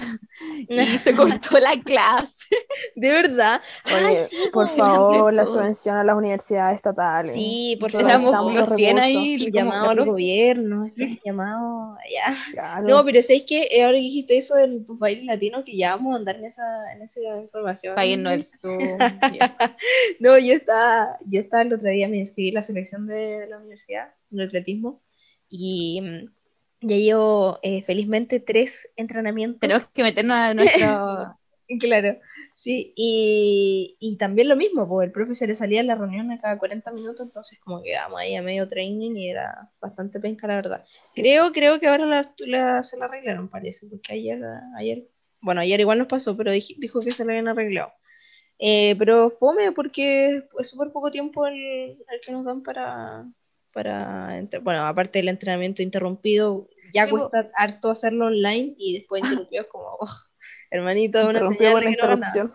[0.70, 2.46] y se cortó la clase.
[2.96, 3.62] De verdad.
[3.84, 4.76] Ay, sí, por po.
[4.76, 7.34] favor, la subvención a las universidades estatales.
[7.34, 8.52] Sí, por Nosotros favor.
[8.52, 9.52] Éramos recién ahí.
[9.52, 12.36] Llamado al gobierno, este llamado, ya.
[12.52, 12.88] Claro.
[12.88, 13.68] No, pero ¿sabéis qué?
[13.72, 16.64] Eh, Ahora que dijiste eso del baile latino, que ya vamos a andar en esa,
[16.94, 17.96] en esa información.
[17.96, 18.98] Páguennos el.
[20.20, 23.48] No, yo estaba, yo estaba el otro día, me inscribí en la selección de, de
[23.48, 25.02] la universidad, de atletismo,
[25.50, 26.30] y mm,
[26.82, 29.60] ya llevo eh, felizmente tres entrenamientos.
[29.60, 31.36] Tenemos que meternos a nuestro.
[31.80, 32.20] Claro,
[32.54, 36.30] sí, y, y también lo mismo, porque el profe se le salía en la reunión
[36.32, 40.46] a cada 40 minutos, entonces como quedamos ahí a medio training y era bastante penca,
[40.46, 40.86] la verdad.
[41.16, 44.40] Creo, creo que ahora la, la- se la arreglaron, parece, porque ayer,
[44.78, 45.08] ayer,
[45.42, 47.92] bueno, ayer igual nos pasó, pero dij- dijo que se la habían arreglado.
[48.60, 53.26] Eh, pero fome porque es súper poco tiempo el, el que nos dan para,
[53.76, 59.64] para, bueno, aparte del entrenamiento interrumpido, ya Sí, cuesta harto hacerlo online y después interrumpido
[59.64, 60.10] es como, oh,
[60.72, 62.54] hermanito, una señal de que no.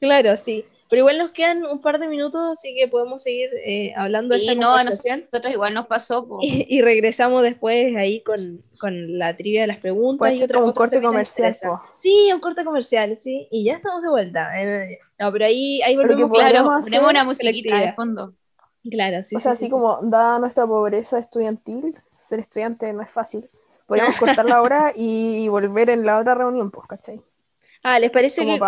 [0.00, 0.64] Claro, sí.
[0.88, 4.40] Pero igual nos quedan un par de minutos, así que podemos seguir eh, hablando de
[4.40, 5.20] Sí, esta no, a conversación.
[5.30, 6.26] nosotros igual nos pasó.
[6.42, 10.18] Y, y regresamos después ahí con, con la trivia de las preguntas.
[10.18, 11.54] Puede y como un corte comercial.
[11.98, 13.48] Sí, un corte comercial, sí.
[13.50, 14.60] Y ya estamos de vuelta.
[14.62, 16.30] Eh, No, pero ahí, ahí volvemos.
[16.38, 18.34] Claro, ponemos una musiquita de fondo.
[18.90, 19.36] Claro, sí.
[19.36, 23.48] o sea, sí, así sí, como, dada nuestra pobreza estudiantil, ser estudiante no es fácil.
[23.86, 27.20] Podríamos cortar la hora y volver en la otra reunión, pues, ¿cachai?
[27.82, 28.60] Ah, ¿les parece Como que,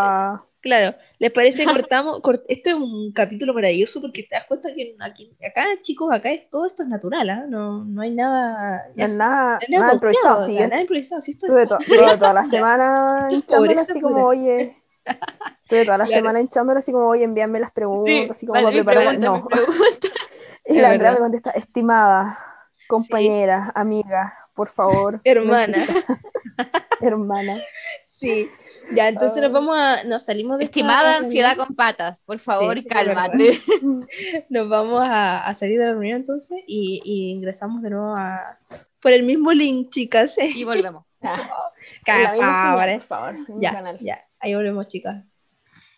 [0.61, 2.21] claro, les parece que cortamos?
[2.23, 6.31] cort- Esto es un capítulo maravilloso porque te das cuenta que aquí, acá, chicos, acá
[6.33, 7.45] es, todo esto es natural, ¿ah?
[7.49, 8.89] No, no hay nada.
[8.97, 10.41] No nada, no hay nada improvisado.
[10.41, 11.21] Sí, nada, improvisado.
[11.21, 14.77] sí, esto es- estuve to- toda, toda la semana hinchándole así como, oye.
[15.63, 16.21] Estuve toda la Claro.
[16.21, 19.19] semana hinchándole así como, oye, envíame las preguntas, Sí, así como vale, para preparar.
[19.19, 19.49] No.
[20.67, 21.13] Y la Andrea verdad.
[21.13, 22.39] me contesta, estimada,
[22.89, 25.21] compañera, amiga, por favor.
[25.25, 25.77] Hermana.
[27.03, 27.61] hermana.
[28.07, 28.49] Sí,
[28.95, 32.85] ya, entonces nos vamos a, nos salimos de Estimada ansiedad con patas, por favor, Sí,
[32.87, 33.59] cálmate.
[34.49, 38.59] nos vamos a, a salir de la reunión entonces y, y ingresamos de nuevo a,
[39.03, 40.35] por el mismo link, chicas.
[40.39, 41.05] Y volvemos.
[42.05, 43.99] Señal, por favor, ya, canal.
[44.01, 45.41] ya, ahí volvemos, chicas.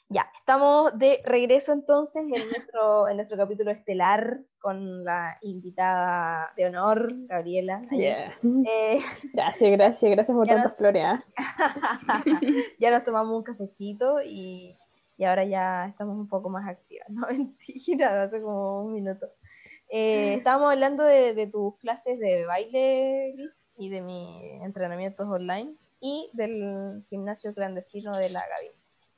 [0.09, 2.29] Ya, estamos de regreso entonces en
[2.71, 7.83] nuestro, en nuestro capítulo estelar con la invitada de honor, Gabriela.
[7.91, 8.39] Yeah.
[8.43, 9.01] Eh,
[9.33, 11.05] Gracias, gracias, gracias por tantas flores.
[11.05, 11.25] ¿ah?
[12.79, 14.79] ya nos tomamos un cafecito y,
[15.17, 17.09] y ahora ya estamos un poco más activas.
[17.11, 19.27] No, mentira, hace como un minuto.
[19.89, 25.75] Eh, estábamos hablando de, de tus clases de baile, Liz, y de mis entrenamientos online
[26.01, 28.71] y del gimnasio clandestino de la Gaby.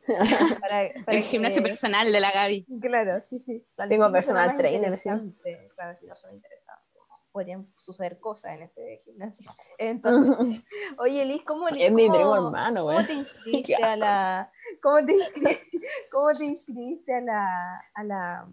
[0.60, 2.66] Para- para El gimnasio personal de la Gaby.
[2.80, 3.64] Claro, sí, sí.
[3.76, 5.08] Las Tengo personal trainer, sí.
[5.74, 6.84] Claro, sí, no son interesantes.
[7.30, 9.50] Podrían suceder cosas en ese gimnasio.
[9.78, 10.62] Entonces,
[10.98, 13.06] oye, Liz, ¿cómo, Es mi cómo- primo hermano, ¿Cómo güey.
[13.06, 14.50] te inscribiste a la
[14.82, 15.80] cómo te inscribiste,
[16.10, 18.48] cómo te inscribiste a la, a la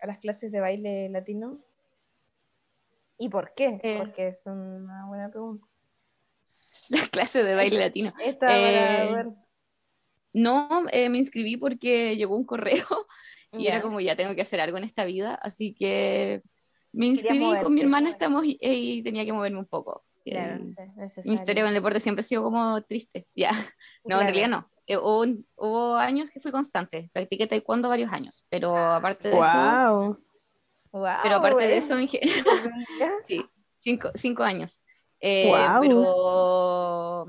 [0.00, 1.58] a las clases de baile latino?
[3.18, 3.80] ¿Y por qué?
[3.82, 3.96] Eh.
[3.98, 5.65] Porque es una buena pregunta.
[6.90, 8.12] Las clases de baile latino.
[8.48, 9.24] Eh.
[10.32, 12.84] No, eh, me inscribí porque llegó un correo
[13.52, 13.74] y Ya.
[13.74, 16.42] era como ya tengo que hacer algo en esta vida, así que
[16.92, 17.70] me inscribí con moverte.
[17.70, 20.04] mi hermana estamos y, y tenía que moverme un poco.
[20.24, 23.52] Claro, Eh, sí, mi historia con el deporte siempre ha sido como triste, ya.
[23.52, 24.20] No, Claro.
[24.22, 24.70] en realidad no.
[24.86, 25.24] Eh, hubo,
[25.56, 29.42] hubo años que fui constante, practiqué taekwondo varios años, pero aparte de eso,
[30.92, 31.20] Wow.
[31.22, 31.78] Pero aparte de eh.
[31.78, 32.08] eso, mi
[33.26, 33.44] sí,
[33.80, 34.80] cinco, cinco años.
[35.26, 35.80] Eh, Guau.
[35.80, 37.26] Pero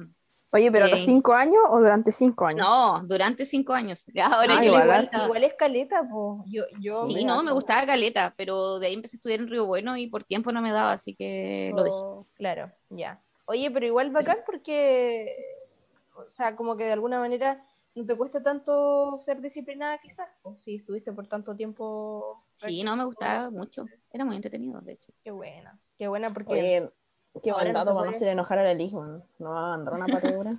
[0.50, 1.06] Oye, pero a los Eh.
[1.06, 2.66] cinco años o durante cinco años?
[2.66, 4.06] no, durante cinco años.
[4.24, 6.50] Ahora Ah, yo igual, igual, es caleta, pues.
[6.52, 9.66] Yo, yo Sí, no, me gustaba Caleta, pero de ahí empecé a estudiar en Río
[9.66, 11.98] Bueno y por tiempo no me daba, así que lo dejé.
[12.02, 13.20] Oh, Claro, ya.
[13.46, 15.36] Oye, pero igual bacán porque,
[16.16, 17.62] o sea, como que de alguna manera
[17.96, 22.44] no te cuesta tanto ser disciplinada quizás, pues, si estuviste por tanto tiempo.
[22.56, 23.86] Sí, no, me gustaba mucho.
[24.12, 25.12] Era muy entretenido, de hecho.
[25.24, 26.54] Qué buena, qué buena porque...
[26.54, 26.90] Oye,
[27.42, 29.24] qué buen no dato para no hacer enojar a la Liz, weón.
[29.40, 30.56] No va a andar una patadura.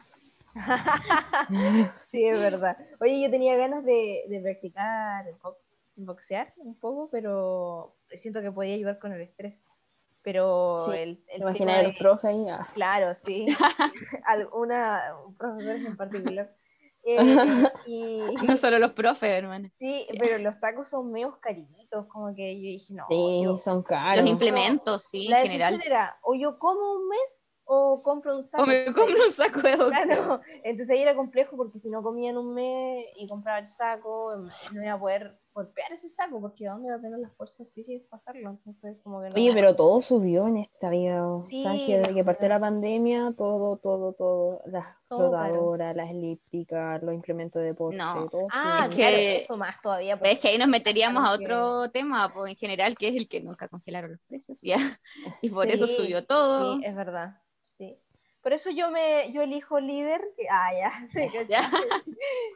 [2.11, 2.77] sí, es verdad.
[3.01, 8.53] Oye, yo tenía ganas de, de practicar el box, boxear un poco, pero siento que
[8.53, 9.61] podía ayudar con el estrés.
[10.23, 12.47] Pero Sí, el, el ¿Te tema imaginas a de- los profes ahí?
[12.51, 12.67] Ah.
[12.75, 13.47] Claro, sí.
[14.27, 16.53] Alguna, un profesor en particular.
[17.05, 17.17] Eh,
[17.87, 19.69] y, No solo los profes, hermano.
[19.73, 23.83] sí, pero los sacos son medio cariñitos, como que yo dije, no, Sí, yo- son
[23.83, 24.23] caros.
[24.23, 25.81] Los implementos, sí, la en general.
[25.85, 28.65] era, o yo como un mes o compro un saco.
[28.65, 29.91] O me compro un saco de boxeo.
[30.07, 33.67] Claro, entonces ahí era complejo porque si no comía en un mes y compraba el
[33.67, 34.35] saco,
[34.73, 38.07] no iba a poder golpear ese saco porque ¿dónde iba a tener las fuerzas físicas
[38.09, 38.51] para hacerlo?
[38.51, 39.35] Entonces, como que no.
[39.35, 41.21] Oye, pero todo subió en esta vida.
[41.49, 45.97] Sí, ¿Sabes que desde la que partió la pandemia, todo, todo, todo, las Todo rotadoras,
[45.97, 48.27] las elípticas, los implementos de deporte, No.
[48.27, 48.97] todo Ah, Es subió.
[48.99, 50.17] claro, que- eso más todavía.
[50.17, 53.17] Ves porque- que ahí nos meteríamos a que- otro tema, pues en general, que es
[53.17, 54.77] el que nunca congelaron los precios, ya.
[55.43, 56.77] Y por Sí, eso subió todo.
[56.77, 57.39] Sí, es verdad.
[58.49, 61.71] Por eso yo me yo elijo líder, que, ah, ya, que, Ya.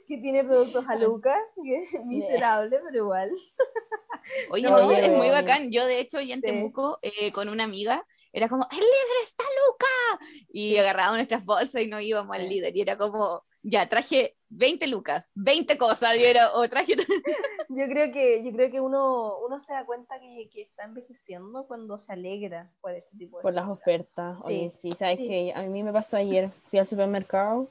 [0.08, 3.30] que tiene productos a Luca, que es miserable, pero igual.
[4.50, 5.70] Oye, No, es muy bacán.
[5.70, 6.46] Yo, de hecho, ya en Sí.
[6.46, 10.24] Temuco, eh, con una amiga, era como, ¡el líder está Luca!
[10.48, 12.74] Y agarrábamos nuestras bolsas y nos íbamos al líder.
[12.74, 16.94] Y era como, ya, traje 20 lucas, 20 cosas, era, o traje...
[17.74, 21.66] Yo creo que, yo creo que uno, uno se da cuenta que, que está envejeciendo
[21.66, 24.36] cuando se alegra por este tipo de Por las ofertas.
[24.40, 25.26] Sí, Oye, sí, sabes sí.
[25.26, 27.70] que a mí me pasó ayer, fui al supermercado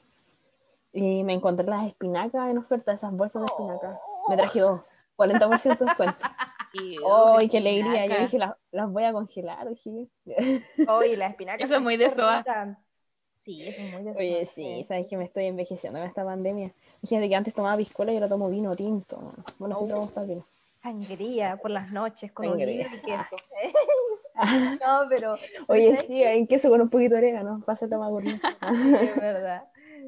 [0.92, 3.96] y me encontré las espinacas en oferta, esas bolsas de espinacas.
[4.04, 4.30] Oh.
[4.30, 4.80] Me traje dos,
[5.16, 6.16] 40% de descuento.
[7.38, 8.06] ¡Ay, qué alegría!
[8.06, 10.08] Yo dije, las, las voy a congelar, dije.
[10.88, 12.42] Oye, las espinacas Eso es muy de soa.
[13.42, 16.72] Sí, eso es muy Oye, sí, sabes que me estoy envejeciendo con esta pandemia.
[17.04, 19.18] Fíjate que antes tomaba piscola y ahora tomo vino tinto.
[19.18, 19.34] man.
[19.58, 20.46] Bueno, sí tomo vino.
[20.80, 22.86] Sangría por las noches con Sangría.
[22.86, 23.36] oliva y queso.
[24.86, 25.36] no, pero
[25.66, 28.46] Oye, ¿sabes sí, en queso con un poquito de orégano, pasa tomar gordito.
[28.62, 29.64] Es verdad.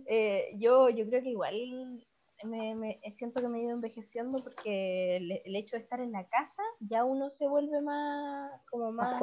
[0.07, 2.07] Eh, yo, yo creo que igual
[2.45, 6.13] me, me- siento que me he ido envejeciendo porque el, el hecho de estar en
[6.13, 9.19] la casa ya uno se vuelve más, como más,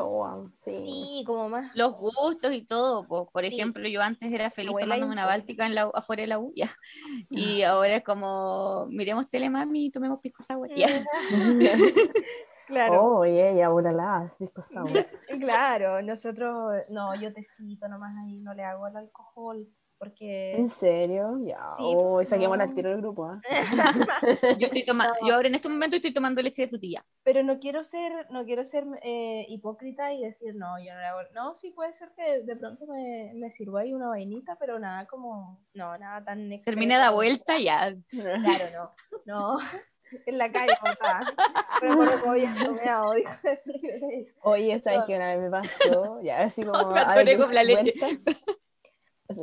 [0.61, 0.71] sí.
[0.73, 3.07] sí, como más, los gustos y todo.
[3.07, 3.55] pues, por Sí.
[3.55, 6.39] ejemplo, yo antes era feliz abuela tomándome una báltica en la, U- afuera de la
[6.39, 6.53] U.
[7.29, 10.87] Y ahora es como, miremos telemami y tomemos pisco sour, ya.
[12.67, 15.05] claro, Oye, ya, la disco sour.
[15.39, 19.67] claro, nosotros, no, yo tecito nomás ahí, no le hago el alcohol,
[20.01, 21.37] porque, ¿En serio?
[21.45, 21.63] Ya.
[21.77, 22.63] Sí, oh, porque saquemos no.
[22.63, 23.25] al tiro del grupo.
[23.25, 23.39] ¿ah?
[24.57, 27.05] Yo, estoy tomando, yo ahora en este momento estoy tomando leche de frutilla.
[27.21, 31.05] pero no quiero ser, no quiero ser eh, hipócrita y decir, no, yo no le
[31.05, 34.79] hago, no, sí puede ser que de pronto me, me sirva ahí una vainita, pero
[34.79, 37.15] nada como, no, nada tan Termina extremo.
[37.15, 37.95] vuelta, ya.
[38.09, 38.91] Claro, no,
[39.27, 39.59] no,
[40.25, 41.31] en la calle montada.
[41.79, 46.21] Pero por lo que había tomeado, dijo el Oye, ¿sabes qué una vez me pasó?
[46.23, 46.91] Ya, así como.
[46.91, 47.93] Me ahora atoré que con la leche.
[47.99, 48.31] vuelta,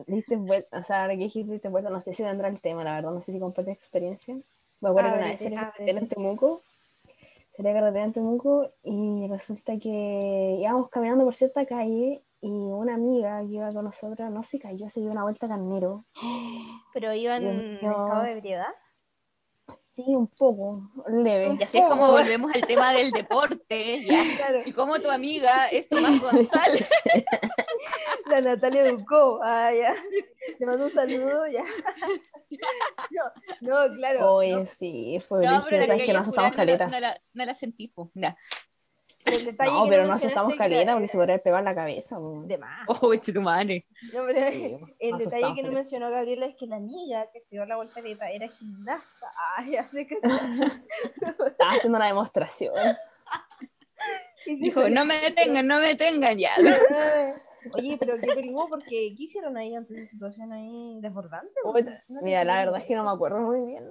[0.06, 2.96] Diste vuelta, o sea, ahora que dijiste vuelta, no sé si tendrá el tema, la
[2.96, 4.36] verdad, no sé si comparte experiencia.
[4.80, 6.62] Me acuerdo que una vez salí en Temuco,
[7.56, 13.40] salí carretera en Temuco y resulta que íbamos caminando por cierta calle y una amiga
[13.40, 16.04] que iba con nosotros no se cayó, se dio una vuelta carnero.
[16.94, 18.74] Pero iban en estado de ebriedad.
[19.76, 21.56] Sí, un poco, leve.
[21.58, 24.24] Y así es como volvemos al tema del deporte, ya.
[24.36, 26.88] Claro, Y como tu amiga es Tomás González.
[28.30, 29.40] la Natalia Ducó.
[29.42, 29.94] Ah, ya.
[30.58, 31.64] Le mando un saludo, ya.
[33.60, 34.34] No, no, claro.
[34.34, 36.86] Oye, sí, fue No, pero la que calle nos la- caleta.
[36.88, 37.92] no la, no la sentí.
[38.14, 38.36] Ya.
[39.30, 41.64] Pero el detalle No, que pero nos mencionaste asustamos la- caleta porque se podría en
[41.64, 42.16] la cabeza.
[42.18, 42.42] po.
[42.46, 42.88] De más.
[43.02, 43.80] Oh, tu madre.
[44.14, 47.56] No, pero Sí, el detalle que no mencionó Gabriela es que la amiga que se
[47.56, 49.26] dio la voltereta era gimnasta.
[49.56, 50.18] Ay, sé que
[51.46, 52.74] Estaba haciendo una demostración.
[54.46, 56.52] Dijo, no me detengan, no me detengan ya.
[57.74, 61.52] Oye, pero qué peludo porque ¿qué hicieron ahí ante esa situación ahí desbordante?
[62.08, 63.84] No Mira, la verdad es que no me acuerdo muy bien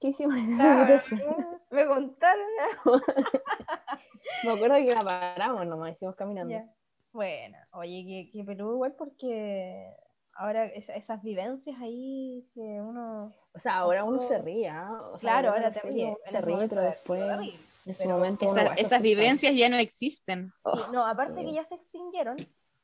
[0.00, 1.20] qué hicimos en la demostración.
[1.70, 2.44] Me contaron.
[4.44, 6.52] Me acuerdo que la paramos nomás, hicimos caminando.
[6.52, 6.70] Ya.
[7.12, 9.88] Bueno, oye, qué, qué peludo igual porque
[10.34, 13.32] ahora esa- esas vivencias ahí que uno...
[13.54, 14.90] O sea, ahora uno se ríe, ¿ah?
[15.12, 15.92] O sea, Claro, ahora ahora uno
[16.24, 17.50] en Se ríe, pero después, en
[17.90, 20.52] ese momento, Esa- se esas vivencias ya no existen.
[20.62, 21.46] Oh, Sí, no, aparte sí.
[21.46, 22.36] que ya se extinguieron,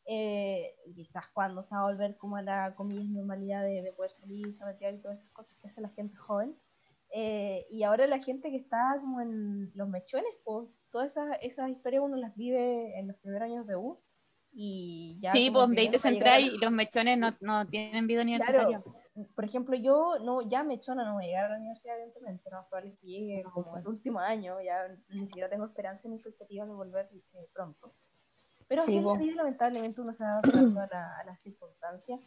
[0.06, 4.12] eh, quizás cuando se va a volver como a la comillas normalidad de, de poder
[4.12, 6.56] salir, sabatear y todas esas cosas que hace la gente joven.
[7.14, 11.70] Eh, y ahora la gente que está como en los mechones, pues todas esas, esas
[11.70, 13.98] historias uno las vive en los primeros años de U.
[14.52, 18.22] Y ya sí, pues de ahí te centráis y los mechones no, no tienen vida
[18.22, 18.80] universitaria.
[18.82, 22.50] Claro, por ejemplo, yo no, ya mechona no voy a llegar a la universidad, evidentemente,
[22.50, 26.66] no probable que llegue como el último año, ya ni siquiera tengo esperanza ni expectativas
[26.68, 27.94] de volver eh, pronto.
[28.66, 32.20] Pero Sí, la vida, lamentablemente uno se va adaptando a, la- a las circunstancias.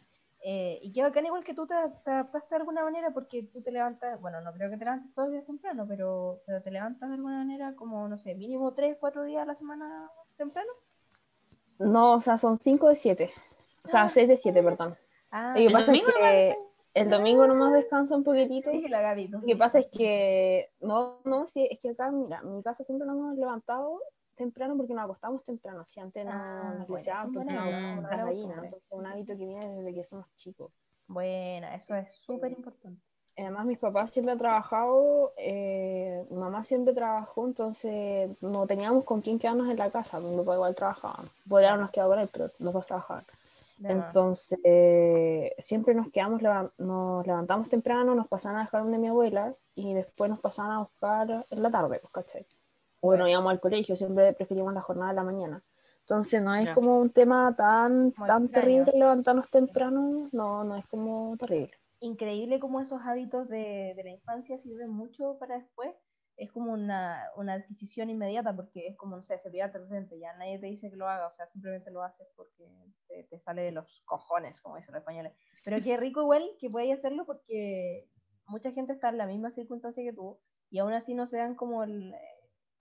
[0.46, 3.62] Eh, y qué bacán igual que tú te, te adaptaste de alguna manera porque tú
[3.62, 6.70] te levantas, bueno, no creo que te levantes todos los días temprano, pero, pero te
[6.70, 10.70] levantas de alguna manera como, no sé, mínimo tres, cuatro días a la semana temprano.
[11.78, 13.30] No, o sea, son 5 de 7.
[13.84, 14.08] O sea, Ah.
[14.10, 14.96] 6 de 7, perdón.
[15.30, 16.56] Ah, Lo que ¿El pasa domingo es que
[16.92, 18.70] el domingo nomás descansa un poquitito.
[18.70, 19.38] Gabito.
[19.38, 22.84] Lo que pasa es que, no, no, sí, es que acá, mira, en mi casa
[22.84, 23.98] siempre nos hemos levantado
[24.34, 25.84] temprano porque nos acostamos temprano.
[25.86, 28.64] Si antes no Ah, nos un porque nos acostábamos una las gallinas.
[28.64, 30.72] Entonces, un hábito que viene desde que somos chicos.
[31.06, 33.00] Bueno, eso es súper importante.
[33.36, 39.40] Además, mis papás siempre han trabajado, eh, mamá siempre trabajó, entonces no teníamos con quién
[39.40, 40.20] quedarnos en la casa.
[40.20, 41.24] Mi papá igual trabajaba.
[41.48, 43.24] Podría habernos quedado con él, pero los dos trabajaban.
[43.82, 49.08] Entonces, eh, siempre nos quedamos, leva- nos levantamos temprano, nos pasaban a dejar donde mi
[49.08, 52.46] abuela y después nos pasaban a buscar en la tarde, pues, ¿cachai?
[53.04, 55.62] Bueno, íbamos al colegio, siempre preferíamos la jornada de la mañana.
[56.00, 58.48] Entonces, no es como un tema tan, Muy tan extraño.
[58.48, 61.74] terrible levantarnos temprano, no, no es como terrible.
[62.00, 65.90] Increíble cómo esos hábitos de, de la infancia sirven mucho para después.
[66.36, 70.32] Es como una, una adquisición inmediata porque es como, no sé, cepillarte el frente, ya
[70.36, 72.66] nadie te dice que lo haga, o sea, simplemente lo haces porque
[73.06, 75.32] te, te sale de los cojones, como dicen los españoles.
[75.64, 78.08] Pero qué rico igual que podáis hacerlo porque
[78.46, 80.38] mucha gente está en la misma circunstancia que tú
[80.70, 82.12] y aún así no se dan como el,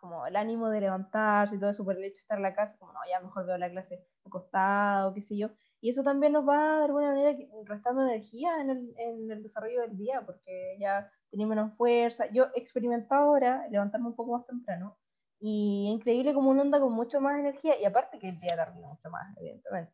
[0.03, 2.53] como el ánimo de levantarse y todo eso por el hecho de estar en la
[2.53, 5.47] casa, como no, ya mejor veo la clase acostado, qué sé yo.
[5.79, 9.79] Y eso también nos va de alguna manera restando energía en el, en el desarrollo
[9.79, 12.25] del día, porque ya tenía menos fuerza.
[12.33, 14.97] Yo he experimentado ahora levantarme un poco más temprano
[15.39, 18.89] y increíble como uno anda con mucho más energía y aparte que el día termina
[18.89, 19.93] mucho más, evidentemente.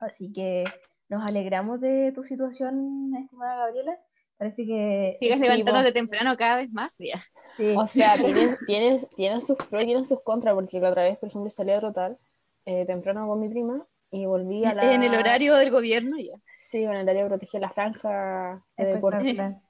[0.00, 0.64] Así que
[1.08, 3.98] nos alegramos de tu situación, estimada Gabriela.
[4.38, 5.16] Parece que...
[5.18, 5.94] Sigas Sí, levantándote vos.
[5.94, 6.94] temprano cada vez más.
[6.98, 7.20] Ya.
[7.56, 7.74] Sí.
[7.76, 11.18] O sea, tienen, tienen, tienen sus pros y tienen sus contras, porque la otra vez,
[11.18, 12.16] por ejemplo, salí a trotar
[12.64, 14.92] eh, temprano con mi prima y volví a la...
[14.94, 16.36] En el horario del gobierno ya.
[16.62, 19.56] Sí, en el horario que protegía la franja de deporte.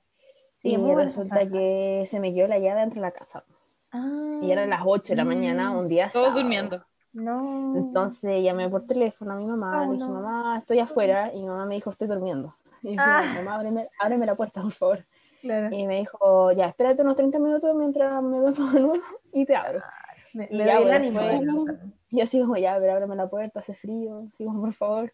[0.61, 1.53] Sí, y muy resulta franja.
[1.53, 3.45] que se me quedó la llave dentro de la casa.
[3.93, 6.41] Ah, Y eran las 8 de la mañana, un día Todos sábado.
[6.41, 6.85] durmiendo.
[7.13, 7.77] No.
[7.77, 10.15] Entonces llamé por teléfono a mi mamá, Oh, le dije, no.
[10.21, 12.57] mamá, estoy afuera, y mi mamá me dijo, estoy durmiendo.
[12.83, 13.33] Y yo, Ah.
[13.37, 15.05] mamá, ábreme, ábreme la puerta, por favor.
[15.41, 15.75] Claro.
[15.75, 19.03] Y me dijo, ya, espérate unos 30 minutos mientras me duermo de nuevo
[19.33, 19.81] y te abro.
[20.35, 21.21] Me, Y me ya, doy el ánimo.
[21.21, 21.93] de después- levantarme.
[22.11, 25.13] Y así como, ya, pero ábreme la puerta, hace frío, como, por favor.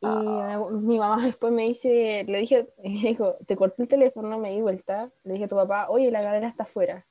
[0.00, 4.50] Y me- mi mamá después me dice, le dije, dijo, te corté el teléfono, me
[4.52, 7.04] di vuelta, le dije a tu papá, oye, la galera está afuera.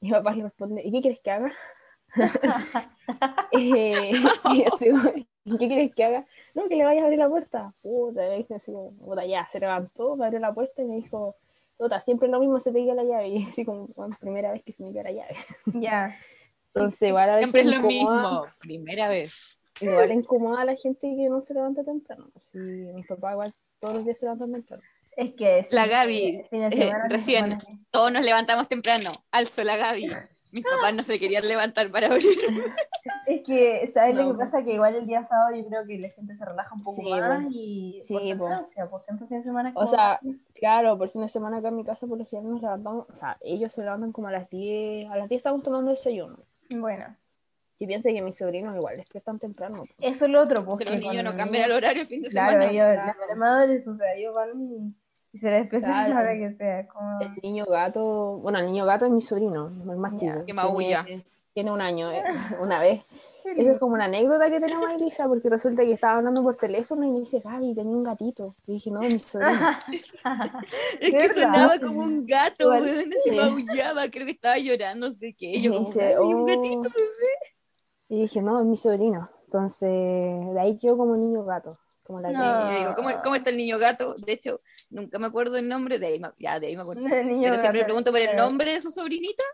[0.00, 1.52] Y mi papá le responde, ¿y qué quieres que haga?
[3.52, 4.12] Eh,
[4.52, 5.10] y yo así como,
[5.44, 6.26] ¿y qué quieres que haga?
[6.54, 7.72] No, que le vayas a abrir la puerta.
[7.82, 10.96] Puta, le dije así como, puta, ya, se levantó, me abrió la puerta y me
[10.96, 11.36] dijo,
[11.76, 13.28] puta, siempre lo mismo, se te queda la llave.
[13.28, 15.36] Y así como, bueno, primera vez que se me queda la llave.
[15.66, 16.16] Ya.
[16.74, 18.46] Entonces, igual a veces Siempre es lo incomoda- mismo.
[18.60, 19.58] Primera vez.
[19.80, 22.30] Igual incomoda a la gente que no se levanta temprano.
[22.52, 24.82] Si mis papás igual todos los días se levantan temprano.
[25.16, 27.58] Es que La sí, Gaby, eh, recién.
[27.90, 29.10] Todos nos levantamos temprano.
[29.30, 30.10] Alzo la Gaby.
[30.52, 32.26] Mis papás no se querían levantar para abrir.
[33.26, 34.32] Es que, ¿sabes lo No.
[34.32, 34.62] que pasa?
[34.64, 37.10] Que igual el día sábado yo creo que la gente se relaja un poco Sí,
[37.10, 38.44] más y Sí, por po.
[38.44, 40.20] constancia, pues siempre fin de semana O sea,
[40.54, 43.14] claro, por fin de semana acá en mi casa por lo general nos levantamos, o
[43.14, 46.38] sea, ellos se levantan como a las 10, a las 10 estamos tomando desayuno.
[46.76, 47.16] bueno,
[47.78, 49.82] Y piensa que mis sobrinos igual despiertan temprano.
[49.84, 49.88] po.
[50.00, 52.28] eso es lo otro, pues Que los niños no cambian el horario el fin de
[52.28, 52.70] Claro, semana.
[52.70, 53.20] ellos, claro.
[53.28, 54.94] las madres, o sea, ellos van
[55.32, 56.20] y se les despiertan a la Claro.
[56.20, 57.20] hora que sea, como...
[57.20, 60.44] El niño gato, bueno, el niño gato es mi sobrino, el más chico.
[60.46, 61.04] Que maulla.
[61.04, 61.24] Tiene,
[61.54, 62.22] tiene un año, eh,
[62.60, 63.02] una vez.
[63.42, 66.56] Esa es como una anécdota que tenemos ahí, Lisa, porque resulta que estaba hablando por
[66.56, 68.54] teléfono y me dice, Gaby, tenía un gatito.
[68.66, 69.52] Y dije, no, mi sobrino.
[71.00, 71.34] Es que ¿Verdad?
[71.34, 73.30] sonaba como un gato, weón, se sí.
[73.36, 75.58] maullaba, creo que estaba llorando, no sé qué.
[75.60, 76.44] Yo me como, dice, "Ay, un "Oh".
[76.44, 76.88] gatito.
[78.10, 79.30] Y dije, no, es mi sobrino.
[79.46, 81.78] Entonces, de ahí quedó como niño gato.
[82.10, 82.76] Como la No.
[82.76, 84.16] digo, ¿cómo, cómo está el niño gato?
[84.18, 84.60] De hecho,
[84.90, 87.02] nunca me acuerdo el nombre, de ahí me, ya, de ahí me acuerdo.
[87.14, 89.44] El niño Pero siempre pregunto por el nombre de su sobrinita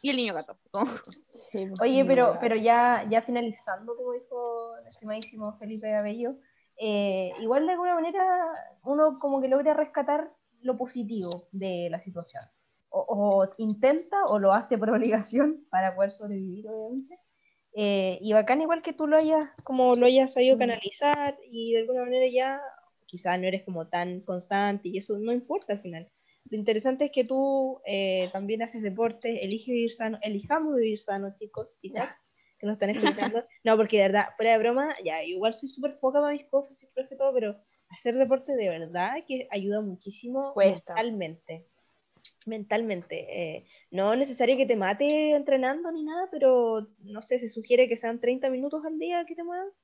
[0.00, 0.58] y el niño gato.
[1.30, 6.36] Sí, pues, Oye, pero, pero ya, ya finalizando, como dijo el estimadísimo Felipe Abello,
[6.78, 8.24] eh, igual de alguna manera
[8.84, 10.32] uno como que logra rescatar
[10.62, 12.42] lo positivo de la situación.
[12.88, 17.18] O, o intenta o lo hace por obligación para poder sobrevivir, obviamente.
[17.80, 20.58] Eh, y bacán igual que tú lo hayas, como lo hayas sabido Mm.
[20.58, 22.60] canalizar y de alguna manera ya
[23.06, 26.10] quizás no eres como tan constante y eso no importa al final.
[26.50, 31.32] Lo interesante es que tú eh, también haces deporte, eliges vivir sano, elijamos vivir sano,
[31.38, 32.10] chicos, chicas,
[32.58, 32.90] que nos están
[33.30, 33.46] escuchando.
[33.62, 36.76] No, porque de verdad, fuera de broma, ya, igual soy súper foca para mis cosas,
[36.76, 37.60] siempre que todo, pero
[37.90, 40.94] hacer deporte de verdad que ayuda muchísimo Cuesta.
[40.94, 41.68] mentalmente.
[42.48, 43.26] Mentalmente.
[43.30, 47.88] eh, no es necesario que te mate entrenando ni nada, pero no sé, se sugiere
[47.88, 49.74] que sean 30 minutos al día que te muevas.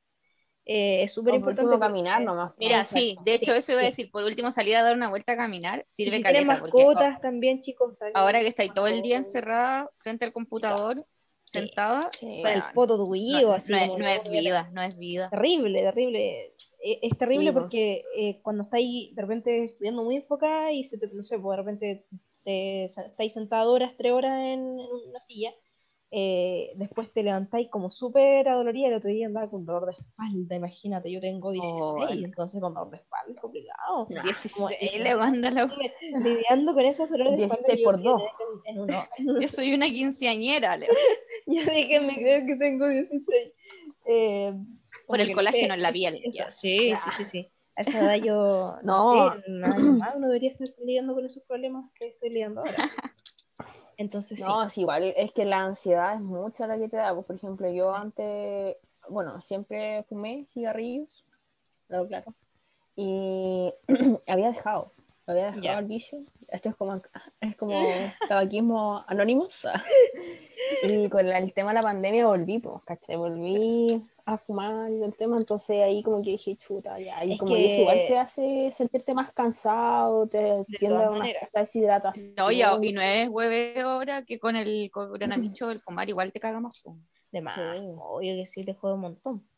[0.66, 1.78] Eh, es súper importante.
[1.78, 2.52] caminar nomás.
[2.56, 4.96] Mira, Exacto, sí, de hecho sí, eso iba a decir, por último salir a dar
[4.96, 8.72] una vuelta a caminar, sirve si tienen caleta, porque mascotas también, chicos, ahora que estáis
[8.72, 11.02] todo el día encerrada frente al computador,
[11.44, 12.40] sentada, Sí.
[12.42, 15.28] Para el poto tuyo, no, así no es, como no es vida, no es vida.
[15.28, 16.54] Terrible, terrible.
[16.82, 21.08] Eh, Es terrible porque eh, cuando estáis de repente estudiando muy enfocada y se te,
[21.08, 22.06] no sé, pues de repente
[22.44, 25.52] te, estáis sentado horas, tres horas en, en una silla,
[26.16, 29.92] eh, después te levantáis como súper adolorida y el otro día andaba con dolor de
[30.00, 34.06] espalda, imagínate, yo tengo 16, Oh, entonces con dolor de espalda es complicado.
[34.22, 35.68] 16, le manda la...
[36.22, 38.22] Lidiando con esos dolores de espalda 16 yo por.
[38.64, 39.04] En, en uno.
[39.40, 40.92] Yo soy una quinceañera, Leo.
[41.46, 43.52] ya déjenme creer que tengo 16.
[44.06, 44.54] Eh,
[45.08, 47.50] Por el colágeno en la piel, eso, sí, sí, sí, sí.
[47.76, 49.34] A esa edad yo, no, No.
[49.40, 49.50] sé,
[49.98, 52.76] más uno debería estar lidiando con esos problemas que estoy lidiando ahora.
[53.96, 54.44] Entonces, sí.
[54.44, 57.14] No, es igual, es que la ansiedad es mucha la que te da.
[57.14, 58.76] Pues, por ejemplo, yo antes,
[59.08, 61.24] bueno, siempre fumé cigarrillos,
[61.88, 62.34] claro, claro.
[62.96, 63.72] Y
[64.28, 64.92] había dejado,
[65.26, 65.78] había dejado Ya.
[65.78, 66.20] el vicio.
[66.48, 67.00] Esto es como,
[67.40, 67.72] es como
[68.28, 69.66] tabaquismo anónimos.
[70.88, 73.16] Y con el tema de la pandemia volví, pues, ¿cachai?
[73.16, 77.24] Volví a fumar y todo el tema, entonces ahí como que dije, chuta, ya.
[77.24, 81.26] Y Es como que- eso igual te hace sentirte más cansado, te tiende a una
[81.26, 82.34] cierta deshidratación.
[82.36, 86.40] No, y, y no es hueveo ahora que con el coronavirus el fumar igual te
[86.40, 86.82] caga más.
[87.32, 87.60] De más, Sí.
[88.00, 89.48] obvio que sí, te jode un montón.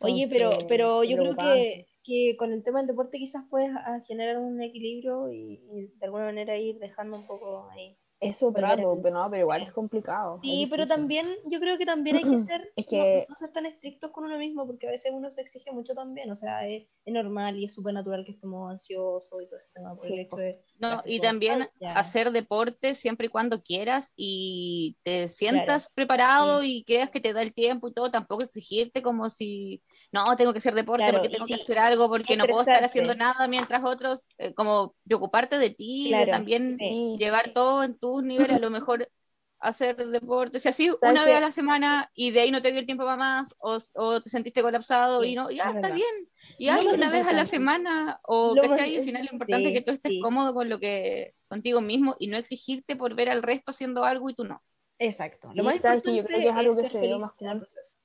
[0.00, 3.70] Oye, Entonces, pero, pero yo creo que, que con el tema del deporte quizás puedes
[3.76, 7.96] ah, generar un equilibrio y, y de alguna manera ir dejando un poco ahí.
[8.20, 10.40] Eso Volver trato, pero no, pero igual es complicado.
[10.42, 13.36] Sí, es pero también yo creo que también hay que ser, Es que- no, no
[13.36, 16.36] ser tan estrictos con uno mismo, porque a veces uno se exige mucho también, o
[16.36, 19.94] sea, es, es normal y es súper natural que estemos ansiosos y todo ese tema
[19.94, 20.62] por el Sí, hecho de...
[20.78, 27.10] No, y también hacer deporte siempre y cuando quieras y te sientas preparado y creas
[27.10, 30.74] que te da el tiempo y todo, tampoco exigirte como si, no, tengo que hacer
[30.74, 33.82] deporte Claro, porque tengo que sí, hacer algo, porque no puedo estar haciendo nada mientras
[33.84, 37.18] otros, eh, como preocuparte de ti, de Claro, también sí.
[37.18, 39.10] llevar todo en tus niveles, a lo mejor
[39.58, 42.62] hacer deporte, o sea, así ¿Sabes una vez a la semana y de ahí no
[42.62, 45.64] te dio el tiempo para más, o, o te sentiste colapsado Sí, y no, ya
[45.64, 45.94] es está verdad.
[45.96, 46.28] bien,
[46.58, 48.96] y Lo haz más una vez a la semana, o Lo más- ¿cachai?
[48.96, 50.20] al final lo importante sí, es que tú estés sí.
[50.22, 54.30] cómodo con lo que, contigo mismo y no exigirte por ver al resto haciendo algo
[54.30, 54.62] y tú no.
[54.98, 55.52] Exacto.
[55.54, 57.60] Sí, sabes que yo creo que es algo que se dio más en el común.
[57.60, 57.98] proceso.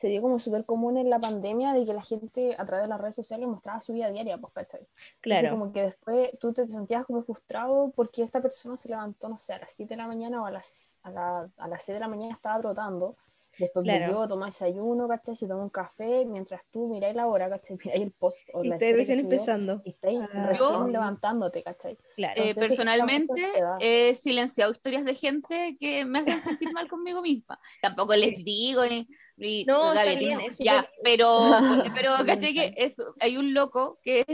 [0.00, 2.88] Se dio como súper común en la pandemia de que la gente a través de
[2.88, 4.80] las redes sociales mostraba su vida diaria, pues, ¿cachai?
[4.80, 5.50] Entonces, Claro.
[5.50, 9.52] como que después tú te sentías como frustrado porque esta persona se levantó, no sé,
[9.52, 12.00] a las 7 de la mañana o a las, a, la- a las 6 de
[12.00, 13.14] la mañana estaba trotando.
[13.58, 14.06] Después Claro.
[14.14, 15.36] volvió, tomó desayuno, ¿cachai?
[15.36, 17.76] Se tomó un café mientras tú miráis la hora, ¿cachai?
[17.84, 19.82] Miráis el post o Y la historia que recién subió, empezando.
[19.84, 20.46] Y estáis Ah.
[20.48, 21.98] recién Yo- levantándote, ¿cachai?
[22.16, 22.40] Claro.
[22.40, 23.42] Eh, Entonces, eso personalmente
[23.80, 27.60] he silenciado historias de gente que me hacen sentir mal conmigo misma.
[27.82, 29.06] Tampoco les digo ni,
[29.36, 30.40] ni- No, bien, no.
[30.46, 31.28] es ya, pero,
[32.02, 34.24] pero caché que es, hay un loco que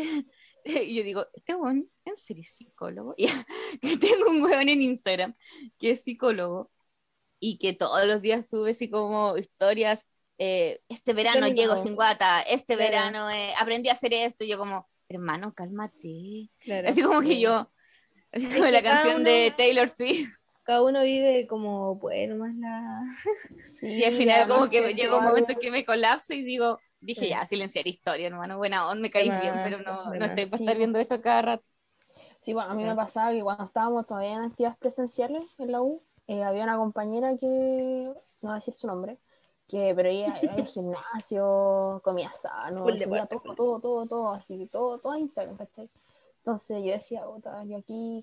[0.65, 0.65] y
[0.99, 3.15] yo digo, este weón, ¿en serio es psicólogo?
[3.17, 3.27] Y
[3.81, 5.35] que tengo un weón en Instagram
[5.79, 6.71] que es psicólogo
[7.41, 10.09] y que todos los días sube así como historias.
[10.39, 12.91] eh, este verano llego sin guata, este Claro.
[12.91, 14.45] verano eh, aprendí a hacer esto.
[14.45, 16.51] Y yo, como, hermano, cálmate.
[16.61, 16.89] Claro.
[16.91, 17.73] Así como que yo,
[18.33, 20.29] así como que la canción uno- de Taylor Swift.
[20.65, 23.03] Cada uno vive como, pues, nomás la...
[23.63, 26.43] Sí, Y al final, como que es llega un momento en que me colapso y
[26.43, 27.29] digo, dije, Sí.
[27.31, 28.59] ya, silenciar historia, hermano.
[28.59, 30.51] Buena onda, me caís bien, más, pero no, no estoy más.
[30.51, 31.69] para Sí, estar viendo esto cada rato.
[32.41, 35.81] Sí, bueno, a mí me pasaba que cuando estábamos todavía en actividades presenciales en la
[35.83, 39.19] U, eh, había una compañera que, no voy a decir su nombre,
[39.69, 44.99] que, pero ella iba al gimnasio, comía sano, subía todo, todo, todo, todo, así, todo,
[44.99, 45.89] todo a Instagram, ¿cachai?
[46.39, 47.25] Entonces yo decía,
[47.67, 48.23] yo aquí,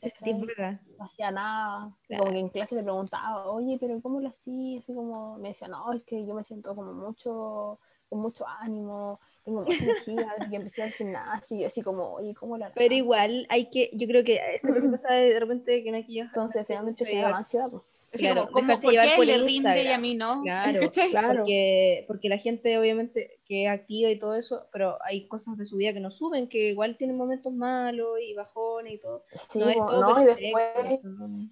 [0.97, 1.93] no hacía nada.
[2.07, 2.23] Claro.
[2.23, 4.79] Como que en clase le preguntaba, oye, pero ¿cómo lo hacía?
[4.79, 9.19] Así como me decía, no, es que yo me siento como mucho, con mucho ánimo,
[9.43, 11.57] tengo mucha energía desde que empecé al gimnasio.
[11.57, 12.73] Y yo así como, oye, ¿cómo lo hará?
[12.73, 15.91] Pero igual hay que, yo creo que eso es lo que pasa de repente que
[15.91, 17.69] no hay que llevar- Entonces finalmente se llama ansiedad.
[17.69, 17.83] pues.
[18.17, 20.41] Claro, como, ¿cómo- dejarse ¿por qué le rinde y a mí no?
[20.43, 20.91] Claro.
[21.09, 21.39] Claro.
[21.39, 25.65] Porque, porque la gente obviamente que es activa y todo eso, pero hay cosas de
[25.65, 29.23] su vida que no suben, que igual tienen momentos malos y bajones y todo.
[29.49, 30.99] Sí, no todo no, y después.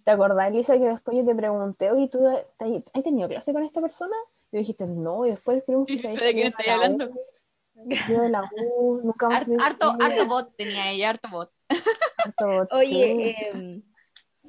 [0.03, 2.19] ¿te acordás, Lisa, que después yo te pregunté, oye, ¿tú
[2.57, 4.15] te- has tenido clase con esta persona?
[4.51, 7.09] Y dijiste, no, y después descubrimos que Sí, de quién estoy hablando.
[8.07, 11.51] Yo de la U, nunca más harto, harto bot tenía ella, harto bot.
[12.17, 12.95] harto, sí.
[12.95, 13.83] Oye, em,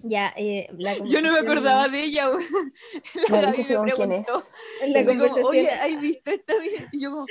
[0.02, 2.26] ya, eh, la Yo no me conversación- acordaba de ella.
[2.26, 2.38] No
[3.42, 4.26] La dice Gaby me según quién es.
[4.28, 6.88] la Así como, conversación Oye, ¿has visto esta vida?
[6.92, 7.26] Y yo como,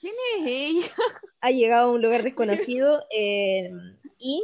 [0.00, 0.86] ¿quién es ella?
[1.40, 4.42] ha llegado a un lugar desconocido em, y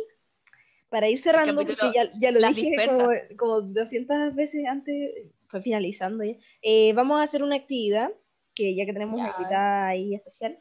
[0.88, 5.12] para ir cerrando, capítulo porque ya, ya lo dije como, como 200 veces antes,
[5.48, 8.10] fue finalizando ya, eh, vamos a hacer una actividad
[8.55, 10.59] que ya que tenemos una invitada ahí especial,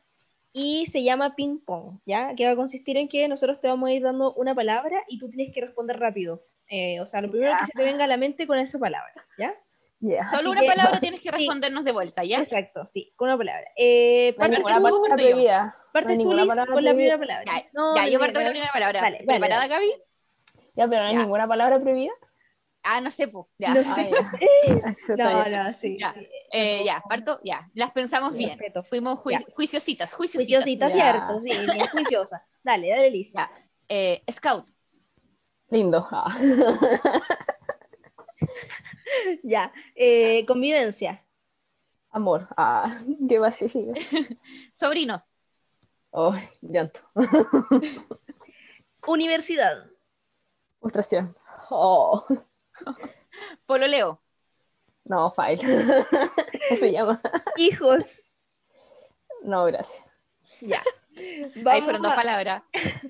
[0.51, 2.33] y se llama ping pong, ¿ya?
[2.35, 5.19] Que va a consistir en que nosotros te vamos a ir dando una palabra y
[5.19, 6.43] tú tienes que responder rápido.
[6.67, 9.13] Eh, o sea, lo primero que se te venga a la mente con esa palabra,
[9.37, 9.53] ¿ya?
[9.99, 10.25] Ya.
[10.27, 11.35] Solo Así una que- palabra tienes que Sí.
[11.37, 12.39] respondernos de vuelta, ¿ya?
[12.39, 13.65] Exacto, sí, con una palabra.
[13.77, 16.91] Eh, No partes ninguna tú, palabra partes no hay tú, ninguna Liz, palabra con la
[16.91, 17.17] prohibida.
[17.17, 17.45] primera palabra.
[17.63, 18.51] Ya, No, ya, no, yo no, parto con la no.
[18.51, 19.01] primera palabra.
[19.01, 19.73] Dale, ¿Preparada, dale.
[19.73, 19.91] Gaby?
[20.75, 21.19] Ya, pero no hay Ya.
[21.21, 22.11] ninguna palabra prohibida.
[22.83, 23.45] Ah, no sé, pues.
[23.57, 23.73] Ya.
[23.73, 24.11] No Ah, sé.
[24.11, 25.15] ya.
[25.17, 25.97] No, no, sí.
[25.99, 26.11] Ya.
[26.13, 26.27] sí.
[26.51, 27.61] Eh, ya, parto, ya.
[27.73, 28.51] Las pensamos bien.
[28.59, 28.83] Respeto.
[28.83, 29.53] Fuimos juici- Ya.
[29.55, 30.63] juiciositas, juiciositas.
[30.63, 30.93] Juiciosita, Ya.
[30.93, 32.45] cierto, sí, bien juiciosa.
[32.63, 33.31] Dale, dale, Liz.
[33.33, 33.49] Ya.
[33.89, 34.67] Eh, Scout,
[35.69, 36.07] Lindo.
[36.11, 36.37] Ah.
[39.43, 39.71] Ya.
[39.95, 41.23] Eh, convivencia.
[42.09, 42.47] Amor.
[42.57, 43.93] Ah, qué pacífico.
[44.73, 45.33] sobrinos,
[46.11, 47.01] Oh, llanto.
[49.07, 49.89] Universidad.
[50.79, 51.35] Frustración.
[51.69, 52.25] Oh,
[53.65, 54.21] pololeo,
[55.05, 55.59] no, fail.
[55.59, 57.21] ¿Cómo se llama?
[57.57, 58.27] Hijos.
[59.43, 60.03] No, gracias.
[60.61, 60.81] Ya.
[61.17, 62.63] Ahí Vamos fueron dos a- palabras.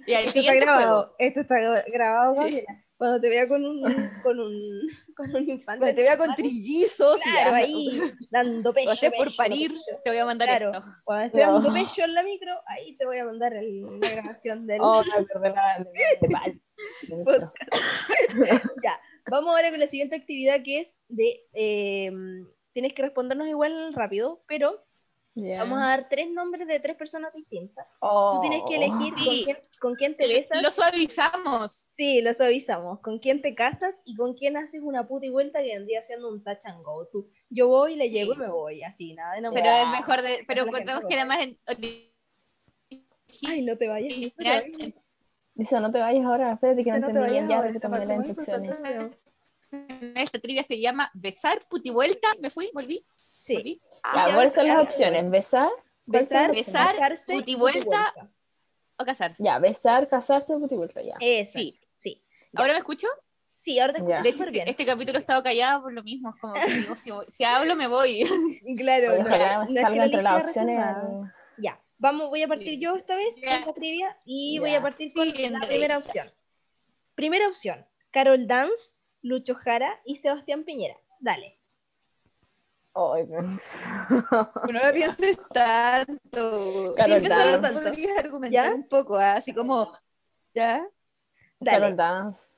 [0.06, 1.02] Y el Esto está grabado.
[1.04, 1.16] juego.
[1.20, 1.56] Esto está
[1.88, 2.82] grabado, Gabriela.
[2.98, 3.82] Cuando te vea con un,
[4.24, 4.88] con un,
[5.18, 5.80] con un infante.
[5.80, 7.56] Cuando te vea con trillizos, Claro, ya.
[7.58, 8.86] ahí, dando pecho.
[8.86, 10.02] Cuando estés por pecho, parir, pecho.
[10.04, 10.84] te voy a mandar Claro, esto.
[11.04, 14.66] cuando esté dando pecho en la micro, ahí te voy a mandar el- la grabación
[14.66, 15.04] del Oh.
[18.84, 19.00] Ya,
[19.30, 21.42] vamos ahora con la siguiente actividad que es de.
[21.54, 22.12] eh,
[22.74, 24.84] tienes que respondernos igual rápido, pero
[25.38, 27.86] Vamos a dar tres nombres de tres personas distintas.
[28.00, 28.36] Oh.
[28.36, 30.62] Tú tienes que elegir con, quién, con quién te besas.
[30.64, 31.74] Lo suavizamos.
[31.90, 33.02] Sí, lo suavizamos.
[33.02, 36.30] Con quién te casas y con quién haces una puta y vuelta que vendría siendo
[36.30, 37.06] un touch and go.
[37.12, 38.14] Tú, yo voy, le Sí.
[38.14, 39.94] llego y me voy, así, nada de Pero enamorar.
[39.94, 40.46] es mejor de.
[40.48, 41.40] Pero encontramos que era más.
[41.40, 41.60] en-
[43.46, 44.18] Ay, no te vayas.
[44.18, 44.94] no te vayas.
[45.82, 48.28] No te vayas ahora, espérate que no No te vayas ya, ahora, repítame está las
[48.28, 48.76] instrucciones.
[50.16, 52.30] Esta trivia se llama Besar, Putivuelta.
[52.40, 53.06] Me fui, volví.
[53.18, 53.56] Sí.
[53.56, 53.82] volví.
[54.14, 55.30] Ya, ¿cuáles son las opciones?
[55.30, 55.70] ¿Besar?
[56.08, 57.80] ¿Cuáles son Besar, Besar, casarse y putivuelta.
[58.14, 58.32] putivuelta.
[58.98, 59.44] O casarse.
[59.44, 61.16] Ya, besar, casarse, puti vuelta, ya.
[61.46, 61.80] Sí.
[61.96, 62.24] sí.
[62.54, 63.08] ¿Ahora me escucho?
[63.60, 64.68] Sí, ahora te escucho De hecho, bien.
[64.68, 66.30] este capítulo he estado callada por lo mismo.
[66.30, 66.96] Es como que digo,
[67.28, 68.24] si, hablo, me voy.
[68.78, 70.86] Claro, Oye, Ojalá no salga entre las opciones.
[71.58, 72.80] Ya, vamos, voy a partir Sí.
[72.80, 73.58] yo esta vez Ya.
[73.60, 76.32] con la trivia y voy a partir con Sí, la primera opción.
[77.16, 80.96] Primera opción, Carol Dance, Lucho Jara y Sebastián Piñera.
[81.20, 81.58] Dale.
[82.98, 86.94] Ay, No lo pienses tanto.
[86.96, 87.74] Carol Sí, Dance.
[87.84, 88.74] podrías argumentar ¿Ya?
[88.74, 89.34] un poco, ¿ah?
[89.34, 89.92] así como,
[90.54, 90.88] ¿ya?
[91.60, 91.78] Dale.
[91.80, 92.50] Carol Dance.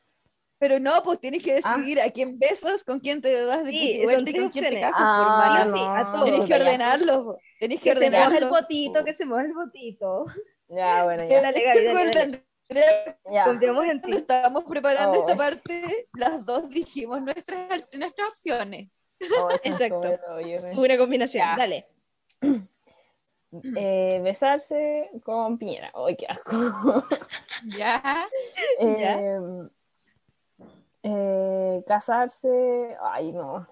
[0.60, 4.02] Pero no, pues tienes que decidir a quién besas, con quién te das de Sí,
[4.04, 5.66] puti y con quién te casas, por Ah, mala.
[5.66, 5.96] sí, no.
[5.96, 6.26] a todos.
[6.26, 8.50] Tenés que ordenarlo, tenés que Que se mueva el ordenarlo.
[8.50, 10.26] botito, que se mueva el botito.
[10.70, 11.42] Ya, bueno, ya.
[11.42, 12.14] Dale, Gaby, dale,
[12.70, 13.18] dale.
[13.32, 13.46] Ya.
[13.46, 15.22] Confiamos en cuando estábamos preparando Oh.
[15.22, 18.90] esta parte, las dos dijimos nuestras, nuestras opciones.
[19.40, 20.04] Oh, Exacto.
[20.40, 20.74] eh.
[20.76, 21.56] Una combinación, Ya.
[21.58, 21.88] dale.
[23.76, 25.92] eh, besarse con Piñera.
[25.96, 26.54] ¡Ay, qué asco!
[27.78, 28.28] Ya.
[28.80, 29.20] Ya.
[29.20, 29.40] Eh,
[31.04, 32.96] eh, casarse.
[33.02, 33.68] Ay, no.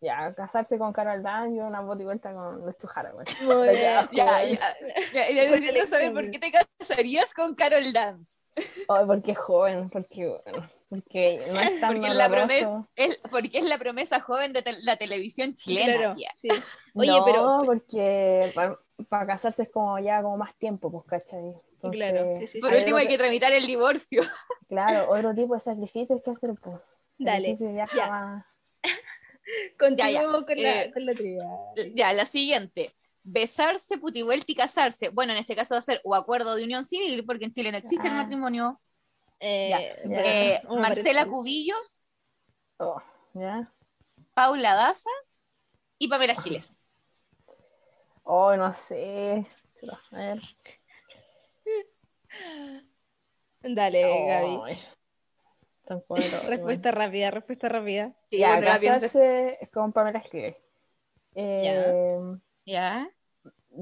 [0.00, 3.26] Ya, casarse con Carol Dan y una bota y vuelta con Luis Tujara, güey.
[3.42, 4.08] Muy bien.
[4.12, 4.74] Ya, ya.
[5.12, 6.40] ya, ya Buena necesito saber por elección.
[6.40, 7.34] qué te casarías
[8.88, 13.20] Ay, porque es joven, porque, bueno, porque no es tan Porque es, la promesa, es,
[13.30, 16.14] porque es la promesa joven de la televisión chilena.
[16.14, 16.48] Claro, sí.
[16.94, 18.52] Oye, no, pero- porque
[19.08, 21.54] para casarse es como ya como más tiempo, pues, ¿cachai?
[21.74, 22.78] Entonces, Claro, sí, sí, Por sí.
[22.78, 24.22] último hay que tramitar el divorcio.
[24.68, 26.76] Claro, otro tipo de sacrificios que hacer, pues.
[27.16, 28.44] Dale, ya
[29.78, 30.10] con, la,
[30.56, 31.44] Eh, con la trivia.
[31.94, 32.94] Ya, la siguiente.
[33.30, 35.10] Besarse, putivuelta y casarse.
[35.10, 37.70] Bueno, en este caso va a ser o acuerdo de unión civil, porque en Chile
[37.70, 38.22] no existe el Ah.
[38.22, 38.80] matrimonio.
[39.40, 42.02] Eh, Eh, Marcela Cubillos,
[42.78, 43.00] Oh.
[44.34, 45.10] Paula Daza
[45.98, 46.80] y Pamela Giles.
[48.22, 49.46] Oh, no sé.
[50.12, 50.40] A ver.
[53.62, 54.78] Dale, Gaby.
[55.86, 58.14] Tan poderoso, Respuesta rápida, respuesta rápida.
[58.30, 60.56] Sí, Ya, bueno, casarse con Pamela Giles.
[61.34, 62.20] Eh,
[62.64, 63.08] Ya.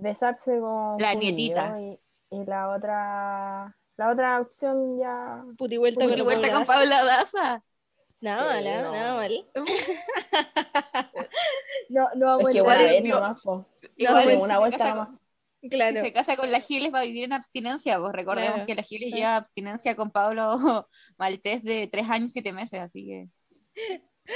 [0.00, 1.78] Besarse con La nietita.
[1.80, 1.98] Y,
[2.30, 7.02] y la otra la otra opción ya Puti vuelta con, Putivuelta con Paula.
[7.04, 7.62] Daza.
[8.22, 8.92] Nada Sí, mal, no.
[8.92, 9.46] nada mal.
[11.88, 13.66] No, no vamos es a nomás, po.
[13.96, 15.08] Igual bueno, si una se vuelta casa nomás.
[15.08, 15.20] con-
[15.68, 15.96] Claro.
[15.96, 18.66] Si se casa con la Giles va a vivir en abstinencia, pues recordemos Claro.
[18.66, 23.28] que la Giles lleva abstinencia con Pablo Maltés de tres años, siete meses, así que...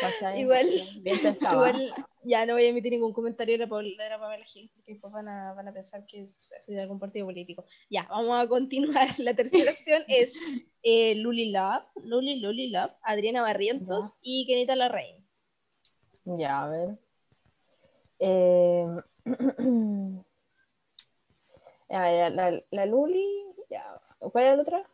[0.01, 0.41] ¿cachai?
[0.41, 0.69] Igual-
[1.03, 1.55] Bien pensado.
[1.67, 1.95] Igual
[2.25, 5.29] ya no voy a emitir ningún comentario de la, la Pamela Gil, porque después van
[5.29, 7.65] a, van a pensar que es- soy de algún partido político.
[7.89, 9.09] Ya, vamos a continuar.
[9.19, 10.35] La tercera opción es
[10.83, 15.17] eh, Luli Love, Luli Luli Love, Adriana Barrientos y Kenita Larraín.
[16.25, 16.99] Ya, a ver.
[18.19, 18.87] Eh,
[21.89, 23.27] a ver, la, la Luli,
[23.71, 23.85] ya.
[24.19, 24.91] ¿Cuál era la otra?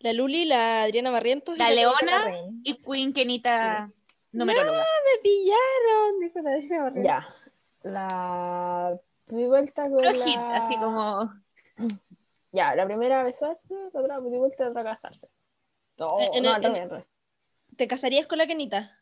[0.00, 2.24] La Luli, la Adriana Barrientos y La Leona.
[2.62, 3.90] Y Queen Kenita,
[4.32, 4.78] numeróloga.
[4.78, 6.50] Me pillaron, dijo la
[6.82, 7.04] Barrientos.
[7.04, 7.34] Ya.
[7.82, 8.98] La.
[9.26, 10.56] Mi vuelta con Pero hit, la...
[10.56, 11.32] así como...
[12.52, 15.28] Ya, la primera besarse, la otra mi vuelta, la otra casarse.
[15.96, 17.04] No, En- no, en-.
[17.76, 18.98] ¿Te casarías con la Kenita?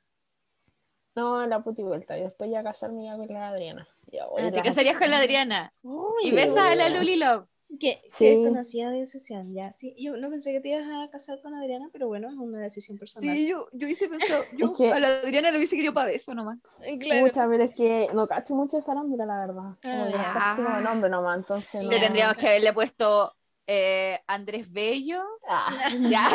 [1.17, 2.17] No, la puti vuelta.
[2.17, 3.89] Yo estoy a casarme ya con la Adriana.
[4.07, 5.73] Ya, Ah, te la- casarías con la Adriana.
[5.83, 6.89] Uy, Y Sí, besas a la.
[6.91, 7.47] Luli Love.
[7.79, 8.25] Que Sí.
[8.25, 9.73] que desconocida de decisión, ya.
[9.73, 12.59] Sí, yo no pensé que te ibas a casar con Adriana, pero bueno, es una
[12.61, 13.37] decisión personal.
[13.37, 14.43] yo, yo hubiese pensado...
[14.59, 16.59] Yo Es que- a la Adriana le hubiese querido para beso nomás.
[16.83, 17.27] Eh, claro.
[17.27, 19.77] Pucha, pero es que no cacho mucho de farándula, la verdad.
[19.85, 21.91] Ah, como nombre nomás, entonces no.
[21.91, 23.35] Le tendríamos que haberle puesto
[23.67, 25.23] eh, Andrés Bello.
[25.49, 26.29] Ah, Ya,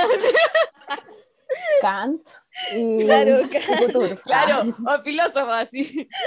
[1.82, 2.22] Kant
[2.76, 3.94] y, Claro, Kant.
[3.94, 4.18] Couture.
[4.22, 6.08] claro, o filósofo así.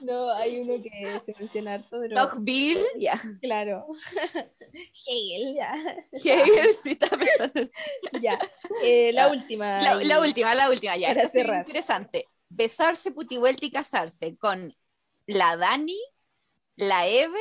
[0.00, 3.20] No, hay uno que se menciona harto, pero Tocqueville, ya.
[3.40, 3.86] claro.
[5.06, 5.74] Hegel, ya.
[6.12, 7.70] Hegel sí está pensando.
[8.20, 8.38] Ya.
[8.82, 9.82] Eh, la última.
[9.82, 11.08] La, última, la última, ya.
[11.08, 11.66] Para sí es cerrar.
[11.66, 12.26] interesante.
[12.48, 14.74] Besarse, putivuelta y casarse con
[15.26, 15.98] la Dani,
[16.76, 17.38] la Eve,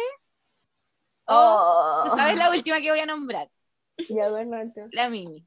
[1.27, 3.49] o, Oh, ¿sabes la última que voy a nombrar?
[4.10, 4.90] ya, Bernardo.
[4.91, 5.45] La Mimi.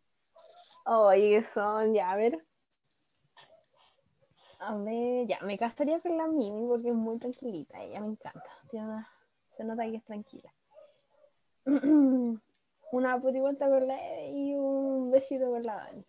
[0.86, 2.38] Oye, son, ya, a ver.
[4.64, 8.44] A ver, ya, me casaría con la Mimi porque es muy tranquilita, ella me encanta.
[8.70, 9.08] Tiene una-
[9.56, 10.52] se nota que es tranquila.
[12.92, 16.04] Una puti vuelta con la Eve y un besito con la Dani.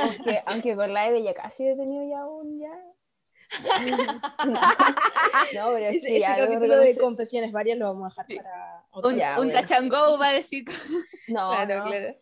[0.00, 2.72] aunque, aunque con la Eve ya casi he tenido ya un ya.
[5.54, 8.44] no, pero es Ese, que ese ya capítulo de confesiones varias lo vamos a dejar
[8.44, 9.10] para otro.
[9.10, 9.52] Un, Ya, un bueno.
[9.52, 10.64] tachangó va a decir.
[11.28, 11.84] No, Claro, no.
[11.90, 12.14] claro.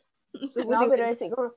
[0.67, 1.53] No, pero es como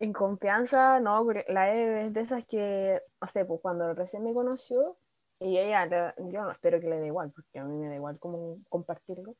[0.00, 4.24] en confianza, no, porque la Eve es de esas que, no sé, pues cuando recién
[4.24, 4.96] me conoció,
[5.38, 8.18] y ella, yo no espero que le dé igual, porque a mí me da igual
[8.18, 9.36] como compartirlo.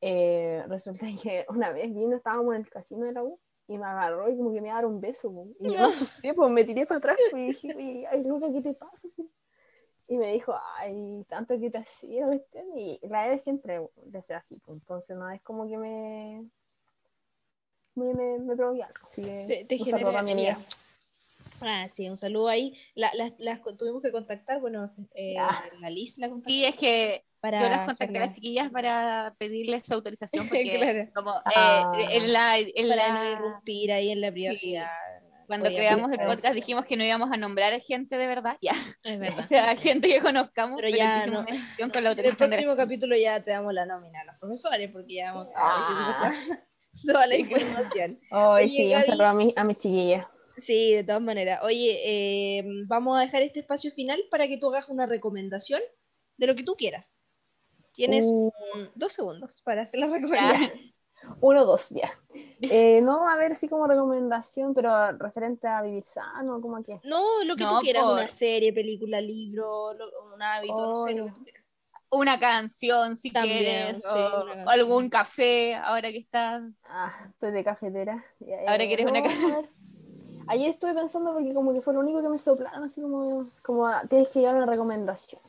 [0.00, 3.38] eh, resulta que una vez vino, estábamos en el casino de la U,
[3.68, 5.80] y me agarró y como que me iba a dar un beso, po, y yo
[5.86, 9.08] asusté, pues me tiré para atrás, pues, y dije, "Oye, ay, Luca, ¿qué te pasa?
[10.08, 12.64] Y me dijo, ay, tanto que te hacía, ¿viste?
[12.76, 13.80] Y la Eve siempre
[14.10, 16.44] le sea así, pues, entonces no es como que me
[17.94, 18.94] me, me, me provoque algo.
[19.10, 20.58] Así que Te, te un saludo a mi amiga.
[21.60, 22.76] Ah, sí, un saludo ahí.
[22.94, 25.62] La- las- las co- tuvimos que contactar, bueno, eh, Ah.
[25.80, 29.34] la Liz la contactó Sí, es que para yo las contacté a las chiquillas para
[29.38, 31.08] pedirles su autorización porque Claro.
[31.14, 31.92] como eh, Ah.
[32.10, 34.88] en la, en para la- no irrumpir ahí en la privacidad.
[35.46, 38.56] cuando Podía creamos el podcast dijimos que no íbamos a nombrar a gente de verdad,
[38.62, 38.72] ya,
[39.04, 39.46] Es o verdad.
[39.48, 41.44] sea, gente que conozcamos, Pero pero, ya no.
[41.92, 45.14] con la En el próximo capítulo ya te damos la nómina a los profesores, porque
[45.16, 46.34] ya hemos estado Ah.
[47.06, 48.20] toda la Sí, información.
[48.30, 50.26] Hoy Oye, sí, un saludo a, mi, a mis chiquillas.
[50.58, 51.60] Sí, de todas maneras.
[51.62, 52.00] Oye,
[52.58, 55.80] eh, vamos a dejar este espacio final para que tú hagas una recomendación
[56.36, 57.28] de lo que tú quieras.
[57.94, 58.50] Tienes Uh.
[58.94, 60.70] dos segundos para hacer la recomendación.
[61.40, 62.10] Uno, dos, ya.
[62.60, 67.00] Eh, no, a ver si como recomendación, pero referente a vivir sano, como que.
[67.04, 70.96] No, lo que No, tú quieras, por- una serie, película, libro, lo- un hábito, no
[71.06, 71.61] sé, lo que tú quieras.
[72.12, 74.18] Una canción, si También, quieres, sí,
[74.66, 76.62] o algún café, ahora que estás.
[76.84, 78.24] Ah, estoy de cafetera.
[78.68, 79.70] Ahora quieres una No, ca- a ver.
[80.48, 83.86] Ayer estuve pensando porque como que fue lo único que me soplaron, así como, como
[83.86, 85.40] ah, tienes que llevar una recomendación.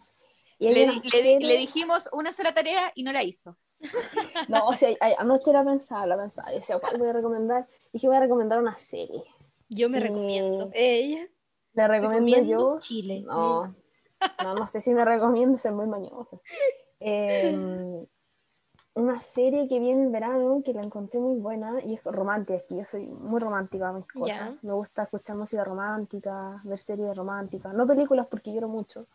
[0.59, 3.23] Y Le, una di- le di- serie- le dijimos una sola tarea y no la
[3.23, 3.57] hizo.
[4.47, 7.67] No, o sea, anoche la pensaba, la pensaba, y decía, ¿cuál voy a recomendar?
[7.89, 9.23] Y dije, voy a recomendar una serie.
[9.69, 10.69] Yo me Eh, recomiendo.
[10.73, 11.27] Ella.
[11.73, 12.79] ¿Le recomiendo Recomiendo yo?
[12.79, 13.21] Chile.
[13.25, 13.75] No,
[14.43, 16.37] no, no sé si me recomiendo, soy muy mañosa.
[16.99, 18.05] Eh,
[18.95, 22.63] una serie que viene en verano, que la encontré muy buena y es romántica, es
[22.63, 24.55] que yo soy muy romántica a mis cosas.
[24.61, 29.05] Me gusta escuchar música romántica, ver series románticas, no películas porque lloro mucho.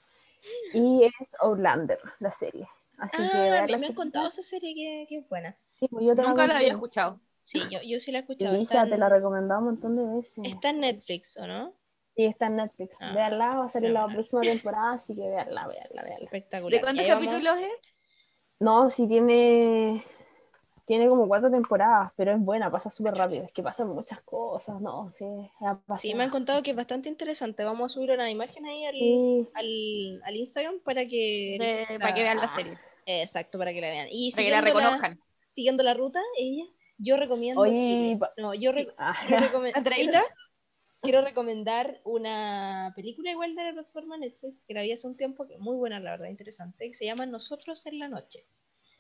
[0.73, 2.67] Y es Outlander, la serie.
[2.99, 5.57] Así que Ah, me, han contado esa serie que, que es buena.
[5.69, 7.21] Sí, pues yo Nunca la había escuchado.
[7.41, 8.55] Sí, yo, yo sí la he escuchado.
[8.55, 10.45] En, te la he recomendado un montón de veces.
[10.45, 11.73] está en Netflix, ¿o no?
[12.19, 12.97] Sí, está en Netflix.
[13.01, 16.25] Ah, Veanla, va a salir la próxima temporada, así que veanla, veanla, veanla.
[16.25, 16.73] Espectacular.
[16.73, 17.95] ¿De cuántos vamos- capítulos es?
[18.59, 20.05] No, sí tiene.
[20.85, 23.45] Tiene como cuatro temporadas, pero es buena, pasa súper rápido.
[23.45, 25.27] Es que pasan muchas cosas, no, sí.
[25.99, 27.63] Sí, me han contado que es bastante interesante.
[27.63, 31.87] Vamos a subir una imagen ahí al, Sí, al, al Instagram para que...
[31.89, 32.77] La- para que vean la serie,
[33.07, 34.09] Exacto, para que la vean.
[34.11, 35.21] Y para que la reconozcan.
[35.47, 36.65] siguiendo la ruta, ella,
[36.97, 37.61] yo recomiendo...
[37.61, 39.15] Oye, No, yo, re- Ah,
[39.75, 40.25] ¿Andreita?
[41.03, 45.47] quiero recomendar una película igual de la plataforma Netflix que la vi hace un tiempo,
[45.47, 48.49] que es muy buena, la verdad, interesante, que se llama Nosotros en la Noche.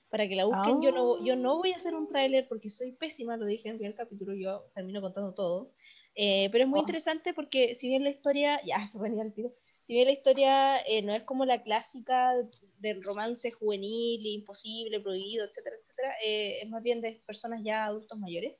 [0.08, 2.92] Para que la busquen, yo, no, yo no voy a hacer un tráiler porque soy
[2.92, 5.74] pésima, lo dije en el primer capítulo, yo termino contando todo.
[6.14, 6.82] Eh, pero es muy Oh.
[6.82, 10.78] interesante porque si bien la historia, ya se venía el tiro, si bien la historia
[10.80, 12.32] eh, no es como la clásica
[12.78, 18.18] del romance juvenil, imposible, prohibido, etcétera, etcétera, eh, es más bien de personas ya adultos
[18.18, 18.56] mayores.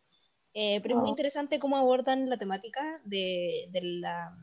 [0.61, 4.37] Eh, pero es muy interesante cómo abordan la temática de, de la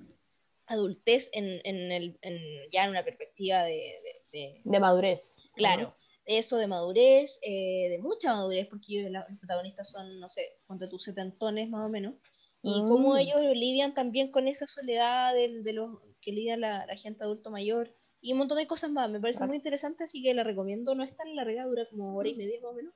[0.65, 5.49] adultez en, en el, en- ya en una perspectiva de, de- de- de madurez.
[5.55, 5.93] claro,
[6.23, 11.03] eso de madurez, eh, de mucha madurez, porque los protagonistas son, no sé, ponte tus
[11.03, 12.13] setentones más o menos,
[12.61, 12.87] y Mm.
[12.87, 17.25] cómo ellos lidian también con esa soledad del- de, los que lidia la, la gente
[17.25, 19.49] adulto mayor, y un montón de cosas más, me parece Claro.
[19.49, 22.61] muy interesante, así que la recomiendo, no es tan larga, dura como hora y media
[22.61, 22.93] más o menos,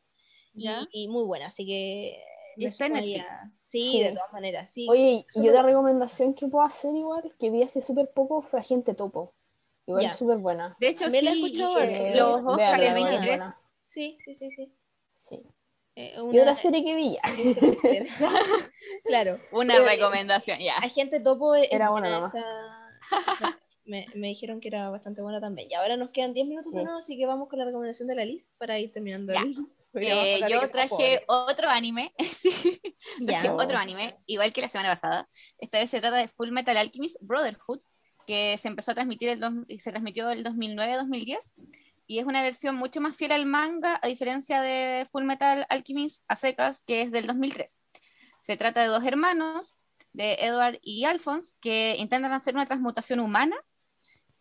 [0.56, 2.24] y, y muy buena, así que...
[2.58, 3.26] ¿Y está en Netflix?
[3.64, 4.04] Sí, Sí.
[4.04, 4.88] de todas maneras, sí.
[4.90, 8.94] Oye, y otra recomendación que puedo hacer igual, que vi hace súper poco, fue Agente
[8.94, 9.34] Topo.
[9.86, 10.76] Igual es súper buena.
[10.80, 13.28] De hecho, También la he sí, escuchado eh, los Oscar del véanla, 23.
[13.28, 13.60] buena.
[13.88, 14.74] Sí, sí, sí, sí.
[15.16, 15.44] Sí.
[15.96, 17.22] Eh, Y una- otra serie que vi ya.
[19.06, 19.40] claro.
[19.52, 20.78] Una Eh, recomendación, ya.
[20.78, 22.46] Agente Topo Era buena esa-
[23.86, 25.68] me, me dijeron que era bastante buena también.
[25.72, 26.78] Y ahora nos quedan 10 minutos Sí.
[26.78, 29.34] nuevo, así que vamos con la recomendación de la Liz para ir terminando.
[29.34, 29.44] Ya.
[29.96, 32.80] Eh, yo traje otro anime, sí,
[33.26, 33.56] traje Ya.
[33.56, 35.28] otro anime, igual que la semana pasada.
[35.58, 37.82] Esta vez se trata de Full Metal Alchemist Brotherhood,
[38.28, 41.54] que se empezó a transmitir, el dos- se transmitió el 2009-2010,
[42.06, 46.24] y es una versión mucho más fiel al manga, a diferencia de Full Metal Alchemist
[46.28, 47.78] a secas, que es del 2003.
[48.40, 49.76] Se trata de dos hermanos,
[50.14, 53.56] de Edward y Alphonse, que intentan hacer una transmutación humana,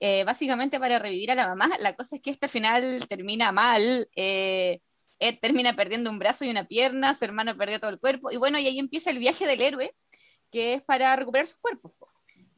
[0.01, 1.69] eh, básicamente para revivir a la mamá.
[1.81, 4.09] La cosa es que este final termina mal.
[4.15, 4.81] eh,
[5.19, 8.37] Ed termina perdiendo un brazo y una pierna, su hermano perdió todo el cuerpo, y
[8.37, 9.95] bueno, y ahí empieza el viaje del héroe,
[10.51, 11.93] que es para recuperar sus cuerpos.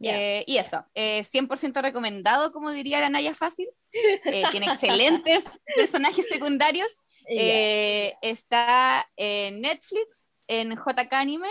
[0.02, 3.68] Eh, y eso, eh, 100% recomendado, como diría la Naya Fácil.
[3.92, 5.44] Eh, tiene excelentes
[5.76, 6.88] personajes secundarios.
[7.28, 11.50] Eh, está en Netflix, en JK Anime,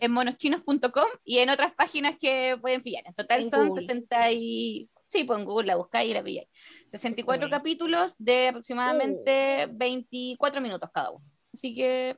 [0.00, 3.02] en monoschinos.com y en otras páginas que pueden pillar.
[3.06, 3.82] En total En son Google.
[3.82, 4.82] 60 y...
[5.06, 6.48] Sí, pues en Google la buscáis y la pilláis.
[6.88, 7.50] 64 Google.
[7.56, 8.48] capítulos de Uh.
[8.50, 11.24] aproximadamente 24 minutos cada uno.
[11.52, 12.16] Así que,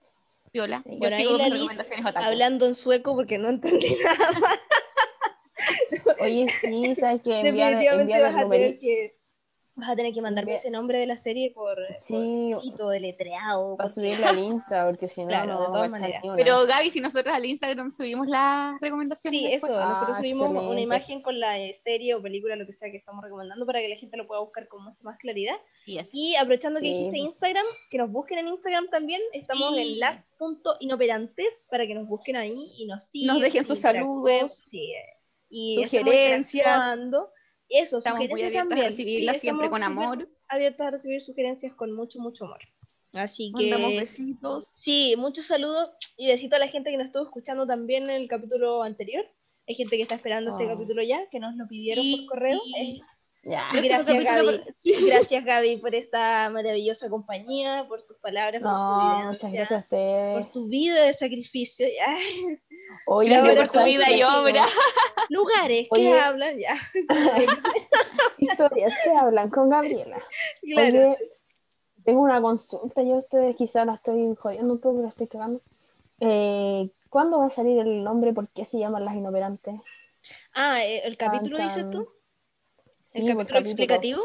[0.51, 0.81] piola.
[0.81, 0.90] Sí.
[0.93, 2.16] Yo Por ahí sigo la con recomendaciones.
[2.16, 4.61] Hablando en sueco porque no entendí nada.
[6.20, 9.16] Oye, sí, sabes que enviar, Definitivamente enviar vas a tener que
[9.78, 13.77] vas a tener que mandarme ese nombre de la serie por, Sí, por deletreado.
[13.77, 16.23] para porque- subirlo al Insta, porque si no, Claro, no de todas maneras.
[16.35, 19.39] Pero Gaby, si nosotros al Instagram subimos las recomendaciones.
[19.39, 22.90] Sí, eso, nosotros subimos una imagen con la eh, serie o película, lo que sea
[22.90, 25.57] que estamos recomendando, para que la gente lo pueda buscar con mucha más claridad.
[25.85, 26.11] Sí, así.
[26.31, 26.94] Y aprovechando que Sí.
[26.94, 29.82] dijiste Instagram, que nos busquen en Instagram también, estamos Sí.
[29.82, 33.35] en las.inoperantes para que nos busquen ahí y nos sigan.
[33.35, 35.03] Nos dejen sus saludos, sí, eh,
[35.51, 36.78] y estamos sugerencias.
[37.69, 38.89] Eso, Estamos muy abiertas a también.
[38.89, 40.29] recibirlas Sí, siempre con amor.
[40.49, 42.61] Abiertas a recibir sugerencias con mucho, mucho amor.
[43.13, 43.71] Así que.
[43.71, 44.73] Mandamos besitos.
[44.77, 48.29] Sí, muchos saludos y besitos a la gente que nos estuvo escuchando también en el
[48.29, 49.25] capítulo anterior.
[49.69, 50.69] Hay gente que está esperando este Oh.
[50.69, 52.61] capítulo ya, que nos lo pidieron Y- por correo.
[52.67, 53.01] y-
[53.48, 53.68] Ya.
[53.73, 54.44] Gracias Gaby.
[54.44, 54.93] por- sí.
[55.06, 59.70] Gracias Gaby por esta maravillosa compañía, por tus palabras, por No, tu muchas evidencia, gracias
[59.73, 60.35] a ustedes.
[60.43, 61.86] por tu vida de sacrificio.
[62.09, 62.59] Ay,
[63.06, 64.64] Oye, por tu vida y tu obra.
[65.28, 66.02] lugares Oye.
[66.10, 66.77] que hablan, ya.
[68.39, 70.18] historias que hablan con Gabriela.
[70.62, 70.89] Claro.
[70.98, 71.18] Oye,
[72.05, 75.60] tengo una consulta, yo a ustedes quizás la estoy jodiendo un poco, la estoy cagando.
[76.20, 78.32] Eh, ¿Cuándo va a salir el nombre?
[78.32, 79.74] ¿Por qué se llaman las inoperantes?
[80.55, 82.09] Ah, eh, el capítulo Tan, dices tú,
[83.07, 84.23] Sí, el capítulo explicativo.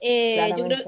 [0.00, 0.78] Eh, yo, creo,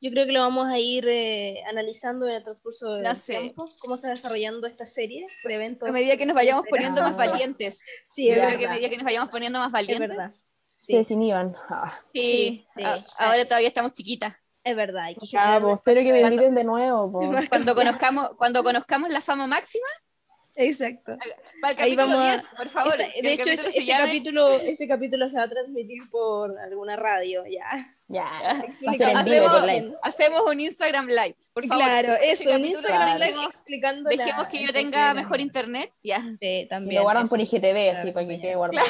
[0.00, 3.32] yo creo que lo vamos a ir eh, analizando en el transcurso del No sé.
[3.38, 5.88] tiempo, cómo se va desarrollando esta serie de eventos.
[5.88, 7.78] A medida que nos vayamos poniendo más valientes.
[8.04, 8.58] Sí, Yo es creo verdad.
[8.60, 10.08] que a medida que nos vayamos poniendo más Es valientes.
[10.08, 10.32] verdad.
[10.76, 11.54] Se Sí, desinhiban.
[11.70, 12.84] Ah, Sí, Sí, sí.
[13.18, 14.34] ahora todavía estamos chiquitas.
[14.62, 15.04] es verdad.
[15.04, 17.10] Hay que Ah, pues, espero que me inviten de nuevo.
[17.10, 17.20] po.
[17.48, 19.86] Cuando conozcamos, cuando conozcamos la fama máxima,
[20.56, 21.16] Exacto.
[21.60, 23.00] para el Ahí capítulo vamos a- 10, por favor.
[23.00, 26.10] Esta- de hecho, capítulo ese, se ese llame- capítulo, ese capítulo se va a transmitir
[26.10, 27.92] por alguna radio, ya.
[28.08, 28.50] Ya, a
[29.20, 29.94] Hacemos- live.
[30.02, 31.84] Hacemos un Instagram live, por favor.
[31.84, 35.92] Claro, Ese eso, capítulo Instagram Live dejemos- explicando la- Dejemos que yo tenga mejor internet.
[36.04, 36.20] Ya.
[36.38, 36.96] Sí, Y también.
[37.00, 37.30] lo guardan eso.
[37.30, 38.86] por IGTV, así Claro, para que quede guardado.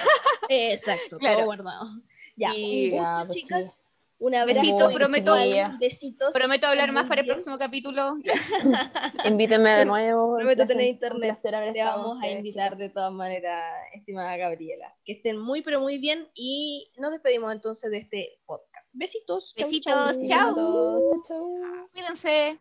[0.49, 1.37] Exacto, Claro.
[1.37, 1.89] todo guardado.
[2.37, 3.83] Ya, Y- un gusto, Ya, pues, chicas.
[4.19, 4.61] Un abrazo.
[4.61, 5.35] Besitos, y prometo-
[5.79, 6.33] Besitos.
[6.33, 8.17] Prometo hablar más para el próximo capítulo.
[9.27, 10.37] Invítenme de nuevo.
[10.37, 11.39] Prometo placer- tener internet.
[11.75, 13.63] Te vamos a invitar de todas maneras,
[13.95, 14.95] estimada Gabriela.
[15.05, 16.29] Que estén muy, pero muy bien.
[16.35, 18.91] Y nos despedimos entonces de este podcast.
[18.95, 19.55] Besitos.
[19.57, 19.93] Besitos,
[20.27, 20.55] chau.
[20.55, 20.55] chao.
[20.55, 21.89] Chau, chau.
[21.93, 22.59] Cuídense.